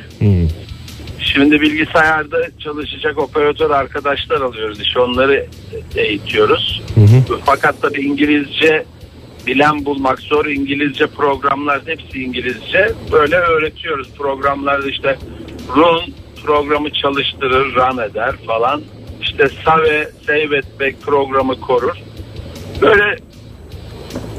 Şimdi 1.33 1.61
bilgisayarda 1.61 2.37
çalışacak 2.59 3.17
operatör 3.17 3.69
arkadaşlar 3.69 4.41
alıyoruz. 4.41 4.81
İşte 4.81 4.99
onları 4.99 5.45
eğitiyoruz. 5.95 6.81
Fakat 7.45 7.81
tabii 7.81 8.01
İngilizce 8.01 8.85
bilen 9.47 9.85
bulmak 9.85 10.19
zor. 10.19 10.45
İngilizce 10.45 11.07
programlar 11.07 11.81
hepsi 11.85 12.23
İngilizce. 12.23 12.91
Böyle 13.11 13.35
öğretiyoruz. 13.35 14.07
Programlarda 14.17 14.89
işte 14.89 15.17
run 15.75 16.13
programı 16.45 16.89
çalıştırır, 16.93 17.75
run 17.75 17.97
eder 17.97 18.35
falan. 18.47 18.81
İşte 19.21 19.47
save, 19.65 20.09
save 20.27 20.57
etmek 20.57 21.01
programı 21.01 21.59
korur. 21.61 21.95
Böyle 22.81 23.15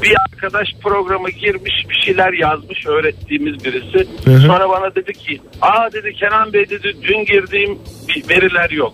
bir 0.01 0.13
arkadaş 0.25 0.67
programı 0.83 1.29
girmiş 1.29 1.73
bir 1.89 1.95
şeyler 2.05 2.33
yazmış 2.33 2.85
öğrettiğimiz 2.85 3.65
birisi. 3.65 4.07
hı. 4.25 4.39
Sonra 4.39 4.69
bana 4.69 4.95
dedi 4.95 5.13
ki 5.13 5.41
aa 5.61 5.91
dedi 5.93 6.13
Kenan 6.13 6.53
Bey 6.53 6.69
dedi 6.69 6.95
dün 7.01 7.25
girdiğim 7.25 7.79
bir 8.09 8.29
veriler 8.29 8.69
yok. 8.69 8.93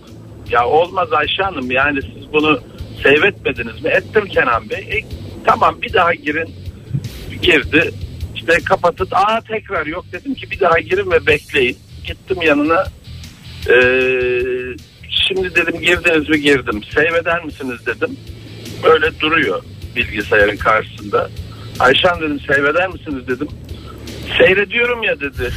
Ya 0.50 0.68
olmaz 0.68 1.14
Ayşe 1.14 1.44
Hanım 1.44 1.72
yani 1.72 2.02
siz 2.02 2.34
bunu 2.34 2.60
save 3.04 3.28
etmediniz 3.28 3.84
mi? 3.84 3.90
Ettim 3.90 4.26
Kenan 4.26 4.70
Bey. 4.70 4.80
E, 4.80 5.06
tamam 5.46 5.82
bir 5.82 5.94
daha 5.94 6.14
girin. 6.14 6.50
Girdi. 7.42 7.92
İşte 8.36 8.54
kapatıp 8.66 9.14
aa 9.14 9.42
tekrar 9.42 9.86
yok 9.86 10.06
dedim 10.12 10.34
ki 10.34 10.52
bir 10.52 10.60
daha 10.60 10.80
girin 10.80 11.12
ve 11.12 11.28
bekleyin. 11.28 11.78
Gittim 12.08 12.38
yanına. 12.42 12.84
Ee, 13.70 14.42
şimdi 15.28 15.56
dedim 15.56 15.82
girdiniz 15.82 16.30
mi 16.30 16.42
girdim. 16.42 16.82
Save 16.96 17.18
eder 17.18 17.44
misiniz 17.46 17.86
dedim. 17.86 18.18
Böyle 18.84 19.20
duruyor 19.20 19.64
bilgisayarın 20.08 20.58
karşısında. 20.58 21.30
Ayşen 21.80 22.22
dedim 22.22 22.40
seyreder 22.48 22.88
misiniz 22.88 23.28
dedim. 23.28 23.48
Seyrediyorum 24.38 25.04
ya 25.04 25.20
dedi. 25.20 25.52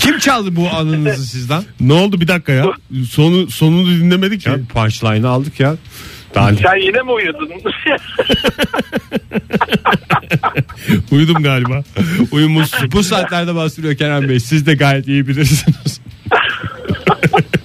kim 0.00 0.18
çaldı 0.18 0.56
bu 0.56 0.68
anınızı 0.70 1.26
sizden? 1.30 1.62
Ne 1.80 1.92
oldu 1.92 2.20
bir 2.20 2.28
dakika 2.28 2.52
ya? 2.52 2.66
Sonu 3.10 3.50
sonunu 3.50 3.86
dinlemedik 3.86 4.40
ki. 4.40 4.48
Ya 4.48 4.56
punchline'ı 4.74 5.28
aldık 5.28 5.60
ya. 5.60 5.74
Daha 6.34 6.54
Sen 6.54 6.76
yine 6.76 7.02
mi 7.02 7.10
uyudun? 7.10 7.50
Uyudum 11.10 11.42
galiba. 11.42 11.84
Uyumuşsun. 12.32 12.92
bu 12.92 13.02
saatlerde 13.02 13.54
bastırıyor 13.54 13.96
Kenan 13.96 14.28
Bey. 14.28 14.40
Siz 14.40 14.66
de 14.66 14.74
gayet 14.74 15.08
iyi 15.08 15.28
bilirsiniz. 15.28 16.00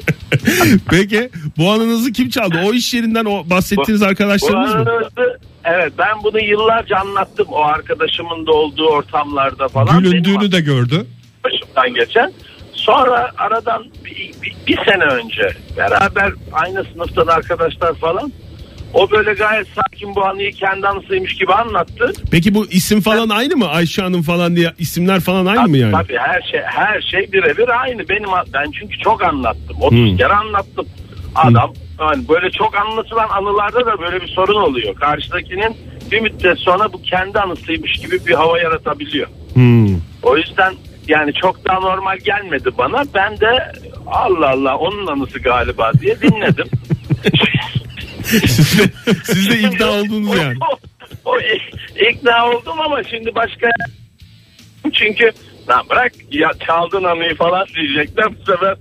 Peki 0.89 1.29
bu 1.57 1.71
anınızı 1.71 2.11
kim 2.11 2.29
çaldı? 2.29 2.59
O 2.65 2.73
iş 2.73 2.93
yerinden 2.93 3.25
o 3.25 3.49
bahsettiğiniz 3.49 4.01
Bu 4.01 4.05
arkadaşlarınız 4.05 4.73
mı? 4.75 4.79
anınızı- 4.81 5.37
evet 5.63 5.93
ben 5.97 6.23
bunu 6.23 6.39
yıllarca 6.39 6.97
anlattım 6.97 7.47
o 7.51 7.61
arkadaşımın 7.63 8.47
da 8.47 8.51
olduğu 8.51 8.87
ortamlarda 8.87 9.67
falan. 9.67 9.87
Benim 9.87 10.01
Gülündüğünü 10.11 10.51
de 10.51 10.61
gördü. 10.61 11.05
başımdan 11.43 11.93
geçen. 11.93 12.31
Sonra 12.73 13.31
aradan 13.37 13.85
bir, 14.05 14.31
bir, 14.41 14.55
bir 14.67 14.77
sene 14.85 15.03
önce 15.03 15.49
beraber 15.77 16.31
aynı 16.51 16.83
sınıftan 16.93 17.27
arkadaşlar 17.27 17.93
falan 17.93 18.31
o 18.93 19.11
böyle 19.11 19.33
gayet 19.33 19.67
sakin 19.67 20.15
bu 20.15 20.25
anıyı 20.25 20.51
kendi 20.51 20.87
anısıymış 20.87 21.35
gibi 21.35 21.53
anlattı. 21.53 22.13
Peki 22.31 22.55
bu 22.55 22.65
isim 22.65 23.01
falan 23.01 23.29
aynı 23.29 23.55
mı? 23.57 23.67
Ayşe 23.67 24.01
Hanım 24.01 24.21
falan 24.21 24.55
diye 24.55 24.73
isimler 24.79 25.19
falan 25.19 25.45
aynı 25.45 25.67
mı 25.69 25.77
yani? 25.77 25.91
Tabii 25.91 26.17
her 26.17 26.41
şey 26.51 26.61
her 26.65 27.01
şey 27.01 27.31
birebir 27.33 27.81
aynı. 27.81 28.09
Benim 28.09 28.29
ben 28.53 28.71
çünkü 28.79 28.97
çok 28.99 29.23
anlattım. 29.23 29.77
30 29.81 29.99
Hmm. 29.99 30.17
kere 30.17 30.33
anlattım. 30.33 30.85
Adam 31.35 31.73
yani 31.99 32.27
böyle 32.29 32.51
çok 32.51 32.75
anlatılan 32.77 33.29
anılarda 33.29 33.85
da 33.85 33.99
böyle 34.01 34.21
bir 34.21 34.27
sorun 34.27 34.61
oluyor. 34.61 34.95
Karşıdakinin 34.95 35.77
bir 36.11 36.19
müddet 36.21 36.59
sonra 36.59 36.93
bu 36.93 37.01
kendi 37.01 37.39
anısıymış 37.39 37.93
gibi 37.93 38.25
bir 38.27 38.33
hava 38.33 38.59
yaratabiliyor. 38.59 39.27
Hmm. 39.53 39.95
O 40.23 40.37
yüzden 40.37 40.73
yani 41.07 41.33
çok 41.33 41.65
daha 41.67 41.79
normal 41.79 42.17
gelmedi 42.17 42.69
bana. 42.77 43.03
Ben 43.13 43.39
de 43.39 43.71
Allah 44.07 44.49
Allah 44.49 44.77
onun 44.77 45.07
anısı 45.07 45.39
galiba 45.39 45.91
diye 46.01 46.21
dinledim. 46.21 46.67
siz, 48.39 48.79
de, 48.79 48.83
siz 49.23 49.49
de 49.49 49.59
ikna 49.59 49.87
oldunuz 49.89 50.37
yani. 50.37 50.57
O, 50.71 50.79
o 51.31 51.37
ik- 51.39 52.09
ikna 52.11 52.45
oldum 52.49 52.79
ama 52.85 53.03
şimdi 53.03 53.35
başka 53.35 53.67
çünkü 54.93 55.31
lan 55.69 55.85
bırak 55.89 56.11
ya 56.31 56.51
çaldın 56.67 57.03
anıyı 57.03 57.35
falan 57.35 57.65
diyecekler 57.75 58.25
bu 58.39 58.51
sefer 58.51 58.75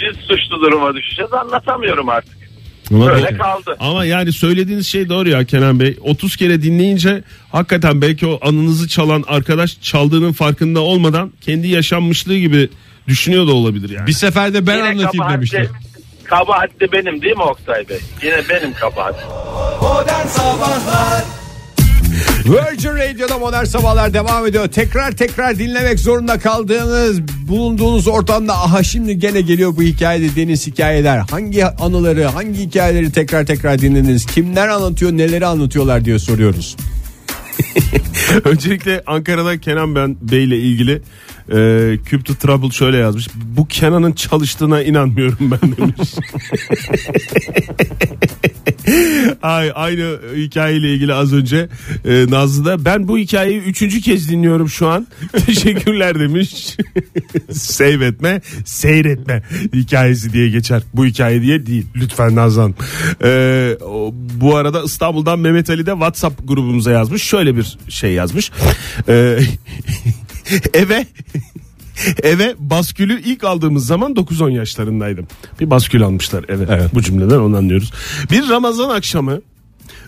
biz 0.00 0.16
suçlu 0.24 0.60
duruma 0.60 0.94
düşeceğiz 0.94 1.32
anlatamıyorum 1.32 2.08
artık. 2.08 2.42
Ama, 2.90 3.06
Böyle 3.06 3.36
kaldı. 3.36 3.76
ama 3.80 4.04
yani 4.04 4.32
söylediğiniz 4.32 4.86
şey 4.86 5.08
doğru 5.08 5.28
ya 5.28 5.44
Kenan 5.44 5.80
Bey. 5.80 5.96
30 6.00 6.36
kere 6.36 6.62
dinleyince 6.62 7.22
hakikaten 7.52 8.02
belki 8.02 8.26
o 8.26 8.38
anınızı 8.48 8.88
çalan 8.88 9.24
arkadaş 9.26 9.80
çaldığının 9.82 10.32
farkında 10.32 10.80
olmadan 10.80 11.32
kendi 11.40 11.68
yaşanmışlığı 11.68 12.36
gibi 12.38 12.68
düşünüyor 13.08 13.46
da 13.46 13.52
olabilir 13.52 13.90
yani. 13.90 14.06
Bir 14.06 14.12
seferde 14.12 14.66
ben 14.66 14.76
Yine 14.76 14.84
anlatayım 14.88 15.10
kabahat 15.12 15.32
demişti. 15.32 15.70
Kabahat 16.24 16.80
de 16.80 16.92
benim 16.92 17.22
değil 17.22 17.36
mi 17.36 17.42
Oktay 17.42 17.88
Bey? 17.88 18.00
Yine 18.22 18.48
benim 18.48 18.74
kabahat. 18.74 19.14
Virgin 22.46 22.90
Radio'da 22.90 23.38
modern 23.38 23.64
sabahlar 23.64 24.14
devam 24.14 24.46
ediyor. 24.46 24.68
Tekrar 24.68 25.12
tekrar 25.12 25.58
dinlemek 25.58 26.00
zorunda 26.00 26.38
kaldığınız 26.38 27.20
bulunduğunuz 27.48 28.08
ortamda 28.08 28.52
aha 28.52 28.82
şimdi 28.82 29.18
gene 29.18 29.40
geliyor 29.40 29.76
bu 29.76 29.82
hikaye 29.82 30.20
dediğiniz 30.20 30.66
hikayeler. 30.66 31.18
Hangi 31.30 31.66
anıları 31.66 32.24
hangi 32.24 32.58
hikayeleri 32.58 33.12
tekrar 33.12 33.46
tekrar 33.46 33.78
dinlediniz? 33.78 34.26
Kimler 34.26 34.68
anlatıyor 34.68 35.12
neleri 35.12 35.46
anlatıyorlar 35.46 36.04
diye 36.04 36.18
soruyoruz. 36.18 36.76
Öncelikle 38.44 39.02
Ankara'da 39.06 39.60
Kenan 39.60 39.94
ben 39.94 40.16
Bey 40.22 40.44
ile 40.44 40.58
ilgili 40.58 41.02
e, 41.48 41.98
Cube 42.10 42.22
to 42.22 42.34
Trouble 42.34 42.70
şöyle 42.70 42.96
yazmış. 42.96 43.28
Bu 43.44 43.68
Kenan'ın 43.68 44.12
çalıştığına 44.12 44.82
inanmıyorum 44.82 45.50
ben 45.50 45.76
demiş. 45.76 46.14
Ay, 49.42 49.72
aynı 49.74 50.18
hikayeyle 50.36 50.94
ilgili 50.94 51.14
az 51.14 51.32
önce 51.32 51.68
e, 52.04 52.26
Nazlı 52.28 52.64
da 52.64 52.84
ben 52.84 53.08
bu 53.08 53.18
hikayeyi 53.18 53.60
üçüncü 53.60 54.00
kez 54.00 54.30
dinliyorum 54.30 54.68
şu 54.68 54.88
an. 54.88 55.06
Teşekkürler 55.46 56.20
demiş. 56.20 56.76
Save 57.52 58.06
etme, 58.06 58.40
seyretme 58.64 59.42
hikayesi 59.74 60.32
diye 60.32 60.48
geçer. 60.48 60.82
Bu 60.94 61.06
hikaye 61.06 61.42
diye 61.42 61.66
değil. 61.66 61.86
Lütfen 61.96 62.36
Nazlı 62.36 62.60
Hanım. 62.60 62.74
E, 63.24 63.76
bu 64.40 64.56
arada 64.56 64.82
İstanbul'dan 64.82 65.38
Mehmet 65.38 65.70
Ali 65.70 65.86
de 65.86 65.90
WhatsApp 65.92 66.48
grubumuza 66.48 66.90
yazmış. 66.90 67.22
Şöyle 67.22 67.56
bir 67.56 67.78
şey 67.88 68.12
yazmış. 68.12 68.50
E, 69.08 69.38
eve 70.74 71.06
eve 72.22 72.54
baskülü 72.58 73.20
ilk 73.20 73.44
aldığımız 73.44 73.86
zaman 73.86 74.12
9-10 74.12 74.52
yaşlarındaydım. 74.52 75.26
Bir 75.60 75.70
baskül 75.70 76.02
almışlar 76.02 76.44
eve. 76.48 76.66
Evet. 76.68 76.94
Bu 76.94 77.02
cümleden 77.02 77.38
onu 77.38 77.56
anlıyoruz. 77.56 77.92
Bir 78.30 78.48
Ramazan 78.48 78.90
akşamı 78.90 79.40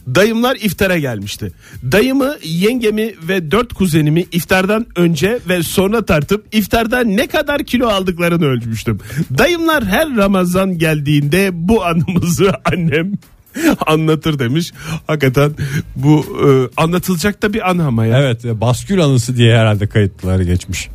dayımlar 0.06 0.56
iftara 0.56 0.98
gelmişti. 0.98 1.52
Dayımı, 1.92 2.36
yengemi 2.42 3.14
ve 3.28 3.50
dört 3.50 3.72
kuzenimi 3.72 4.26
iftardan 4.32 4.86
önce 4.96 5.38
ve 5.48 5.62
sonra 5.62 6.04
tartıp 6.04 6.46
iftarda 6.52 7.00
ne 7.00 7.26
kadar 7.26 7.64
kilo 7.64 7.88
aldıklarını 7.88 8.44
ölçmüştüm. 8.44 8.98
Dayımlar 9.38 9.84
her 9.84 10.16
Ramazan 10.16 10.78
geldiğinde 10.78 11.50
bu 11.52 11.84
anımızı 11.84 12.52
annem 12.64 13.12
anlatır 13.86 14.38
demiş. 14.38 14.72
Hakikaten 15.06 15.52
bu 15.96 16.24
e, 16.46 16.80
anlatılacak 16.82 17.42
da 17.42 17.52
bir 17.52 17.70
an 17.70 17.78
ama 17.78 18.06
ya. 18.06 18.18
Evet 18.18 18.44
e, 18.44 18.60
baskül 18.60 19.00
anısı 19.00 19.36
diye 19.36 19.58
herhalde 19.58 19.86
kayıtları 19.86 20.44
geçmiş. 20.44 20.88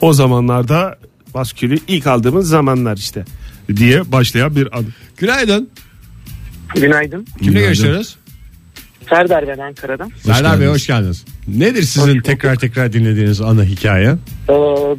O 0.00 0.12
zamanlarda 0.12 0.98
baskülü 1.34 1.78
ilk 1.88 2.06
aldığımız 2.06 2.48
zamanlar 2.48 2.96
işte 2.96 3.24
diye 3.76 4.12
başlayan 4.12 4.56
bir 4.56 4.78
an. 4.78 4.84
Günaydın. 5.16 5.70
Günaydın. 6.74 7.26
Kimle 7.42 7.60
görüşüyoruz? 7.60 8.16
Serdar 9.08 9.48
ben 9.48 9.58
Ankara'dan. 9.58 10.10
Serdar 10.22 10.60
Bey 10.60 10.66
hoş 10.66 10.86
geldiniz. 10.86 11.24
Nedir 11.48 11.82
sizin 11.82 12.20
tekrar 12.20 12.56
tekrar 12.56 12.92
dinlediğiniz 12.92 13.40
ana 13.40 13.64
hikaye? 13.64 14.08
Ee, 14.48 14.52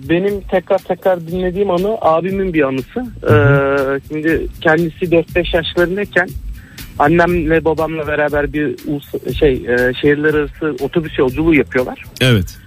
benim 0.10 0.42
tekrar 0.42 0.78
tekrar 0.78 1.28
dinlediğim 1.28 1.72
anı 1.72 1.98
abimin 2.02 2.54
bir 2.54 2.62
anısı. 2.64 3.00
Ee, 3.00 4.00
şimdi 4.08 4.48
kendisi 4.62 5.06
4-5 5.06 5.56
yaşlarındayken 5.56 6.30
annemle 7.00 7.66
babamla 7.66 8.08
beraber 8.08 8.54
bir 8.54 8.76
ulus- 8.88 9.38
şey 9.40 9.54
e, 9.54 9.94
şehirler 10.02 10.34
arası 10.34 10.76
otobüs 10.84 11.20
yolculuğu 11.20 11.56
yapıyorlar. 11.56 12.04
Evet. 12.22 12.58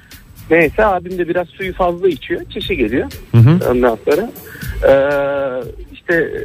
Neyse 0.51 0.85
abim 0.85 1.19
de 1.19 1.29
biraz 1.29 1.49
suyu 1.49 1.75
fazla 1.75 2.09
içiyor. 2.09 2.41
Çişi 2.51 2.77
geliyor. 2.77 3.13
Ondan 3.71 3.99
sonra 4.05 4.31
ee, 4.89 5.71
işte 5.93 6.15
e, 6.15 6.41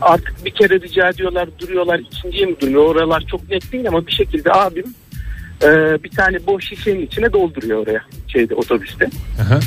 artık 0.00 0.44
bir 0.44 0.50
kere 0.50 0.80
rica 0.80 1.08
ediyorlar 1.08 1.48
duruyorlar 1.58 1.98
ikinciye 1.98 2.46
mi 2.46 2.60
duruyor 2.60 2.82
oralar 2.82 3.24
çok 3.30 3.50
net 3.50 3.72
değil 3.72 3.88
ama 3.88 4.06
bir 4.06 4.12
şekilde 4.12 4.52
abim 4.52 4.84
e, 5.62 5.68
bir 6.04 6.10
tane 6.10 6.46
boş 6.46 6.68
şişenin 6.68 7.06
içine 7.06 7.32
dolduruyor 7.32 7.78
oraya 7.78 8.00
şeyde 8.28 8.54
otobüste. 8.54 9.08
Aha. 9.40 9.60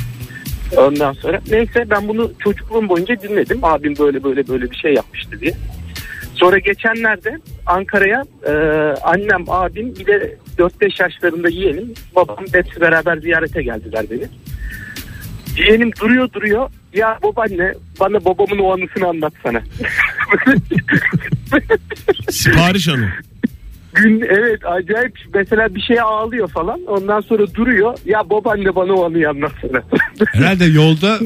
Ondan 0.76 1.12
sonra 1.12 1.40
neyse 1.50 1.90
ben 1.90 2.08
bunu 2.08 2.32
çocukluğum 2.38 2.88
boyunca 2.88 3.20
dinledim. 3.22 3.58
Abim 3.62 3.94
böyle 3.98 4.24
böyle 4.24 4.48
böyle 4.48 4.70
bir 4.70 4.76
şey 4.76 4.94
yapmıştı 4.94 5.40
diye. 5.40 5.52
Sonra 6.36 6.58
geçenlerde 6.58 7.38
Ankara'ya 7.66 8.24
e, 8.46 8.52
annem, 9.02 9.44
abim 9.48 9.94
bir 9.96 10.06
de 10.06 10.36
4-5 10.58 11.02
yaşlarında 11.02 11.48
yeğenim, 11.48 11.94
babam 12.16 12.44
hepsi 12.52 12.80
beraber 12.80 13.16
ziyarete 13.16 13.62
geldiler 13.62 14.04
beni. 14.10 14.24
Yeğenim 15.58 15.90
duruyor 16.00 16.32
duruyor. 16.32 16.70
Ya 16.94 17.18
babaanne 17.22 17.74
bana 18.00 18.24
babamın 18.24 18.58
o 18.58 18.72
anısını 18.72 19.08
anlatsana. 19.08 19.62
Sipariş 22.30 22.88
anı. 22.88 23.08
Gün 23.94 24.20
evet 24.20 24.60
acayip 24.66 25.18
mesela 25.34 25.74
bir 25.74 25.80
şeye 25.80 26.02
ağlıyor 26.02 26.48
falan. 26.48 26.80
Ondan 26.86 27.20
sonra 27.20 27.54
duruyor. 27.54 27.98
Ya 28.04 28.30
babaanne 28.30 28.74
bana 28.74 28.92
o 28.92 29.04
anıyı 29.04 29.28
anlatsana. 29.28 29.82
Herhalde 30.32 30.64
yolda 30.64 31.18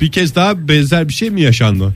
bir 0.00 0.12
kez 0.12 0.34
daha 0.34 0.68
benzer 0.68 1.08
bir 1.08 1.12
şey 1.12 1.30
mi 1.30 1.40
yaşandı? 1.40 1.94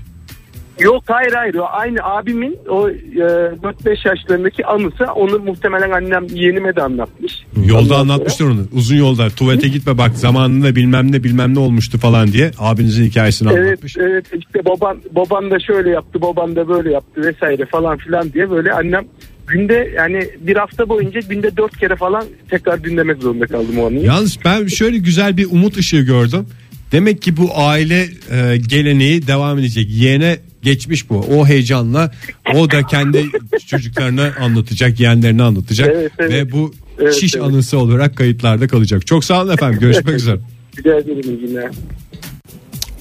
Yok 0.81 1.05
hayır 1.07 1.33
hayır 1.33 1.57
aynı 1.73 1.99
abimin 2.03 2.57
o 2.69 2.91
e, 2.91 2.95
4-5 2.95 4.09
yaşlarındaki 4.09 4.67
anısı 4.67 5.05
onu 5.15 5.39
muhtemelen 5.39 5.91
annem 5.91 6.27
yeğenime 6.35 6.77
de 6.77 6.83
anlatmış. 6.83 7.33
Ondan 7.57 7.69
Yolda 7.69 7.85
sonra- 7.89 7.99
anlatmıştır 7.99 8.45
onu. 8.45 8.61
Uzun 8.73 8.97
yolda 8.97 9.31
tuvalete 9.31 9.69
gitme 9.69 9.99
bak 9.99 10.11
zamanında 10.17 10.77
bilmem 10.77 11.13
ne 11.13 11.25
bilmem 11.25 11.55
ne 11.55 11.59
olmuştu 11.59 11.99
falan 11.99 12.33
diye 12.33 12.51
abinizin 12.59 13.05
hikayesini 13.05 13.53
Evet 13.53 13.67
anlatmış. 13.69 13.97
evet 13.97 14.27
işte 14.39 14.65
baban 14.65 14.99
baban 15.11 15.51
da 15.51 15.61
şöyle 15.61 15.91
yaptı 15.91 16.21
baban 16.21 16.57
da 16.57 16.69
böyle 16.69 16.93
yaptı 16.93 17.21
vesaire 17.21 17.67
falan 17.67 17.97
filan 17.99 18.33
diye 18.33 18.51
böyle 18.51 18.73
annem 18.73 19.05
günde 19.47 19.93
yani 19.97 20.21
bir 20.41 20.57
hafta 20.57 20.89
boyunca 20.89 21.21
günde 21.21 21.57
dört 21.57 21.77
kere 21.79 21.97
falan 21.97 22.25
tekrar 22.51 22.85
dinlemek 22.85 23.23
zorunda 23.23 23.47
kaldım 23.47 23.79
o 23.79 23.87
anıyı. 23.87 24.05
Yalnız 24.05 24.39
ben 24.45 24.67
şöyle 24.67 24.99
güzel 24.99 25.37
bir 25.37 25.47
umut 25.51 25.77
ışığı 25.77 26.01
gördüm. 26.01 26.47
Demek 26.93 27.23
ki 27.23 27.37
bu 27.37 27.49
aile 27.55 28.01
e, 28.31 28.57
geleneği 28.69 29.27
devam 29.27 29.59
edecek. 29.59 29.87
Yeğene 29.91 30.37
geçmiş 30.69 31.11
bu. 31.11 31.19
O 31.19 31.47
heyecanla 31.47 32.11
o 32.55 32.71
da 32.71 32.83
kendi 32.83 33.27
çocuklarına 33.67 34.33
anlatacak, 34.41 35.01
yeğenlerine 35.01 35.43
anlatacak 35.43 35.91
Evet, 35.95 36.13
evet. 36.19 36.33
ve 36.33 36.53
bu 36.53 36.75
Evet, 37.01 37.15
şiş 37.15 37.35
evet. 37.35 37.47
anısı 37.47 37.79
olarak 37.79 38.17
kayıtlarda 38.17 38.69
kalacak. 38.69 39.07
Çok 39.07 39.25
sağ 39.25 39.43
olun 39.43 39.53
efendim. 39.55 39.81
Görüşmek 39.81 40.15
üzere. 40.15 40.39
Rica 40.79 40.97
ederim 40.99 41.23
iyi 41.31 41.39
günler. 41.49 41.71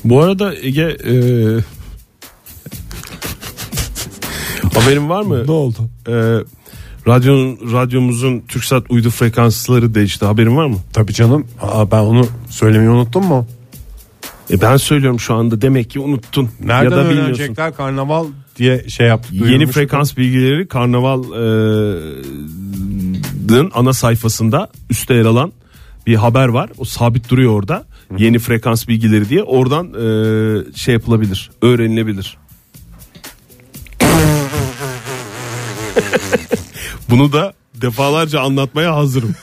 Bu 0.03 0.21
arada 0.21 0.55
Ege 0.55 0.81
e, 0.81 1.13
haberin 4.73 5.09
var 5.09 5.21
mı? 5.21 5.47
Ne 5.47 5.51
oldu? 5.51 5.77
E, 6.07 6.13
radyo, 7.07 7.57
radyomuzun 7.73 8.39
TürkSat 8.39 8.83
uydu 8.89 9.09
frekansları 9.09 9.95
değişti. 9.95 10.25
Haberin 10.25 10.57
var 10.57 10.65
mı? 10.65 10.77
Tabii 10.93 11.13
canım. 11.13 11.47
Aa, 11.61 11.91
ben 11.91 11.99
onu 11.99 12.27
söylemeyi 12.49 12.89
unuttum 12.89 13.25
mu? 13.25 13.47
E 14.51 14.61
ben 14.61 14.77
söylüyorum 14.77 15.19
şu 15.19 15.33
anda 15.33 15.61
demek 15.61 15.89
ki 15.89 15.99
unuttun. 15.99 16.49
Nereden 16.59 16.83
ya 16.83 16.91
da 16.91 17.03
öğrenecekler 17.03 17.75
karnaval 17.75 18.25
diye 18.55 18.89
şey 18.89 19.07
yaptı. 19.07 19.35
Yeni 19.35 19.67
frekans 19.67 20.17
bilgileri 20.17 20.67
Karnaval 20.67 21.23
e, 21.23 21.33
ana 23.73 23.93
sayfasında 23.93 24.69
üstte 24.89 25.13
yer 25.13 25.25
alan 25.25 25.51
bir 26.07 26.15
haber 26.15 26.47
var. 26.47 26.69
O 26.77 26.85
sabit 26.85 27.29
duruyor 27.29 27.53
orada. 27.53 27.85
Yeni 28.17 28.39
frekans 28.39 28.87
bilgileri 28.87 29.29
diye 29.29 29.43
oradan 29.43 29.87
e, 29.87 30.75
şey 30.75 30.93
yapılabilir, 30.93 31.51
öğrenilebilir. 31.61 32.37
Bunu 37.09 37.33
da 37.33 37.53
defalarca 37.81 38.41
anlatmaya 38.41 38.95
hazırım. 38.95 39.35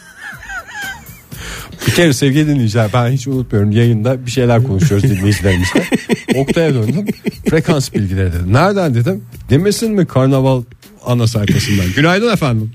Bir 1.87 1.93
kere 1.93 2.13
sevgili 2.13 2.49
dinleyiciler 2.49 2.91
ben 2.95 3.11
hiç 3.11 3.27
unutmuyorum 3.27 3.71
yayında 3.71 4.27
bir 4.27 4.31
şeyler 4.31 4.63
konuşuyoruz 4.63 5.11
dinleyicilerimizle. 5.11 5.85
Oktay'a 6.35 6.75
döndüm 6.75 7.07
frekans 7.51 7.95
bilgileri 7.95 8.33
dedim. 8.33 8.53
Nereden 8.53 8.95
dedim 8.95 9.25
demesin 9.51 9.93
mi 9.93 10.07
karnaval 10.07 10.63
ana 11.07 11.27
sayfasından. 11.27 11.87
Günaydın 11.97 12.33
efendim. 12.33 12.73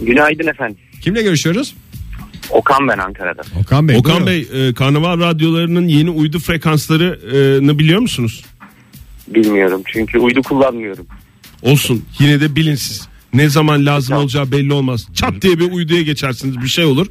Günaydın 0.00 0.46
efendim. 0.46 0.76
Kimle 1.00 1.22
görüşüyoruz? 1.22 1.74
Okan 2.50 2.88
ben 2.88 2.98
Ankara'dan. 2.98 3.44
Okan 3.60 3.88
Bey. 3.88 3.96
Okan. 3.96 4.26
Bey, 4.26 4.48
e, 4.52 4.74
Karnaval 4.74 5.18
radyolarının 5.20 5.88
yeni 5.88 6.10
uydu 6.10 6.38
frekanslarını 6.38 7.78
biliyor 7.78 8.00
musunuz? 8.00 8.44
Bilmiyorum 9.28 9.82
çünkü 9.86 10.18
uydu 10.18 10.42
kullanmıyorum. 10.42 11.06
Olsun 11.62 12.04
yine 12.18 12.40
de 12.40 12.56
bilinsiz. 12.56 13.08
Ne 13.34 13.48
zaman 13.48 13.86
lazım 13.86 14.16
olacağı 14.16 14.52
belli 14.52 14.72
olmaz. 14.72 15.08
Çat 15.14 15.42
diye 15.42 15.58
bir 15.58 15.72
uyduya 15.72 16.02
geçersiniz 16.02 16.60
bir 16.62 16.68
şey 16.68 16.84
olur. 16.84 17.06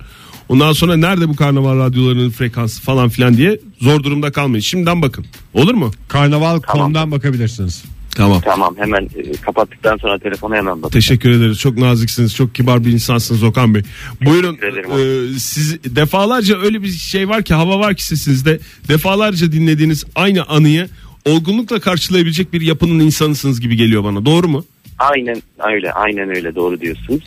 Ondan 0.49 0.73
sonra 0.73 0.97
nerede 0.97 1.29
bu 1.29 1.35
karnaval 1.35 1.77
radyolarının 1.77 2.29
frekansı 2.29 2.81
falan 2.81 3.09
filan 3.09 3.37
diye 3.37 3.59
zor 3.81 4.03
durumda 4.03 4.31
kalmayın. 4.31 4.61
Şimdiden 4.61 5.01
bakın. 5.01 5.25
Olur 5.53 5.73
mu? 5.73 5.91
Karnaval.com'dan 6.07 7.11
bakabilirsiniz. 7.11 7.83
Tamam. 8.15 8.41
Tamam 8.45 8.75
hemen 8.77 9.09
e, 9.15 9.31
kapattıktan 9.31 9.97
sonra 9.97 10.19
telefonu 10.19 10.55
hemen 10.55 10.81
bak. 10.81 10.91
Teşekkür 10.91 11.29
ederiz. 11.31 11.59
Çok 11.59 11.77
naziksiniz. 11.77 12.35
Çok 12.35 12.55
kibar 12.55 12.85
bir 12.85 12.91
insansınız 12.91 13.43
Okan 13.43 13.75
Bey. 13.75 13.81
Buyurun. 14.25 14.57
e, 14.57 15.39
siz 15.39 15.83
defalarca 15.83 16.59
öyle 16.61 16.81
bir 16.83 16.91
şey 16.91 17.29
var 17.29 17.43
ki 17.43 17.53
hava 17.53 17.79
var 17.79 17.95
ki 17.95 18.05
sesinizde. 18.05 18.59
Defalarca 18.87 19.51
dinlediğiniz 19.51 20.03
aynı 20.15 20.43
anıyı 20.43 20.89
olgunlukla 21.25 21.79
karşılayabilecek 21.79 22.53
bir 22.53 22.61
yapının 22.61 22.99
insanısınız 22.99 23.61
gibi 23.61 23.75
geliyor 23.75 24.03
bana. 24.03 24.25
Doğru 24.25 24.47
mu? 24.47 24.65
Aynen 24.99 25.41
öyle 25.73 25.91
aynen 25.91 26.29
öyle 26.29 26.55
doğru 26.55 26.81
diyorsunuz. 26.81 27.23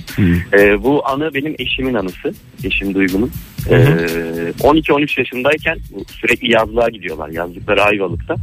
E, 0.52 0.82
bu 0.82 1.08
anı 1.08 1.34
benim 1.34 1.54
eşimin 1.58 1.94
anısı. 1.94 2.34
Eşim 2.64 2.94
Duygu'nun. 2.94 3.30
E, 3.70 3.74
12-13 3.74 5.20
yaşındayken 5.20 5.78
sürekli 6.08 6.52
yazlığa 6.52 6.88
gidiyorlar. 6.88 7.28
Yazlıkları 7.28 7.82
Ayvalık'ta. 7.82 8.34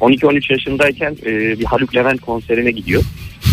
12-13 0.00 0.52
yaşındayken 0.52 1.16
e, 1.26 1.58
bir 1.58 1.64
Haluk 1.64 1.96
Levent 1.96 2.20
konserine 2.20 2.70
gidiyor. 2.70 3.02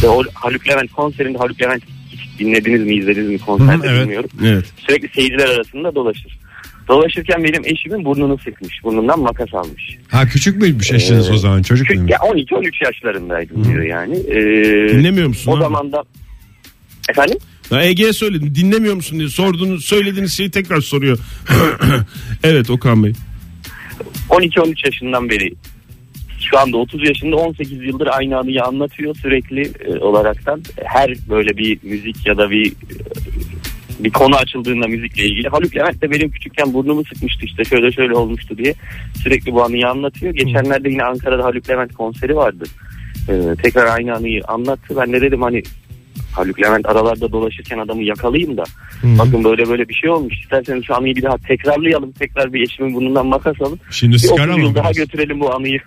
Ve 0.04 0.08
o 0.08 0.24
Haluk 0.34 0.68
Levent 0.68 0.92
konserinde 0.92 1.38
Haluk 1.38 1.62
Levent 1.62 1.84
hiç 2.12 2.40
dinlediniz 2.40 2.82
mi 2.82 2.96
izlediniz 2.96 3.30
mi 3.30 3.40
konserde 3.40 3.88
evet. 3.88 4.02
bilmiyorum. 4.02 4.30
Evet. 4.46 4.66
Sürekli 4.78 5.10
seyirciler 5.10 5.48
arasında 5.48 5.96
dolaşır. 5.96 6.40
Dolaşırken 6.88 7.44
benim 7.44 7.66
eşimin 7.66 8.06
burnunu 8.06 8.38
sıkmış. 8.38 8.84
Burnundan 8.84 9.20
makas 9.20 9.54
almış. 9.54 9.98
Ha 10.08 10.26
küçük 10.26 10.62
müymüş 10.62 10.92
eşiniz 10.92 11.30
o 11.32 11.38
zaman 11.38 11.62
çocuk 11.62 11.90
muymuş? 11.90 12.12
ya 12.12 12.18
12-13 12.18 12.86
yaşlarındaydım 12.86 13.64
diyor 13.64 13.84
yani. 13.84 14.18
Ee, 14.18 14.90
Dinlemiyor 14.98 15.28
musun 15.28 15.52
O 15.52 15.56
abi? 15.56 15.62
zaman 15.64 15.92
da 15.92 16.04
efendim 17.10 17.38
Ya 17.72 17.84
Ege'ye 17.84 18.14
söyledim 18.14 18.56
dinlemiyor 18.56 18.96
musun 18.96 19.20
diye 19.20 19.30
sorduğunuz 19.30 19.86
söylediğiniz 19.86 20.34
şeyi 20.38 20.52
tekrar 20.52 20.82
soruyor. 20.82 21.18
evet 22.44 22.70
Okan 22.70 23.04
Bey. 23.04 23.14
12-13 24.30 24.86
yaşından 24.86 25.30
beri 25.30 25.54
şu 26.52 26.60
anda 26.60 26.78
30 26.78 27.08
yaşında 27.08 27.36
18 27.36 27.84
yıldır 27.84 28.08
aynı 28.08 28.38
anıyı 28.38 28.64
anlatıyor 28.64 29.16
sürekli 29.16 29.62
e, 29.86 29.98
olaraktan. 30.00 30.62
Her 30.86 31.14
böyle 31.30 31.58
bir 31.58 31.78
müzik 31.84 32.28
ya 32.28 32.38
da 32.38 32.50
bir 32.52 32.74
bir 34.04 34.12
konu 34.12 34.36
açıldığında 34.36 34.88
müzikle 34.88 35.26
ilgili. 35.26 35.50
Haluk 35.50 35.76
Levent 35.76 36.02
de 36.02 36.12
benim 36.12 36.32
küçükken 36.32 36.74
burnumu 36.74 37.04
sıkmıştı 37.06 37.46
işte 37.46 37.64
şöyle 37.64 37.92
şöyle 37.92 38.14
olmuştu 38.14 38.58
diye 38.58 38.74
sürekli 39.24 39.54
bu 39.54 39.64
anıyı 39.64 39.88
anlatıyor. 39.88 40.34
Geçenlerde 40.34 40.90
yine 40.90 41.04
Ankara'da 41.04 41.44
Haluk 41.44 41.70
Levent 41.70 41.94
konseri 41.94 42.36
vardı. 42.36 42.64
Ee, 43.30 43.56
tekrar 43.64 43.86
aynı 43.86 44.16
anıyı 44.16 44.42
anlattı. 44.48 44.96
Ben 44.98 45.14
de 45.14 45.22
dedim 45.22 45.42
hani 45.42 45.64
Haluk 46.32 46.62
Levent 46.62 46.86
aralarda 46.86 47.32
dolaşırken 47.32 47.78
adamı 47.78 48.04
yakalayayım 48.04 48.58
da 48.58 48.64
bakın 49.04 49.44
böyle 49.44 49.70
böyle 49.70 49.90
bir 49.90 49.94
şey 49.94 50.10
olmuş. 50.10 50.40
İsterseniz 50.40 50.86
şu 50.86 50.96
anıyı 50.96 51.16
bir 51.16 51.22
daha 51.22 51.38
tekrarlayalım. 51.38 52.12
Tekrar 52.12 52.54
bir 52.54 52.62
eşimin 52.62 52.94
burnundan 52.94 53.28
makas 53.28 53.62
alın. 53.62 53.80
Şimdi 53.92 54.14
Bir 54.14 54.20
sigara 54.20 54.52
30 54.52 54.58
mı 54.58 54.64
yıl 54.64 54.76
daha 54.76 54.92
götürelim 54.92 55.40
bu 55.40 55.56
anıyı. 55.56 55.80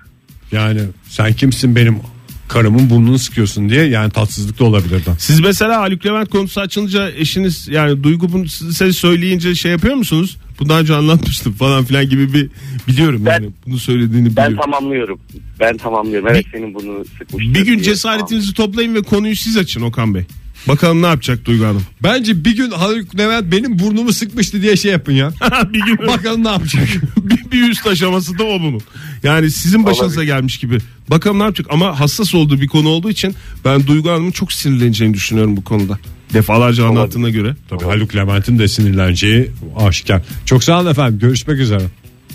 Yani 0.52 0.80
sen 1.04 1.32
kimsin 1.32 1.76
benim 1.76 2.00
karımın 2.48 2.90
burnunu 2.90 3.18
sıkıyorsun 3.18 3.68
diye 3.68 3.84
yani 3.84 4.10
tatsızlık 4.10 4.58
da 4.58 4.64
olabilirdi. 4.64 5.10
Siz 5.18 5.40
mesela 5.40 5.80
Haluk 5.80 6.06
Levent 6.06 6.28
konusu 6.30 6.60
açılınca 6.60 7.10
eşiniz 7.10 7.68
yani 7.68 8.02
Duygu 8.04 8.32
bunu 8.32 8.48
size 8.48 8.92
söyleyince 8.92 9.54
şey 9.54 9.72
yapıyor 9.72 9.94
musunuz? 9.94 10.36
Bu 10.60 10.68
daha 10.68 10.80
önce 10.80 10.94
anlatmıştım 10.94 11.52
falan 11.52 11.84
filan 11.84 12.08
gibi 12.08 12.32
bir 12.34 12.50
biliyorum 12.88 13.22
Ben- 13.26 13.32
yani 13.32 13.48
bunu 13.66 13.78
söylediğini 13.78 14.36
Ben 14.36 14.46
biliyorum. 14.46 14.70
tamamlıyorum. 14.72 15.18
Ben 15.60 15.76
tamamlıyorum. 15.76 16.28
Evet 16.30 16.46
senin 16.52 16.74
burnunu 16.74 17.04
sıkmıştır. 17.04 17.54
Bir 17.54 17.60
gün 17.66 17.74
diye. 17.74 17.82
cesaretinizi 17.84 18.54
toplayın 18.54 18.94
ve 18.94 19.02
konuyu 19.02 19.36
siz 19.36 19.56
açın 19.56 19.82
Okan 19.82 20.14
Bey. 20.14 20.22
Bakalım 20.68 21.02
ne 21.02 21.06
yapacak 21.06 21.44
Duygu 21.44 21.64
Hanım. 21.64 21.82
Bence 22.02 22.44
bir 22.44 22.56
gün 22.56 22.70
Haluk 22.70 23.18
Levent 23.18 23.52
benim 23.52 23.78
burnumu 23.78 24.12
sıkmıştı 24.12 24.62
diye 24.62 24.76
şey 24.76 24.92
yapın 24.92 25.12
ya. 25.12 25.32
bir 25.72 25.80
gün 25.80 25.98
Bakalım 26.06 26.44
ne 26.44 26.48
yapacak. 26.48 26.88
bir, 27.54 27.70
üst 27.70 27.86
aşaması 27.86 28.38
da 28.38 28.44
o 28.44 28.60
bunun. 28.60 28.82
Yani 29.22 29.50
sizin 29.50 29.86
başınıza 29.86 30.24
gelmiş 30.24 30.58
gibi. 30.58 30.78
Bakalım 31.10 31.38
ne 31.38 31.42
yapacak 31.42 31.66
ama 31.70 32.00
hassas 32.00 32.34
olduğu 32.34 32.60
bir 32.60 32.68
konu 32.68 32.88
olduğu 32.88 33.10
için 33.10 33.34
ben 33.64 33.86
Duygu 33.86 34.10
Hanım'ın 34.10 34.30
çok 34.30 34.52
sinirleneceğini 34.52 35.14
düşünüyorum 35.14 35.56
bu 35.56 35.64
konuda. 35.64 35.98
Defalarca 36.32 36.86
anlattığına 36.86 37.30
göre. 37.30 37.54
Tabii 37.70 37.84
Haluk 37.84 38.16
Levent'in 38.16 38.58
de 38.58 38.68
sinirleneceği 38.68 39.50
aşikar. 39.76 40.22
Çok 40.44 40.64
sağ 40.64 40.80
olun 40.80 40.90
efendim. 40.90 41.18
Görüşmek 41.18 41.58
üzere. 41.58 41.82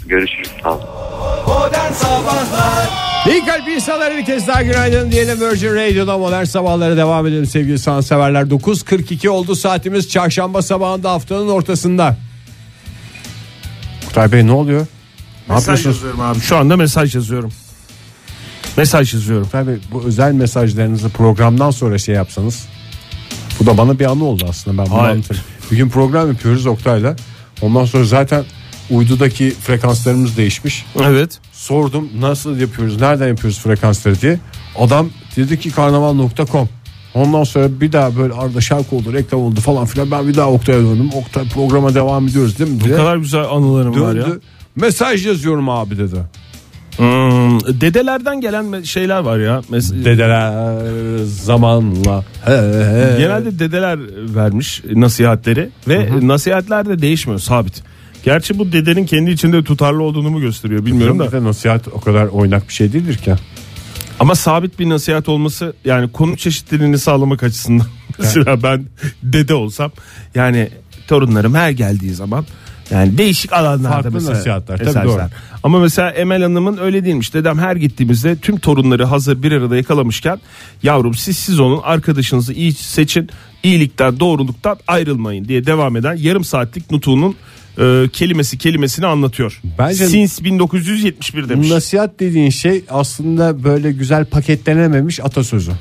Görüşürüz. 0.07 0.49
Sağ 0.63 0.73
olun. 0.73 0.83
İyi 3.29 3.45
kalp 3.45 3.67
insanlara 3.67 4.17
bir 4.17 4.25
kez 4.25 4.47
daha 4.47 4.63
günaydın 4.63 5.11
diyelim 5.11 5.41
Virgin 5.41 5.75
Radio'da 5.75 6.17
modern 6.17 6.43
sabahlara 6.43 6.97
devam 6.97 7.27
edelim 7.27 7.45
sevgili 7.45 7.79
sanatseverler. 7.79 8.41
9.42 8.41 9.29
oldu 9.29 9.55
saatimiz 9.55 10.09
çarşamba 10.09 10.61
sabahında 10.61 11.11
haftanın 11.11 11.47
ortasında. 11.47 12.17
Kutay 14.07 14.31
Bey 14.31 14.47
ne 14.47 14.51
oluyor? 14.51 14.87
Ne 15.49 15.55
Mesaj 15.55 15.67
yapıyorsunuz? 15.85 15.95
yazıyorum 15.95 16.21
abi. 16.21 16.39
Şu 16.39 16.57
anda 16.57 16.77
mesaj 16.77 17.15
yazıyorum. 17.15 17.51
Mesaj 18.77 19.13
yazıyorum. 19.13 19.47
Bey 19.67 19.75
bu 19.91 20.03
özel 20.03 20.31
mesajlarınızı 20.33 21.09
programdan 21.09 21.71
sonra 21.71 21.97
şey 21.97 22.15
yapsanız. 22.15 22.65
Bu 23.59 23.65
da 23.65 23.77
bana 23.77 23.99
bir 23.99 24.05
anı 24.05 24.23
oldu 24.25 24.45
aslında 24.49 24.77
ben 24.83 24.91
bunu 24.91 25.01
Hayır. 25.01 25.13
anlatayım. 25.13 25.43
Bir 25.71 25.77
gün 25.77 25.89
program 25.89 26.27
yapıyoruz 26.27 26.65
Oktay'la. 26.65 27.15
Ondan 27.61 27.85
sonra 27.85 28.03
zaten 28.03 28.43
uydudaki 28.89 29.49
frekanslarımız 29.63 30.37
değişmiş. 30.37 30.85
Evet. 31.03 31.39
Sordum 31.53 32.09
nasıl 32.19 32.57
yapıyoruz 32.59 33.01
nereden 33.01 33.27
yapıyoruz 33.27 33.59
frekansları 33.59 34.21
diye. 34.21 34.39
Adam 34.77 35.09
dedi 35.35 35.59
ki 35.59 35.71
karnaval.com. 35.71 36.69
Ondan 37.13 37.43
sonra 37.43 37.81
bir 37.81 37.91
daha 37.91 38.17
böyle 38.17 38.33
arada 38.33 38.61
şarkı 38.61 38.95
oldu 38.95 39.13
reklam 39.13 39.41
oldu 39.41 39.59
falan 39.59 39.85
filan. 39.85 40.11
Ben 40.11 40.27
bir 40.27 40.35
daha 40.35 40.51
Oktay'a 40.51 40.79
döndüm. 40.79 41.09
Oktay 41.15 41.47
programa 41.49 41.95
devam 41.95 42.27
ediyoruz 42.27 42.59
değil 42.59 42.71
mi 42.71 42.79
Bu 42.81 42.85
diye. 42.85 42.95
kadar 42.95 43.17
güzel 43.17 43.43
anılarım 43.43 44.01
var 44.01 44.15
ya. 44.15 44.25
Döndü. 44.25 44.39
Mesaj 44.75 45.25
yazıyorum 45.25 45.69
abi 45.69 45.97
dedi. 45.97 46.15
Hmm, 46.97 47.59
dedelerden 47.81 48.41
gelen 48.41 48.81
şeyler 48.83 49.19
var 49.19 49.37
ya. 49.39 49.61
Mes- 49.71 50.05
Dedeler 50.05 50.77
zamanla. 51.25 52.23
He, 52.45 52.51
he. 52.51 53.15
Genelde 53.17 53.59
dedeler 53.59 53.99
vermiş 54.35 54.83
nasihatleri 54.93 55.69
ve 55.87 56.09
nasihatler 56.27 56.85
de 56.89 57.01
değişmiyor 57.01 57.39
sabit. 57.39 57.83
Gerçi 58.23 58.59
bu 58.59 58.71
dedenin 58.71 59.05
kendi 59.05 59.31
içinde 59.31 59.63
tutarlı 59.63 60.03
olduğunu 60.03 60.29
mu 60.29 60.39
gösteriyor 60.41 60.85
bilmiyorum 60.85 61.19
da. 61.19 61.43
nasihat 61.43 61.87
o 61.87 61.99
kadar 62.01 62.25
oynak 62.27 62.67
bir 62.69 62.73
şey 62.73 62.93
değildir 62.93 63.17
ki. 63.17 63.33
Ama 64.19 64.35
sabit 64.35 64.79
bir 64.79 64.89
nasihat 64.89 65.29
olması 65.29 65.73
yani 65.85 66.11
konu 66.11 66.37
çeşitliliğini 66.37 66.99
sağlamak 66.99 67.43
açısından. 67.43 67.87
Mesela 68.19 68.63
ben 68.63 68.85
dede 69.23 69.53
olsam 69.53 69.91
yani 70.35 70.69
torunlarım 71.07 71.53
her 71.55 71.69
geldiği 71.69 72.13
zaman 72.13 72.45
yani 72.91 73.17
değişik 73.17 73.53
alanlarda 73.53 73.89
Farklı 73.89 74.11
mesela 74.11 74.33
nasihatler, 74.33 74.77
tabii 74.77 75.07
doğru. 75.07 75.21
Ama 75.63 75.79
mesela 75.79 76.11
Emel 76.11 76.43
Hanım'ın 76.43 76.77
öyle 76.77 77.05
değilmiş. 77.05 77.33
Dedem 77.33 77.59
her 77.59 77.75
gittiğimizde 77.75 78.35
tüm 78.35 78.59
torunları 78.59 79.05
hazır 79.05 79.43
bir 79.43 79.51
arada 79.51 79.75
yakalamışken 79.75 80.39
yavrum 80.83 81.13
siz 81.13 81.37
siz 81.37 81.59
onun 81.59 81.81
arkadaşınızı 81.83 82.53
iyi 82.53 82.73
seçin. 82.73 83.29
iyilikten 83.63 84.19
doğruluktan 84.19 84.77
ayrılmayın 84.87 85.45
diye 85.45 85.65
devam 85.65 85.95
eden 85.97 86.15
yarım 86.15 86.43
saatlik 86.43 86.91
nutuğunun 86.91 87.35
e, 87.79 88.09
kelimesi 88.13 88.57
kelimesini 88.57 89.05
anlatıyor. 89.05 89.61
Bence- 89.79 90.07
Since 90.07 90.43
1971 90.45 91.49
demiş. 91.49 91.69
Nasihat 91.69 92.19
dediğin 92.19 92.49
şey 92.49 92.83
aslında 92.89 93.63
böyle 93.63 93.91
güzel 93.91 94.25
paketlenememiş 94.25 95.19
atasözü. 95.19 95.71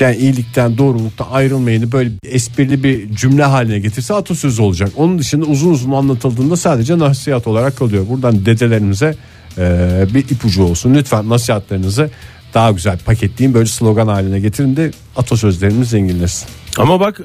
Yani 0.00 0.16
iyilikten 0.16 0.78
doğruluktan 0.78 1.26
ayrılmayını 1.30 1.92
böyle 1.92 2.10
esprili 2.28 2.84
bir 2.84 3.16
cümle 3.16 3.44
haline 3.44 3.78
getirse 3.78 4.14
atasözü 4.14 4.62
olacak. 4.62 4.90
Onun 4.96 5.18
dışında 5.18 5.44
uzun 5.46 5.70
uzun 5.70 5.92
anlatıldığında 5.92 6.56
sadece 6.56 6.98
nasihat 6.98 7.46
olarak 7.46 7.76
kalıyor. 7.76 8.06
Buradan 8.08 8.46
dedelerimize 8.46 9.14
e, 9.58 10.06
bir 10.14 10.20
ipucu 10.20 10.62
olsun. 10.62 10.94
Lütfen 10.94 11.28
nasihatlerinizi 11.28 12.10
daha 12.54 12.70
güzel 12.70 12.98
paketleyin 12.98 13.54
böyle 13.54 13.66
slogan 13.66 14.06
haline 14.08 14.40
getirin 14.40 14.76
de 14.76 14.90
atasözlerimiz 15.16 15.90
zenginleşsin. 15.90 16.48
Ama 16.78 17.00
bak 17.00 17.20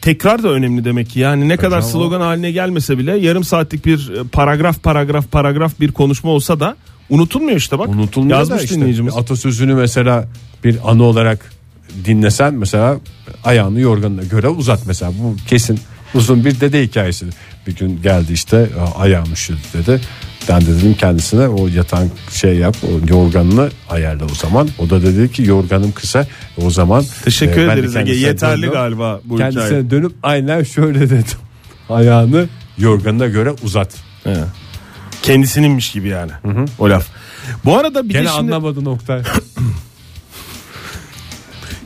tekrar 0.00 0.42
da 0.42 0.48
önemli 0.48 0.84
demek 0.84 1.10
ki. 1.10 1.20
Yani 1.20 1.48
ne 1.48 1.56
kadar 1.56 1.78
ama- 1.78 1.86
slogan 1.86 2.20
haline 2.20 2.50
gelmese 2.52 2.98
bile 2.98 3.16
yarım 3.18 3.44
saatlik 3.44 3.86
bir 3.86 4.10
e, 4.10 4.24
paragraf 4.32 4.82
paragraf 4.82 5.30
paragraf 5.30 5.80
bir 5.80 5.92
konuşma 5.92 6.30
olsa 6.30 6.60
da 6.60 6.76
unutulmuyor 7.10 7.56
işte 7.56 7.78
bak. 7.78 7.88
Unutulmuyor 7.88 8.38
Yazmış 8.38 8.58
da 8.60 8.64
işte 8.64 8.76
dinleyicimiz. 8.76 9.16
atasözünü 9.16 9.74
mesela 9.74 10.28
bir 10.64 10.90
anı 10.90 11.02
olarak 11.02 11.52
dinlesen 12.04 12.54
mesela 12.54 12.98
ayağını 13.44 13.80
yorganına 13.80 14.22
göre 14.22 14.48
uzat 14.48 14.86
mesela 14.86 15.12
bu 15.22 15.36
kesin 15.46 15.80
uzun 16.14 16.44
bir 16.44 16.60
dede 16.60 16.82
hikayesi. 16.82 17.26
Bir 17.66 17.76
gün 17.76 18.02
geldi 18.02 18.32
işte 18.32 18.68
ayağım 18.96 19.32
üşüdü 19.32 19.58
dedi. 19.74 20.00
Ben 20.50 20.60
de 20.60 20.66
dedim 20.66 20.94
kendisine 20.94 21.48
o 21.48 21.68
yatan 21.68 22.08
şey 22.32 22.56
yap 22.56 22.76
o 22.82 23.08
yorganını 23.14 23.70
ayarla 23.90 24.24
o 24.24 24.34
zaman. 24.34 24.68
O 24.78 24.90
da 24.90 25.02
dedi 25.02 25.32
ki 25.32 25.42
yorganım 25.42 25.92
kısa 25.92 26.26
o 26.64 26.70
zaman. 26.70 27.04
Teşekkür 27.24 27.60
e, 27.60 27.64
ederiz 27.64 27.96
Ege. 27.96 28.04
kendisine 28.04 28.26
Yeterli 28.26 28.62
döndüm. 28.62 28.72
galiba 28.72 29.20
bu 29.24 29.36
Kendisine 29.36 29.64
hikaye. 29.64 29.90
dönüp 29.90 30.12
aynen 30.22 30.62
şöyle 30.62 31.00
dedim. 31.10 31.38
Ayağını 31.88 32.48
yorganına 32.78 33.26
göre 33.26 33.50
uzat. 33.62 33.94
He. 34.24 34.36
Kendisininmiş 35.22 35.92
gibi 35.92 36.08
yani. 36.08 36.32
O 36.78 36.90
laf. 36.90 37.06
Bu 37.64 37.78
arada 37.78 38.04
bir 38.04 38.12
Gene 38.12 38.24
de 38.24 38.28
şimdi 38.28 38.54
anlamadı 38.54 38.84
nokta. 38.84 39.22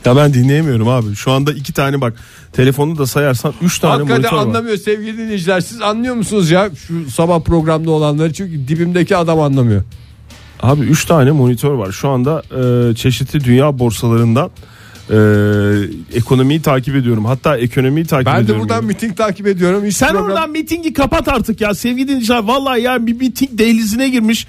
ya 0.05 0.15
ben 0.15 0.33
dinleyemiyorum 0.33 0.87
abi. 0.87 1.15
Şu 1.15 1.31
anda 1.31 1.53
iki 1.53 1.73
tane 1.73 2.01
bak 2.01 2.13
telefonu 2.53 2.97
da 2.97 3.05
sayarsan 3.05 3.53
üç 3.61 3.79
tane 3.79 3.91
Hakikaten 3.93 4.21
monitör 4.21 4.37
var. 4.37 4.41
anlamıyor 4.43 4.77
sevgili 4.77 5.17
dinleyiciler. 5.17 5.61
Siz 5.61 5.81
anlıyor 5.81 6.15
musunuz 6.15 6.51
ya 6.51 6.69
şu 6.87 7.11
sabah 7.11 7.39
programda 7.41 7.91
olanları? 7.91 8.33
Çünkü 8.33 8.67
dibimdeki 8.67 9.17
adam 9.17 9.39
anlamıyor. 9.39 9.83
Abi 10.61 10.81
3 10.81 11.05
tane 11.05 11.31
monitör 11.31 11.71
var. 11.71 11.91
Şu 11.91 12.09
anda 12.09 12.43
e, 12.91 12.95
çeşitli 12.95 13.43
dünya 13.43 13.79
borsalarından 13.79 14.49
e, 15.09 15.17
ekonomiyi 16.17 16.61
takip 16.61 16.95
ediyorum. 16.95 17.25
Hatta 17.25 17.57
ekonomiyi 17.57 18.05
takip 18.05 18.25
Ben 18.27 18.37
de 18.37 18.41
ediyorum. 18.43 18.61
buradan 18.63 18.75
yani. 18.75 18.85
miting 18.87 19.17
takip 19.17 19.47
ediyorum. 19.47 19.85
Hiç 19.85 19.95
Sen 19.97 20.09
program- 20.09 20.25
oradan 20.25 20.49
mitingi 20.51 20.93
kapat 20.93 21.27
artık 21.27 21.61
ya 21.61 21.73
sevgili 21.75 22.07
dinleyiciler. 22.07 22.43
Vallahi 22.43 22.81
ya 22.81 23.07
bir 23.07 23.13
miting 23.13 23.51
dehlizine 23.53 24.09
girmiş. 24.09 24.47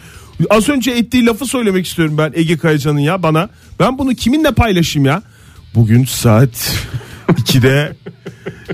Az 0.50 0.68
önce 0.68 0.90
ettiği 0.90 1.26
lafı 1.26 1.46
söylemek 1.46 1.86
istiyorum 1.86 2.14
ben 2.18 2.32
Ege 2.34 2.56
Kayacan'ın 2.58 2.98
ya 2.98 3.22
bana. 3.22 3.48
Ben 3.80 3.98
bunu 3.98 4.14
kiminle 4.14 4.50
paylaşayım 4.52 5.06
ya? 5.06 5.22
Bugün 5.76 6.04
saat 6.04 6.78
2'de 7.28 7.92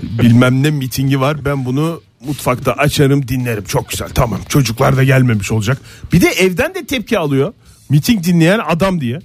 bilmem 0.03 0.62
ne 0.62 0.71
mitingi 0.71 1.21
var. 1.21 1.45
Ben 1.45 1.65
bunu 1.65 2.01
mutfakta 2.26 2.72
açarım 2.72 3.29
dinlerim. 3.29 3.64
Çok 3.64 3.89
güzel 3.89 4.09
tamam 4.14 4.41
çocuklar 4.49 4.97
da 4.97 5.05
gelmemiş 5.05 5.53
olacak. 5.53 5.79
Bir 6.12 6.20
de 6.20 6.29
evden 6.29 6.74
de 6.74 6.87
tepki 6.87 7.18
alıyor. 7.18 7.53
Miting 7.89 8.24
dinleyen 8.24 8.61
adam 8.68 9.01
diye. 9.01 9.18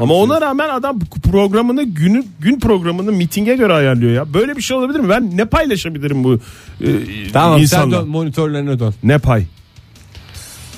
Ama 0.00 0.14
ona 0.14 0.40
rağmen 0.40 0.68
adam 0.68 0.98
programını 1.30 1.82
günü 1.82 2.24
gün 2.40 2.60
programını 2.60 3.12
mitinge 3.12 3.54
göre 3.56 3.72
ayarlıyor 3.72 4.12
ya. 4.12 4.34
Böyle 4.34 4.56
bir 4.56 4.62
şey 4.62 4.76
olabilir 4.76 5.00
mi? 5.00 5.08
Ben 5.08 5.36
ne 5.36 5.44
paylaşabilirim 5.44 6.24
bu 6.24 6.34
e, 6.80 6.88
Tamam 7.32 7.60
insanla? 7.60 7.96
sen 7.96 8.02
dön 8.04 8.08
monitörlerine 8.08 8.78
dön. 8.78 8.94
Ne 9.02 9.18
pay? 9.18 9.44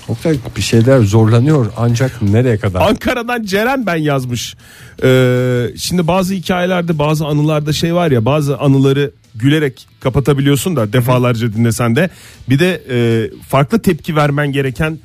Oktay 0.08 0.38
bir 0.56 0.62
şeyler 0.62 1.00
zorlanıyor 1.00 1.66
ancak 1.76 2.22
nereye 2.22 2.58
kadar? 2.58 2.80
Ankara'dan 2.80 3.42
Ceren 3.42 3.86
ben 3.86 3.96
yazmış. 3.96 4.54
Ee, 5.02 5.66
şimdi 5.76 6.06
bazı 6.06 6.34
hikayelerde 6.34 6.98
bazı 6.98 7.26
anılarda 7.26 7.72
şey 7.72 7.94
var 7.94 8.10
ya 8.10 8.24
bazı 8.24 8.58
anıları 8.58 9.10
gülerek 9.34 9.86
kapatabiliyorsun 10.00 10.76
da 10.76 10.92
defalarca 10.92 11.52
dinlesen 11.52 11.96
de 11.96 12.10
bir 12.48 12.58
de 12.58 12.82
e, 12.90 13.30
farklı 13.48 13.82
tepki 13.82 14.16
vermen 14.16 14.52
gereken 14.52 14.98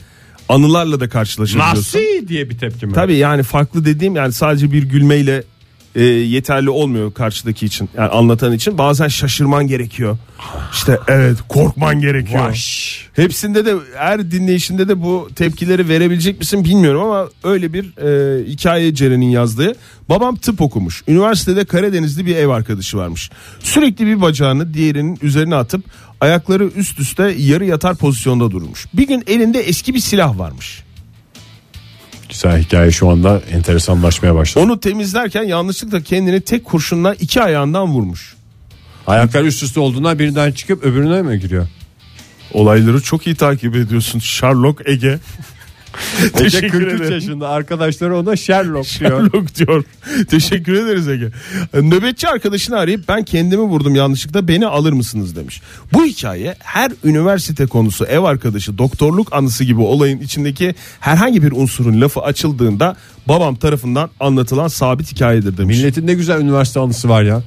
anılarla 0.49 0.99
da 0.99 1.09
karşılaşabiliyorsun. 1.09 1.99
Nasıl 1.99 2.27
diye 2.27 2.49
bir 2.49 2.57
tepki 2.57 2.85
mi? 2.85 2.93
Tabii 2.93 3.15
yani 3.15 3.43
farklı 3.43 3.85
dediğim 3.85 4.15
yani 4.15 4.33
sadece 4.33 4.71
bir 4.71 4.83
gülmeyle 4.83 5.43
e, 5.99 6.03
yeterli 6.03 6.69
olmuyor 6.69 7.13
karşıdaki 7.13 7.65
için. 7.65 7.89
Yani 7.97 8.09
anlatan 8.09 8.53
için 8.53 8.77
bazen 8.77 9.07
şaşırman 9.07 9.67
gerekiyor. 9.67 10.17
İşte 10.73 10.99
evet 11.07 11.37
korkman 11.49 12.01
gerekiyor. 12.01 12.49
Vaş. 12.49 13.07
Hepsinde 13.13 13.65
de 13.65 13.75
her 13.97 14.31
dinleyişinde 14.31 14.87
de 14.87 15.01
bu 15.01 15.29
tepkileri 15.35 15.89
verebilecek 15.89 16.39
misin 16.39 16.63
bilmiyorum 16.63 17.01
ama 17.01 17.29
öyle 17.43 17.73
bir 17.73 17.97
e, 17.97 18.45
hikaye 18.45 18.93
Ceren'in 18.93 19.29
yazdığı. 19.29 19.75
Babam 20.09 20.35
tıp 20.35 20.61
okumuş. 20.61 21.03
Üniversitede 21.07 21.65
Karadenizli 21.65 22.25
bir 22.25 22.35
ev 22.35 22.47
arkadaşı 22.47 22.97
varmış. 22.97 23.29
Sürekli 23.59 24.05
bir 24.05 24.21
bacağını 24.21 24.73
diğerinin 24.73 25.19
üzerine 25.21 25.55
atıp 25.55 25.83
ayakları 26.21 26.67
üst 26.75 26.99
üste 26.99 27.35
yarı 27.37 27.65
yatar 27.65 27.95
pozisyonda 27.95 28.51
durmuş. 28.51 28.85
Bir 28.93 29.07
gün 29.07 29.23
elinde 29.27 29.59
eski 29.59 29.93
bir 29.93 29.99
silah 29.99 30.39
varmış. 30.39 30.83
Güzel 32.43 32.63
hikaye 32.63 32.91
şu 32.91 33.09
anda 33.09 33.41
enteresanlaşmaya 33.51 34.35
başladı. 34.35 34.65
Onu 34.65 34.79
temizlerken 34.79 35.43
yanlışlıkla 35.43 36.01
kendini 36.01 36.41
tek 36.41 36.65
kurşunla 36.65 37.13
iki 37.13 37.41
ayağından 37.41 37.87
vurmuş. 37.87 38.35
Ayaklar 39.07 39.43
üst 39.43 39.63
üste 39.63 39.79
olduğundan 39.79 40.19
birinden 40.19 40.51
çıkıp 40.51 40.83
öbürüne 40.83 41.21
mi 41.21 41.39
giriyor? 41.39 41.67
Olayları 42.53 43.01
çok 43.01 43.27
iyi 43.27 43.35
takip 43.35 43.75
ediyorsun 43.75 44.19
Sherlock 44.19 44.81
Ege. 44.85 45.19
Teşekkür 46.33 46.69
43 46.69 46.93
ederim. 46.93 47.13
yaşında 47.13 47.49
arkadaşları 47.49 48.17
ona 48.17 48.35
Sherlock 48.35 48.87
diyor. 48.99 49.11
Sherlock 49.11 49.55
diyor. 49.55 49.83
Teşekkür 50.29 50.73
ederiz 50.73 51.07
Ege. 51.07 51.31
Nöbetçi 51.73 52.27
arkadaşını 52.27 52.77
arayıp 52.77 53.07
ben 53.07 53.23
kendimi 53.23 53.61
vurdum 53.61 53.95
yanlışlıkla 53.95 54.47
beni 54.47 54.67
alır 54.67 54.93
mısınız 54.93 55.35
demiş. 55.35 55.61
Bu 55.93 56.05
hikaye 56.05 56.55
her 56.59 56.91
üniversite 57.03 57.65
konusu 57.65 58.05
ev 58.05 58.19
arkadaşı 58.19 58.77
doktorluk 58.77 59.33
anısı 59.33 59.63
gibi 59.63 59.81
olayın 59.81 60.19
içindeki 60.19 60.75
herhangi 60.99 61.43
bir 61.43 61.51
unsurun 61.51 62.01
lafı 62.01 62.19
açıldığında 62.21 62.95
babam 63.27 63.55
tarafından 63.55 64.09
anlatılan 64.19 64.67
sabit 64.67 65.11
hikayedir 65.11 65.57
demiş. 65.57 65.77
Milletin 65.77 66.07
ne 66.07 66.13
güzel 66.13 66.41
üniversite 66.41 66.79
anısı 66.79 67.09
var 67.09 67.23
ya. 67.23 67.41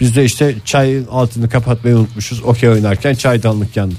Biz 0.00 0.16
de 0.16 0.24
işte 0.24 0.54
çayın 0.64 1.06
altını 1.06 1.48
kapatmayı 1.48 1.96
unutmuşuz. 1.96 2.42
Okey 2.42 2.68
oynarken 2.68 3.14
çaydanlık 3.14 3.76
yandı. 3.76 3.94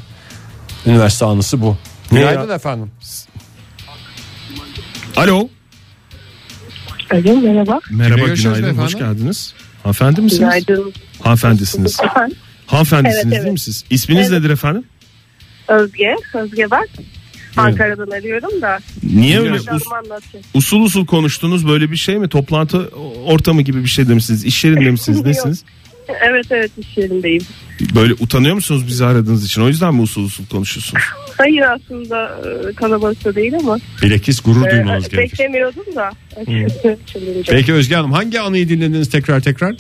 Üniversite 0.86 1.26
anısı 1.26 1.62
bu. 1.62 1.78
Günaydın 2.12 2.50
efendim. 2.50 2.92
Alo. 5.16 5.50
Alo 7.12 7.42
merhaba. 7.42 7.80
Merhaba 7.92 8.20
görüşürüz 8.20 8.44
günaydın 8.44 8.64
efendim? 8.64 8.84
hoş 8.84 8.94
geldiniz. 8.96 9.54
Hanımefendi 9.84 10.22
misiniz? 10.22 10.40
Günaydın. 10.40 10.94
Hanımefendisiniz. 11.22 12.00
Efendim? 12.04 12.38
Hanımefendisiniz 12.68 13.16
Evet, 13.24 13.32
değil 13.32 13.42
evet. 13.44 13.52
mi 13.54 13.60
siz? 13.60 13.84
İsminiz 13.90 14.32
Evet. 14.32 14.40
nedir 14.44 14.50
efendim? 14.54 14.84
Özge. 15.68 16.16
Özge 16.34 16.72
bak. 16.72 16.88
Ankara'dan 17.58 18.12
arıyorum 18.12 18.62
da. 18.62 18.80
Niye 19.04 19.40
öyle 19.40 19.56
us- 19.56 20.42
usul 20.54 20.82
usul 20.82 21.06
konuştunuz 21.06 21.68
böyle 21.68 21.92
bir 21.92 21.98
şey 21.98 22.18
mi? 22.20 22.30
Toplantı 22.30 22.80
ortamı 23.26 23.62
gibi 23.62 23.84
bir 23.84 23.88
şey 23.90 24.08
de 24.10 24.14
misiniz? 24.14 24.46
İş 24.46 24.64
yerinde 24.66 24.92
misiniz? 24.92 25.18
Yok. 25.18 25.26
Nesiniz? 25.28 25.64
Evet 26.10 26.46
evet 26.50 26.72
iş 26.78 26.98
yerindeyim. 26.98 27.42
Böyle 27.96 28.14
utanıyor 28.14 28.56
musunuz 28.56 28.88
bizi 28.88 29.06
aradığınız 29.06 29.46
için? 29.46 29.62
O 29.62 29.68
yüzden 29.68 29.96
mi 29.96 30.02
usul 30.02 30.26
usul 30.26 30.46
konuşuyorsunuz? 30.46 31.04
Hayır 31.38 31.62
aslında 31.62 32.42
e, 32.70 32.74
kalabalıkta 32.74 33.36
değil 33.36 33.54
ama. 33.60 33.78
Bilakis 34.02 34.40
gurur 34.42 34.68
e, 34.68 34.72
duymanız 34.72 35.10
gerekir. 35.10 35.32
beklemiyordum 35.32 35.96
da. 35.96 36.12
Şimdi 36.46 37.44
Peki 37.50 37.74
Özge 37.74 37.96
Hanım 37.96 38.12
hangi 38.12 38.40
anıyı 38.40 38.70
dinlediniz 38.70 39.10
tekrar 39.10 39.40
tekrar? 39.40 39.76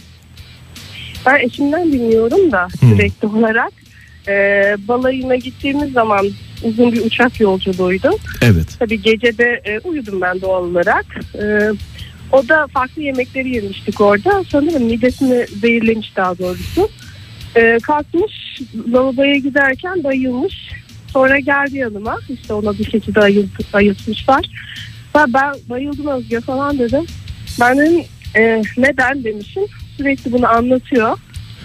Ben 1.26 1.40
eşimden 1.40 1.92
dinliyorum 1.94 2.52
da 2.52 2.68
sürekli 2.80 3.28
olarak. 3.28 3.72
E, 4.28 4.34
balayına 4.88 5.36
gittiğimiz 5.36 5.92
zaman 5.92 6.28
uzun 6.64 6.92
bir 6.92 7.06
uçak 7.06 7.40
yolculuğuydu. 7.40 8.10
Evet. 8.42 8.68
Tabii 8.80 9.02
gecede 9.02 9.62
e, 9.66 9.80
uyudum 9.80 10.22
ben 10.22 10.42
doğal 10.42 10.64
olarak. 10.64 11.06
E, 11.36 11.44
o 12.32 12.48
da 12.48 12.68
farklı 12.68 13.02
yemekleri 13.02 13.56
yemiştik 13.56 14.02
orada. 14.02 14.44
Sanırım 14.50 14.84
midesini 14.84 15.46
zehirlemiş 15.62 16.16
daha 16.16 16.38
doğrusu. 16.38 16.90
E, 17.56 17.78
kalkmış 17.84 18.62
lavaboya 18.94 19.36
giderken 19.36 20.04
bayılmış. 20.04 20.72
Sonra 21.14 21.40
geldi 21.40 21.78
yanıma. 21.78 22.18
İşte 22.30 22.54
ona 22.54 22.78
bir 22.78 22.92
şekilde 22.92 23.20
ayıltı, 23.20 23.64
ayıltmışlar. 23.74 24.46
Ben, 25.16 25.34
ben 25.34 25.54
bayıldım 25.70 26.08
Özge 26.08 26.40
falan 26.40 26.80
dedim. 26.80 27.06
Ben 27.60 27.78
dedim 27.78 28.04
e, 28.36 28.62
neden 28.78 29.24
demişim. 29.24 29.64
Sürekli 29.98 30.32
bunu 30.32 30.48
anlatıyor. 30.48 31.18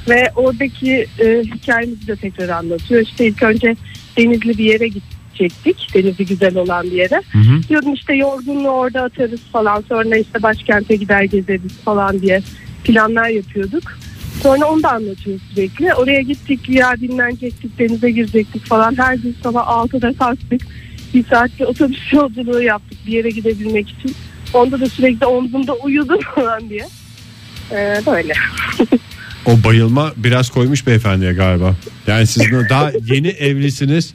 Ve 0.09 0.31
oradaki 0.37 1.07
e, 1.19 1.43
hikayemizi 1.55 2.07
de 2.07 2.17
tekrar 2.17 2.49
anlatıyor. 2.49 3.03
İşte 3.03 3.27
ilk 3.27 3.43
önce 3.43 3.77
denizli 4.17 4.59
bir 4.59 4.65
yere 4.65 4.89
gidecektik. 5.37 5.95
Denizi 5.95 6.27
güzel 6.27 6.57
olan 6.57 6.87
bir 6.87 6.93
yere. 6.93 7.23
Diyordum 7.69 7.95
işte 7.95 8.15
yorgunluğu 8.15 8.69
orada 8.69 9.03
atarız 9.03 9.41
falan. 9.53 9.85
Sonra 9.89 10.17
işte 10.17 10.43
başkente 10.43 10.97
gider 10.97 11.23
gezeriz 11.23 11.73
falan 11.85 12.21
diye 12.21 12.43
planlar 12.85 13.29
yapıyorduk. 13.29 13.99
Sonra 14.43 14.67
onu 14.67 14.83
da 14.83 14.93
anlatıyor 14.93 15.41
sürekli. 15.51 15.95
Oraya 15.95 16.21
gittik 16.21 16.69
ya 16.69 16.97
dinlenecektik, 17.01 17.79
denize 17.79 18.11
girecektik 18.11 18.67
falan. 18.67 18.99
Her 18.99 19.15
gün 19.15 19.37
sabah 19.43 19.67
6'da 19.67 20.13
kalktık. 20.13 20.61
Bir 21.15 21.25
saatte 21.25 21.67
otobüs 21.67 21.99
yolculuğu 22.13 22.63
yaptık 22.63 22.99
bir 23.07 23.13
yere 23.13 23.31
gidebilmek 23.31 23.89
için. 23.89 24.17
Onda 24.55 24.81
da 24.81 24.89
sürekli 24.89 25.27
omzumda 25.27 25.75
uyudum 25.75 26.21
falan 26.35 26.69
diye. 26.69 26.87
Ee, 27.73 28.01
böyle. 28.07 28.35
O 29.47 29.65
bayılma 29.65 30.13
biraz 30.17 30.51
koymuş 30.51 30.87
beyefendiye 30.87 31.33
galiba. 31.33 31.77
Yani 32.07 32.27
siz 32.27 32.53
daha 32.71 32.93
yeni 33.07 33.29
evlisiniz. 33.29 34.13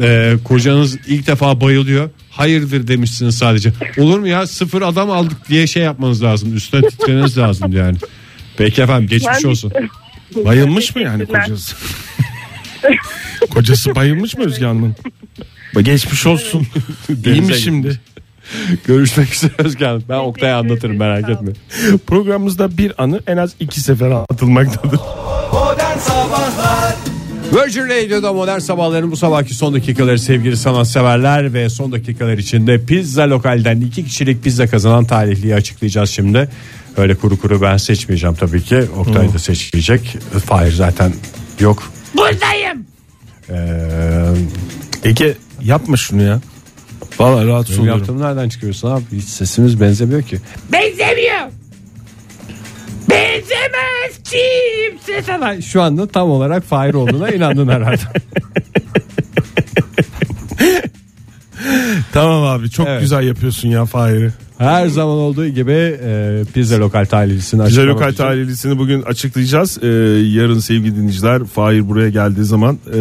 Ee, 0.00 0.36
kocanız 0.44 0.98
ilk 1.06 1.26
defa 1.26 1.60
bayılıyor. 1.60 2.10
Hayırdır 2.30 2.88
demişsiniz 2.88 3.38
sadece. 3.38 3.72
Olur 3.98 4.18
mu 4.18 4.28
ya 4.28 4.46
sıfır 4.46 4.82
adam 4.82 5.10
aldık 5.10 5.48
diye 5.48 5.66
şey 5.66 5.82
yapmanız 5.82 6.22
lazım. 6.22 6.56
Üstüne 6.56 6.88
titreniz 6.88 7.38
lazım 7.38 7.72
yani. 7.72 7.96
Peki 8.56 8.82
efendim 8.82 9.08
geçmiş 9.08 9.44
olsun. 9.44 9.72
Bayılmış 10.44 10.94
mı 10.96 11.02
yani 11.02 11.26
kocası? 11.26 11.76
kocası 13.50 13.94
bayılmış 13.94 14.36
mı 14.36 14.44
Özge 14.44 14.66
Hanım'ın? 14.66 14.96
Ba- 15.74 15.82
Geçmiş 15.82 16.26
olsun. 16.26 16.66
İyi 17.24 17.42
mi 17.42 17.54
şimdi? 17.54 18.00
Görüşmek 18.86 19.34
üzere 19.34 19.52
Özge 19.58 19.84
Hanım. 19.84 20.04
Ben 20.08 20.18
Oktay'a 20.18 20.58
anlatırım 20.58 20.96
merak 20.96 21.28
etme. 21.30 21.52
Programımızda 22.06 22.78
bir 22.78 23.02
anı 23.02 23.20
en 23.26 23.36
az 23.36 23.54
iki 23.60 23.80
sefer 23.80 24.10
atılmaktadır. 24.10 25.00
Virgin 27.52 27.88
Radio'da 27.88 28.32
modern 28.32 28.58
sabahların 28.58 29.10
bu 29.10 29.16
sabahki 29.16 29.54
son 29.54 29.74
dakikaları 29.74 30.18
sevgili 30.18 30.56
sanatseverler 30.56 31.54
ve 31.54 31.70
son 31.70 31.92
dakikalar 31.92 32.38
içinde 32.38 32.84
pizza 32.84 33.30
lokalden 33.30 33.80
iki 33.80 34.04
kişilik 34.04 34.44
pizza 34.44 34.66
kazanan 34.66 35.04
talihliyi 35.04 35.54
açıklayacağız 35.54 36.10
şimdi. 36.10 36.48
Öyle 36.96 37.14
kuru 37.14 37.40
kuru 37.40 37.62
ben 37.62 37.76
seçmeyeceğim 37.76 38.36
tabii 38.36 38.62
ki. 38.62 38.82
Oktay 38.96 39.34
da 39.34 39.38
seçmeyecek. 39.38 40.16
Fahir 40.46 40.72
zaten 40.72 41.12
yok. 41.60 41.92
Buradayım. 42.16 42.86
Ee, 43.50 45.08
Ege 45.08 45.34
yapma 45.62 45.96
şunu 45.96 46.22
ya. 46.22 46.40
Valla 47.18 47.46
rahatsız 47.46 47.70
benim 47.76 47.80
oluyorum. 47.82 47.98
yaptığım 48.00 48.20
nereden 48.22 48.48
çıkıyorsun 48.48 48.90
abi? 48.90 49.02
Hiç 49.12 49.24
sesimiz 49.24 49.80
benzemiyor 49.80 50.22
ki. 50.22 50.38
Benzemiyor. 50.72 51.40
Benzemez 53.72 54.22
kimse 54.24 55.22
sana. 55.22 55.52
Sen 55.54 55.60
şu 55.60 55.82
anda 55.82 56.06
tam 56.08 56.30
olarak 56.30 56.64
Fahir 56.64 56.94
olduğuna 56.94 57.28
inandın 57.30 57.68
herhalde. 57.68 58.02
Tamam 62.12 62.42
abi 62.44 62.70
çok 62.70 62.88
Evet. 62.88 63.00
güzel 63.00 63.26
yapıyorsun 63.26 63.68
ya 63.68 63.84
Fahir'i. 63.84 64.32
Her 64.60 64.86
zaman 64.86 65.16
olduğu 65.18 65.46
gibi 65.46 65.72
e, 65.72 66.42
pizza 66.54 66.80
lokal 66.80 67.04
talihlisini 67.04 67.66
Bize 67.66 67.80
açıklamak 67.80 68.02
lokal 68.02 68.12
talihlisini 68.12 68.78
bugün 68.78 69.02
açıklayacağız. 69.02 69.78
Ee, 69.82 69.86
yarın 70.36 70.58
sevgili 70.58 70.96
dinleyiciler 70.96 71.44
Fahir 71.44 71.88
buraya 71.88 72.08
geldiği 72.08 72.44
zaman 72.44 72.78
e, 72.88 72.94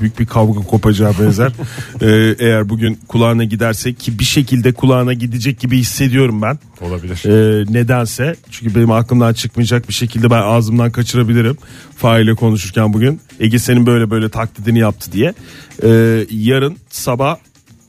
büyük 0.00 0.18
bir 0.18 0.26
kavga 0.26 0.60
kopacağı 0.60 1.12
benzer. 1.20 1.52
Ee, 2.00 2.34
eğer 2.38 2.68
bugün 2.68 2.98
kulağına 3.08 3.44
gidersek 3.44 4.00
ki 4.00 4.18
bir 4.18 4.24
şekilde 4.24 4.72
kulağına 4.72 5.12
gidecek 5.12 5.60
gibi 5.60 5.78
hissediyorum 5.78 6.42
ben. 6.42 6.58
olabilir. 6.80 7.22
Ee, 7.26 7.64
nedense 7.72 8.36
çünkü 8.50 8.74
benim 8.74 8.90
aklımdan 8.90 9.32
çıkmayacak 9.32 9.88
bir 9.88 9.94
şekilde 9.94 10.30
ben 10.30 10.42
ağzımdan 10.42 10.90
kaçırabilirim. 10.90 11.56
Fahir'le 11.96 12.34
konuşurken 12.34 12.92
bugün 12.92 13.20
Ege 13.40 13.58
senin 13.58 13.86
böyle 13.86 14.10
böyle 14.10 14.28
taklidini 14.28 14.78
yaptı 14.78 15.12
diye. 15.12 15.34
Ee, 15.82 16.26
yarın 16.30 16.76
sabah 16.90 17.36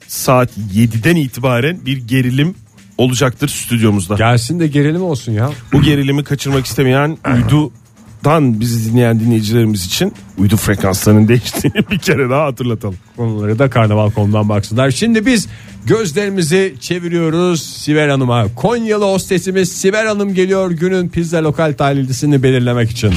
saat 0.07 0.49
7'den 0.73 1.15
itibaren 1.15 1.85
bir 1.85 1.97
gerilim 1.97 2.55
olacaktır 2.97 3.47
stüdyomuzda. 3.47 4.15
Gelsin 4.15 4.59
de 4.59 4.67
gerilim 4.67 5.03
olsun 5.03 5.31
ya. 5.31 5.49
Bu 5.73 5.81
gerilimi 5.81 6.23
kaçırmak 6.23 6.65
istemeyen 6.65 7.17
uydudan 7.35 8.59
bizi 8.59 8.91
dinleyen 8.91 9.19
dinleyicilerimiz 9.19 9.85
için 9.85 10.13
uydu 10.37 10.57
frekanslarının 10.57 11.27
değiştiğini 11.27 11.89
bir 11.91 11.99
kere 11.99 12.29
daha 12.29 12.45
hatırlatalım. 12.45 12.97
Konuları 13.17 13.59
da 13.59 13.69
karnaval.com'dan 13.69 14.49
baksınlar. 14.49 14.91
Şimdi 14.91 15.25
biz 15.25 15.47
gözlerimizi 15.85 16.75
çeviriyoruz 16.79 17.63
Sibel 17.63 18.09
Hanım'a. 18.09 18.55
Konyalı 18.55 19.05
hostesimiz 19.05 19.71
Sibel 19.71 20.07
Hanım 20.07 20.33
geliyor 20.33 20.71
günün 20.71 21.09
pizza 21.09 21.43
lokal 21.43 21.73
talihlisini 21.73 22.43
belirlemek 22.43 22.91
için. 22.91 23.13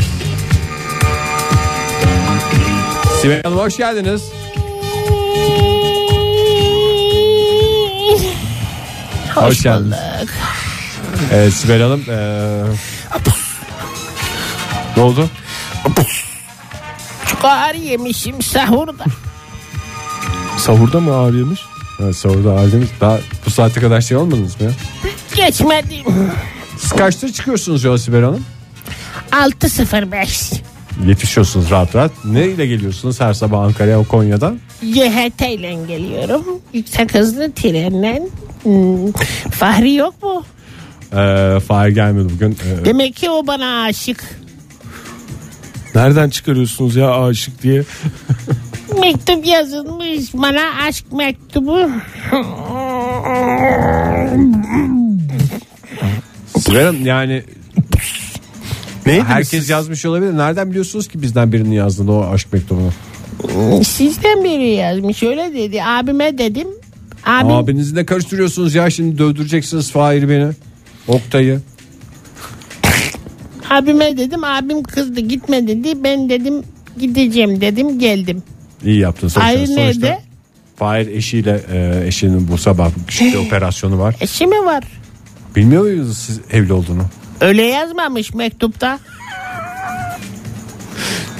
Sibel 3.22 3.42
Hanım 3.42 3.58
hoş 3.58 3.76
geldiniz. 3.76 4.22
Hoş, 9.34 9.62
geldiniz. 9.62 9.96
Evet 11.32 11.52
Sibel 11.52 11.82
Hanım. 11.82 12.04
eee, 12.08 12.62
ne 14.96 15.02
oldu? 15.02 15.28
Çok 17.26 17.44
ağır 17.44 17.74
yemişim 17.74 18.42
sahurda. 18.42 19.04
Sahurda 20.58 21.00
mı 21.00 21.14
ağır 21.14 21.34
yemiş? 21.34 21.60
Ha, 21.98 22.12
sahurda 22.12 22.50
ağırdınız. 22.52 22.88
Daha 23.00 23.18
bu 23.46 23.50
saate 23.50 23.80
kadar 23.80 24.00
şey 24.00 24.16
olmadınız 24.16 24.60
mı 24.60 24.66
ya? 24.66 24.72
Geçmedim. 25.46 26.04
Siz 26.78 26.92
kaçta 26.92 27.32
çıkıyorsunuz 27.32 27.84
yola 27.84 27.98
Sibel 27.98 28.22
Hanım? 28.22 28.44
6.05. 29.32 30.54
Yetişiyorsunuz 31.06 31.70
rahat 31.70 31.94
rahat. 31.94 32.10
Neyle 32.24 32.66
geliyorsunuz 32.66 33.20
her 33.20 33.34
sabah 33.34 33.60
Ankara'ya 33.60 34.02
Konya'dan? 34.04 34.58
YHT 34.82 35.42
ile 35.42 35.74
geliyorum. 35.88 36.44
Yüksek 36.72 37.14
hızlı 37.14 37.52
trenle. 37.52 38.22
Hmm, 38.68 39.12
Fahri 39.50 39.94
yok 39.94 40.22
mu? 40.22 40.44
Ee, 41.12 41.60
Fahir 41.60 41.90
gelmedi 41.92 42.28
bugün. 42.34 42.50
Ee, 42.50 42.84
Demek 42.84 43.16
ki 43.16 43.30
o 43.30 43.46
bana 43.46 43.82
aşık. 43.82 44.24
Nereden 45.94 46.30
çıkarıyorsunuz 46.30 46.96
ya 46.96 47.22
aşık 47.24 47.62
diye? 47.62 47.82
Mektup 49.00 49.46
yazılmış 49.46 50.34
bana 50.34 50.60
aşk 50.88 51.12
mektubu. 51.12 51.90
Hanım 56.66 57.06
yani 57.06 57.42
Neydi 59.06 59.24
herkes 59.24 59.70
yazmış 59.70 60.06
olabilir. 60.06 60.36
Nereden 60.36 60.70
biliyorsunuz 60.70 61.08
ki 61.08 61.22
bizden 61.22 61.52
birinin 61.52 61.72
yazdığını 61.72 62.12
o 62.12 62.24
aşk 62.32 62.52
mektubunu? 62.52 62.90
Sizden 63.84 64.44
biri 64.44 64.68
yazmış 64.70 65.22
öyle 65.22 65.54
dedi. 65.54 65.82
Abime 65.84 66.38
dedim. 66.38 66.68
Abim 67.26 67.50
Abinizi 67.50 67.96
de 67.96 68.06
karıştırıyorsunuz 68.06 68.74
ya 68.74 68.90
şimdi 68.90 69.18
dövdüreceksiniz 69.18 69.90
Fahir 69.90 70.28
beni. 70.28 70.48
Oktay'ı. 71.08 71.60
abime 73.70 74.16
dedim. 74.16 74.44
Abim 74.44 74.82
kızdı 74.82 75.20
gitme 75.20 75.66
dedi. 75.66 76.04
Ben 76.04 76.28
dedim 76.28 76.62
gideceğim 77.00 77.60
dedim 77.60 77.98
geldim. 77.98 78.42
İyi 78.84 78.98
yaptın 78.98 79.28
sonuçta. 79.28 79.44
Hayır 79.44 79.66
Sonuçta 79.66 79.82
nerede? 79.82 80.18
Fahir 80.76 81.06
eşiyle 81.06 81.60
e, 81.72 82.06
eşinin 82.06 82.48
bu 82.48 82.58
sabah 82.58 82.90
küçük 83.06 83.32
bir 83.34 83.46
operasyonu 83.46 83.98
var. 83.98 84.16
Eşi 84.20 84.46
mi 84.46 84.64
var? 84.64 84.84
Bilmiyor 85.56 85.82
muydunuz 85.82 86.18
siz 86.18 86.40
evli 86.52 86.72
olduğunu? 86.72 87.02
Öyle 87.40 87.62
yazmamış 87.62 88.34
mektupta. 88.34 88.98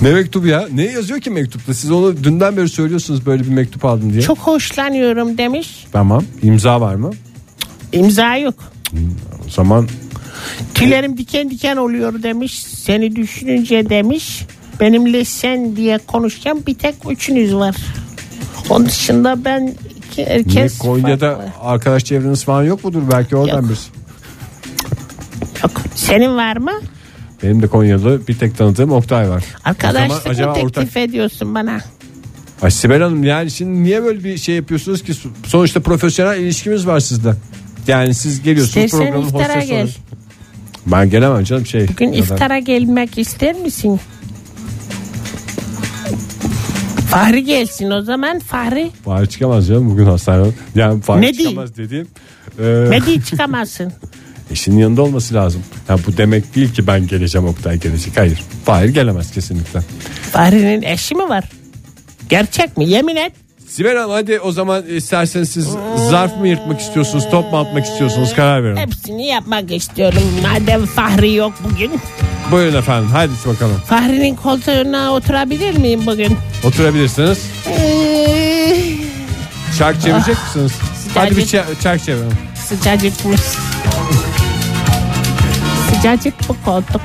Ne 0.03 0.13
mektubu 0.13 0.47
ya? 0.47 0.69
Ne 0.75 0.83
yazıyor 0.85 1.21
ki 1.21 1.31
mektupta? 1.31 1.75
Siz 1.75 1.91
onu 1.91 2.25
dünden 2.25 2.57
beri 2.57 2.69
söylüyorsunuz 2.69 3.27
böyle 3.27 3.43
bir 3.45 3.49
mektup 3.49 3.85
aldım 3.85 4.13
diye. 4.13 4.23
Çok 4.23 4.39
hoşlanıyorum 4.39 5.39
demiş. 5.39 5.87
Tamam. 5.93 6.25
İmza 6.43 6.81
var 6.81 6.95
mı? 6.95 7.11
İmza 7.93 8.37
yok. 8.37 8.55
O 9.47 9.51
zaman 9.51 9.89
Tüylerim 10.75 11.19
diken 11.19 11.51
diken 11.51 11.77
oluyor 11.77 12.23
demiş. 12.23 12.63
Seni 12.63 13.17
düşününce 13.17 13.89
demiş. 13.89 14.43
Benimle 14.81 15.25
sen 15.25 15.77
diye 15.77 15.99
konuşacağım 15.99 16.63
bir 16.67 16.75
tek 16.75 16.95
üçünüz 17.11 17.55
var. 17.55 17.77
Onun 18.71 18.87
dışında 18.87 19.45
ben 19.45 19.75
iki 19.97 20.21
niye 20.21 20.29
herkes 20.29 20.79
Konya'da 20.79 21.35
farklı. 21.37 21.51
arkadaş 21.61 22.05
çevreniz 22.05 22.45
falan 22.45 22.63
yok 22.65 22.85
mudur? 22.85 23.03
Belki 23.13 23.37
oradan 23.37 23.61
Yok. 23.61 23.69
birisi. 23.69 23.91
Yok. 25.63 25.73
Senin 25.95 26.37
var 26.37 26.57
mı? 26.57 26.73
Benim 27.43 27.62
de 27.62 27.66
Konya'da 27.66 28.26
bir 28.26 28.39
tek 28.39 28.59
tanıdığım 28.59 28.93
Oktay 28.93 29.30
var. 29.30 29.45
Arkadaşlık 29.64 30.22
zaman 30.22 30.34
acaba 30.34 30.49
mı 30.51 30.55
teklif 30.55 30.76
ortak- 30.76 30.97
ediyorsun 30.97 31.55
bana? 31.55 31.80
Ay 32.62 32.70
Sibel 32.70 33.03
Hanım 33.03 33.24
yani 33.24 33.51
şimdi 33.51 33.82
niye 33.82 34.03
böyle 34.05 34.24
bir 34.24 34.39
şey 34.39 34.55
yapıyorsunuz 34.57 35.03
ki? 35.03 35.12
Sonuçta 35.47 35.80
profesyonel 35.80 36.41
ilişkimiz 36.41 36.86
var 36.86 37.01
sizde. 37.01 37.34
Yani 37.86 38.14
siz 38.14 38.43
geliyorsunuz 38.43 38.84
İstersen 38.86 39.07
programın 39.12 39.26
iftara 39.28 39.64
gel. 39.64 39.91
Ben 40.86 41.11
gelemem 41.11 41.45
canım 41.45 41.66
şey. 41.66 41.89
Bugün 41.89 42.07
ya 42.07 42.12
da- 42.12 42.16
iftara 42.34 42.59
gelmek 42.59 43.18
ister 43.18 43.55
misin? 43.55 44.01
Fahri 47.11 47.45
gelsin 47.45 47.91
o 47.91 48.03
zaman 48.03 48.39
Fahri. 48.39 48.91
Fahir 49.05 49.26
çıkamaz 49.26 49.68
canım 49.68 49.91
bugün 49.91 50.05
hastaneden. 50.07 50.53
Yani 50.74 51.01
Fahir 51.01 51.22
Ne 51.22 51.34
değil? 51.39 51.49
çıkamaz 51.49 51.76
dediğim. 51.76 52.07
E, 52.59 52.64
Ne 52.91 53.07
diye 53.07 53.20
çıkamazsın? 53.20 53.93
eşinin 54.51 54.79
yanında 54.79 55.03
olması 55.03 55.35
lazım. 55.35 55.63
Yani 55.89 56.01
bu 56.07 56.17
demek 56.17 56.55
değil 56.55 56.73
ki 56.75 56.87
ben 56.87 57.07
geleceğim 57.07 57.47
Oktay 57.49 57.79
gelecek. 57.79 58.17
Hayır. 58.17 58.43
Fahir 58.65 58.89
gelemez 58.89 59.31
kesinlikle. 59.33 59.81
Fahri'nin 60.33 60.83
eşi 60.83 61.15
mi 61.15 61.29
var? 61.29 61.45
Gerçek 62.29 62.77
mi? 62.77 62.89
Yemin 62.89 63.17
et. 63.17 63.33
Sibel 63.69 63.97
Hanım 63.97 64.11
hadi 64.11 64.41
o 64.41 64.53
zaman 64.53 64.87
isterseniz 64.87 65.49
siz 65.51 65.69
zarf 66.11 66.37
mı 66.37 66.49
yırtmak 66.49 66.81
istiyorsunuz 66.81 67.25
top 67.31 67.53
mu 67.53 67.59
atmak 67.59 67.85
istiyorsunuz 67.85 68.35
karar 68.35 68.65
verin. 68.65 68.77
Hepsini 68.77 69.27
yapmak 69.27 69.73
istiyorum. 69.73 70.23
Madem 70.43 70.87
Fahri 70.87 71.35
yok 71.35 71.53
bugün. 71.65 71.91
Buyurun 72.53 72.77
efendim 72.79 73.11
hadi 73.13 73.31
bakalım. 73.47 73.77
Fahri'nin 73.87 74.35
koltuğuna 74.35 75.13
oturabilir 75.15 75.77
miyim 75.79 76.01
bugün? 76.07 76.37
Oturabilirsiniz. 76.65 77.39
Ee, 77.69 78.77
Çark 79.79 80.03
çevirecek 80.03 80.37
misiniz? 80.47 80.73
Hadi 81.15 81.37
bir 81.37 81.43
ça- 81.47 81.81
çark 81.83 82.05
çevirin. 82.05 82.33
sıcacıkmış. 82.69 83.41
Sıcacık 85.99 86.35
bu 86.49 86.57
koltuk. 86.65 87.01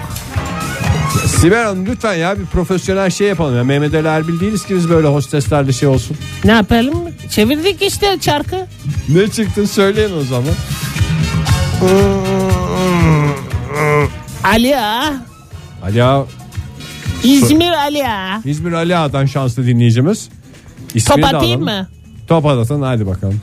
Sibel 1.28 1.64
Hanım 1.64 1.86
lütfen 1.86 2.14
ya 2.14 2.40
bir 2.40 2.46
profesyonel 2.46 3.10
şey 3.10 3.28
yapalım. 3.28 3.56
Ya. 3.58 3.64
Mehmet 3.64 3.94
Ali 3.94 4.08
Erbil 4.08 4.40
değiliz 4.40 4.66
ki 4.66 4.76
biz 4.76 4.90
böyle 4.90 5.08
hosteslerle 5.08 5.74
şey 5.74 5.90
olsun. 5.90 6.18
Ne 6.46 6.52
yapalım? 6.52 6.96
Çevirdik 7.30 7.82
işte 7.82 8.18
çarkı. 8.22 8.68
Ne 9.10 9.28
çıktı 9.28 9.68
söyleyin 9.68 10.12
o 10.18 10.24
zaman. 10.24 10.54
Ali 14.44 14.78
Ağa. 14.78 15.14
İzmir 17.24 17.72
Ali 17.72 18.08
Ağa. 18.08 18.42
İzmir 18.46 18.72
Ali 18.72 18.98
Ağa'dan 18.98 19.26
şanslı 19.26 19.66
dinleyicimiz. 19.68 20.30
İsmini 20.96 21.22
Top 21.22 21.36
atayım 21.36 21.64
mı? 21.64 21.88
Top 22.28 22.46
atasın 22.46 22.82
hadi 22.82 23.08
bakalım. 23.08 23.42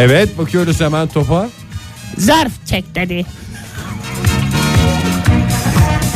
Evet 0.00 0.38
bakıyoruz 0.38 0.80
hemen 0.80 1.08
topa. 1.08 1.48
Zarf 2.18 2.52
çek 2.66 2.94
dedi. 2.94 3.26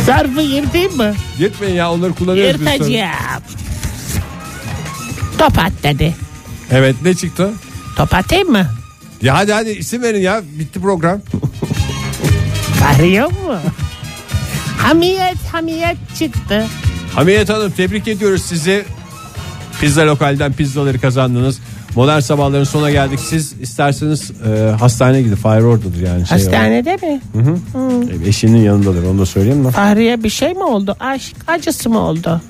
Zarfı 0.07 0.41
yırtayım 0.41 0.97
mı? 0.97 1.15
Gitmeyin 1.39 1.75
ya 1.75 1.93
onları 1.93 2.13
kullanıyoruz. 2.13 2.61
Yırtacağım. 2.61 3.43
Top 5.39 5.59
at 5.59 5.73
dedi. 5.83 6.15
Evet 6.71 6.97
ne 7.03 7.15
çıktı? 7.15 7.53
Top 7.97 8.15
atayım 8.15 8.51
mı? 8.51 8.67
Ya 9.23 9.37
hadi 9.37 9.53
hadi 9.53 9.71
isim 9.71 10.03
verin 10.03 10.21
ya 10.21 10.43
bitti 10.59 10.81
program. 10.81 11.21
Fahri 12.81 13.15
yok 13.15 13.33
mu? 13.33 13.57
Hamiyet 14.79 15.39
hamiyet 15.53 15.97
çıktı. 16.19 16.67
Hamiyet 17.15 17.49
Hanım 17.49 17.71
tebrik 17.71 18.09
ediyoruz 18.09 18.43
sizi. 18.43 18.85
Pizza 19.81 20.07
lokalden 20.07 20.53
pizzaları 20.53 21.01
kazandınız. 21.01 21.59
Modern 21.97 22.21
sabahların 22.21 22.65
sona 22.65 22.91
geldik. 22.91 23.21
Siz 23.21 23.55
isterseniz 23.61 24.31
e, 24.31 24.71
hastaneye 24.81 25.23
gidin. 25.23 25.35
Fahir 25.37 25.63
oradadır 25.63 26.01
yani. 26.07 26.27
Şey 26.27 26.39
Hastanede 26.39 26.97
mi? 26.97 27.21
olarak. 27.35 28.25
E, 28.25 28.29
Eşinin 28.29 28.63
yanındadır 28.63 29.05
onu 29.05 29.19
da 29.19 29.27
söyleyeyim 29.27 29.59
mi? 29.59 29.71
Fahriye 29.71 30.23
bir 30.25 30.29
şey 30.31 30.55
mi 30.55 30.65
oldu? 30.65 30.97
Aşk 31.01 31.37
acısı 31.47 31.91
mı 31.91 31.99
oldu? 31.99 32.41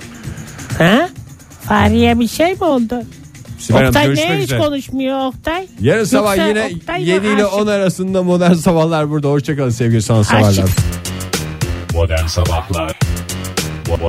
Ha? 0.78 1.09
Fahriye 1.62 2.20
bir 2.20 2.28
şey 2.28 2.53
mi 2.53 2.64
oldu? 2.64 3.03
Sibel 3.59 3.76
Hanım 3.76 3.88
Oktay 3.88 4.07
görüşmek 4.07 4.28
niye 4.28 4.38
hiç 4.38 4.45
üzere. 4.45 4.59
konuşmuyor 4.61 5.26
Oktay? 5.26 5.66
Yarın 5.80 6.05
sabah 6.05 6.36
Yoksa 6.36 6.47
yine 6.49 6.70
Oktay 6.76 7.01
mı 7.01 7.07
7 7.07 7.26
ile 7.26 7.45
aşık? 7.45 7.59
10 7.59 7.66
arasında 7.66 8.22
modern 8.22 8.53
sabahlar 8.53 9.11
burada. 9.11 9.28
Hoşçakalın 9.28 9.70
sevgili 9.70 10.03
sanatseverler. 10.03 10.49
Aşık. 10.49 10.68
Modern 11.95 12.26
Sabahlar 12.26 12.99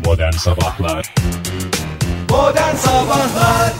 Modern 0.05 0.31
Sabahlar 0.31 1.13
Modern 2.29 2.75
Sabahlar 2.75 3.73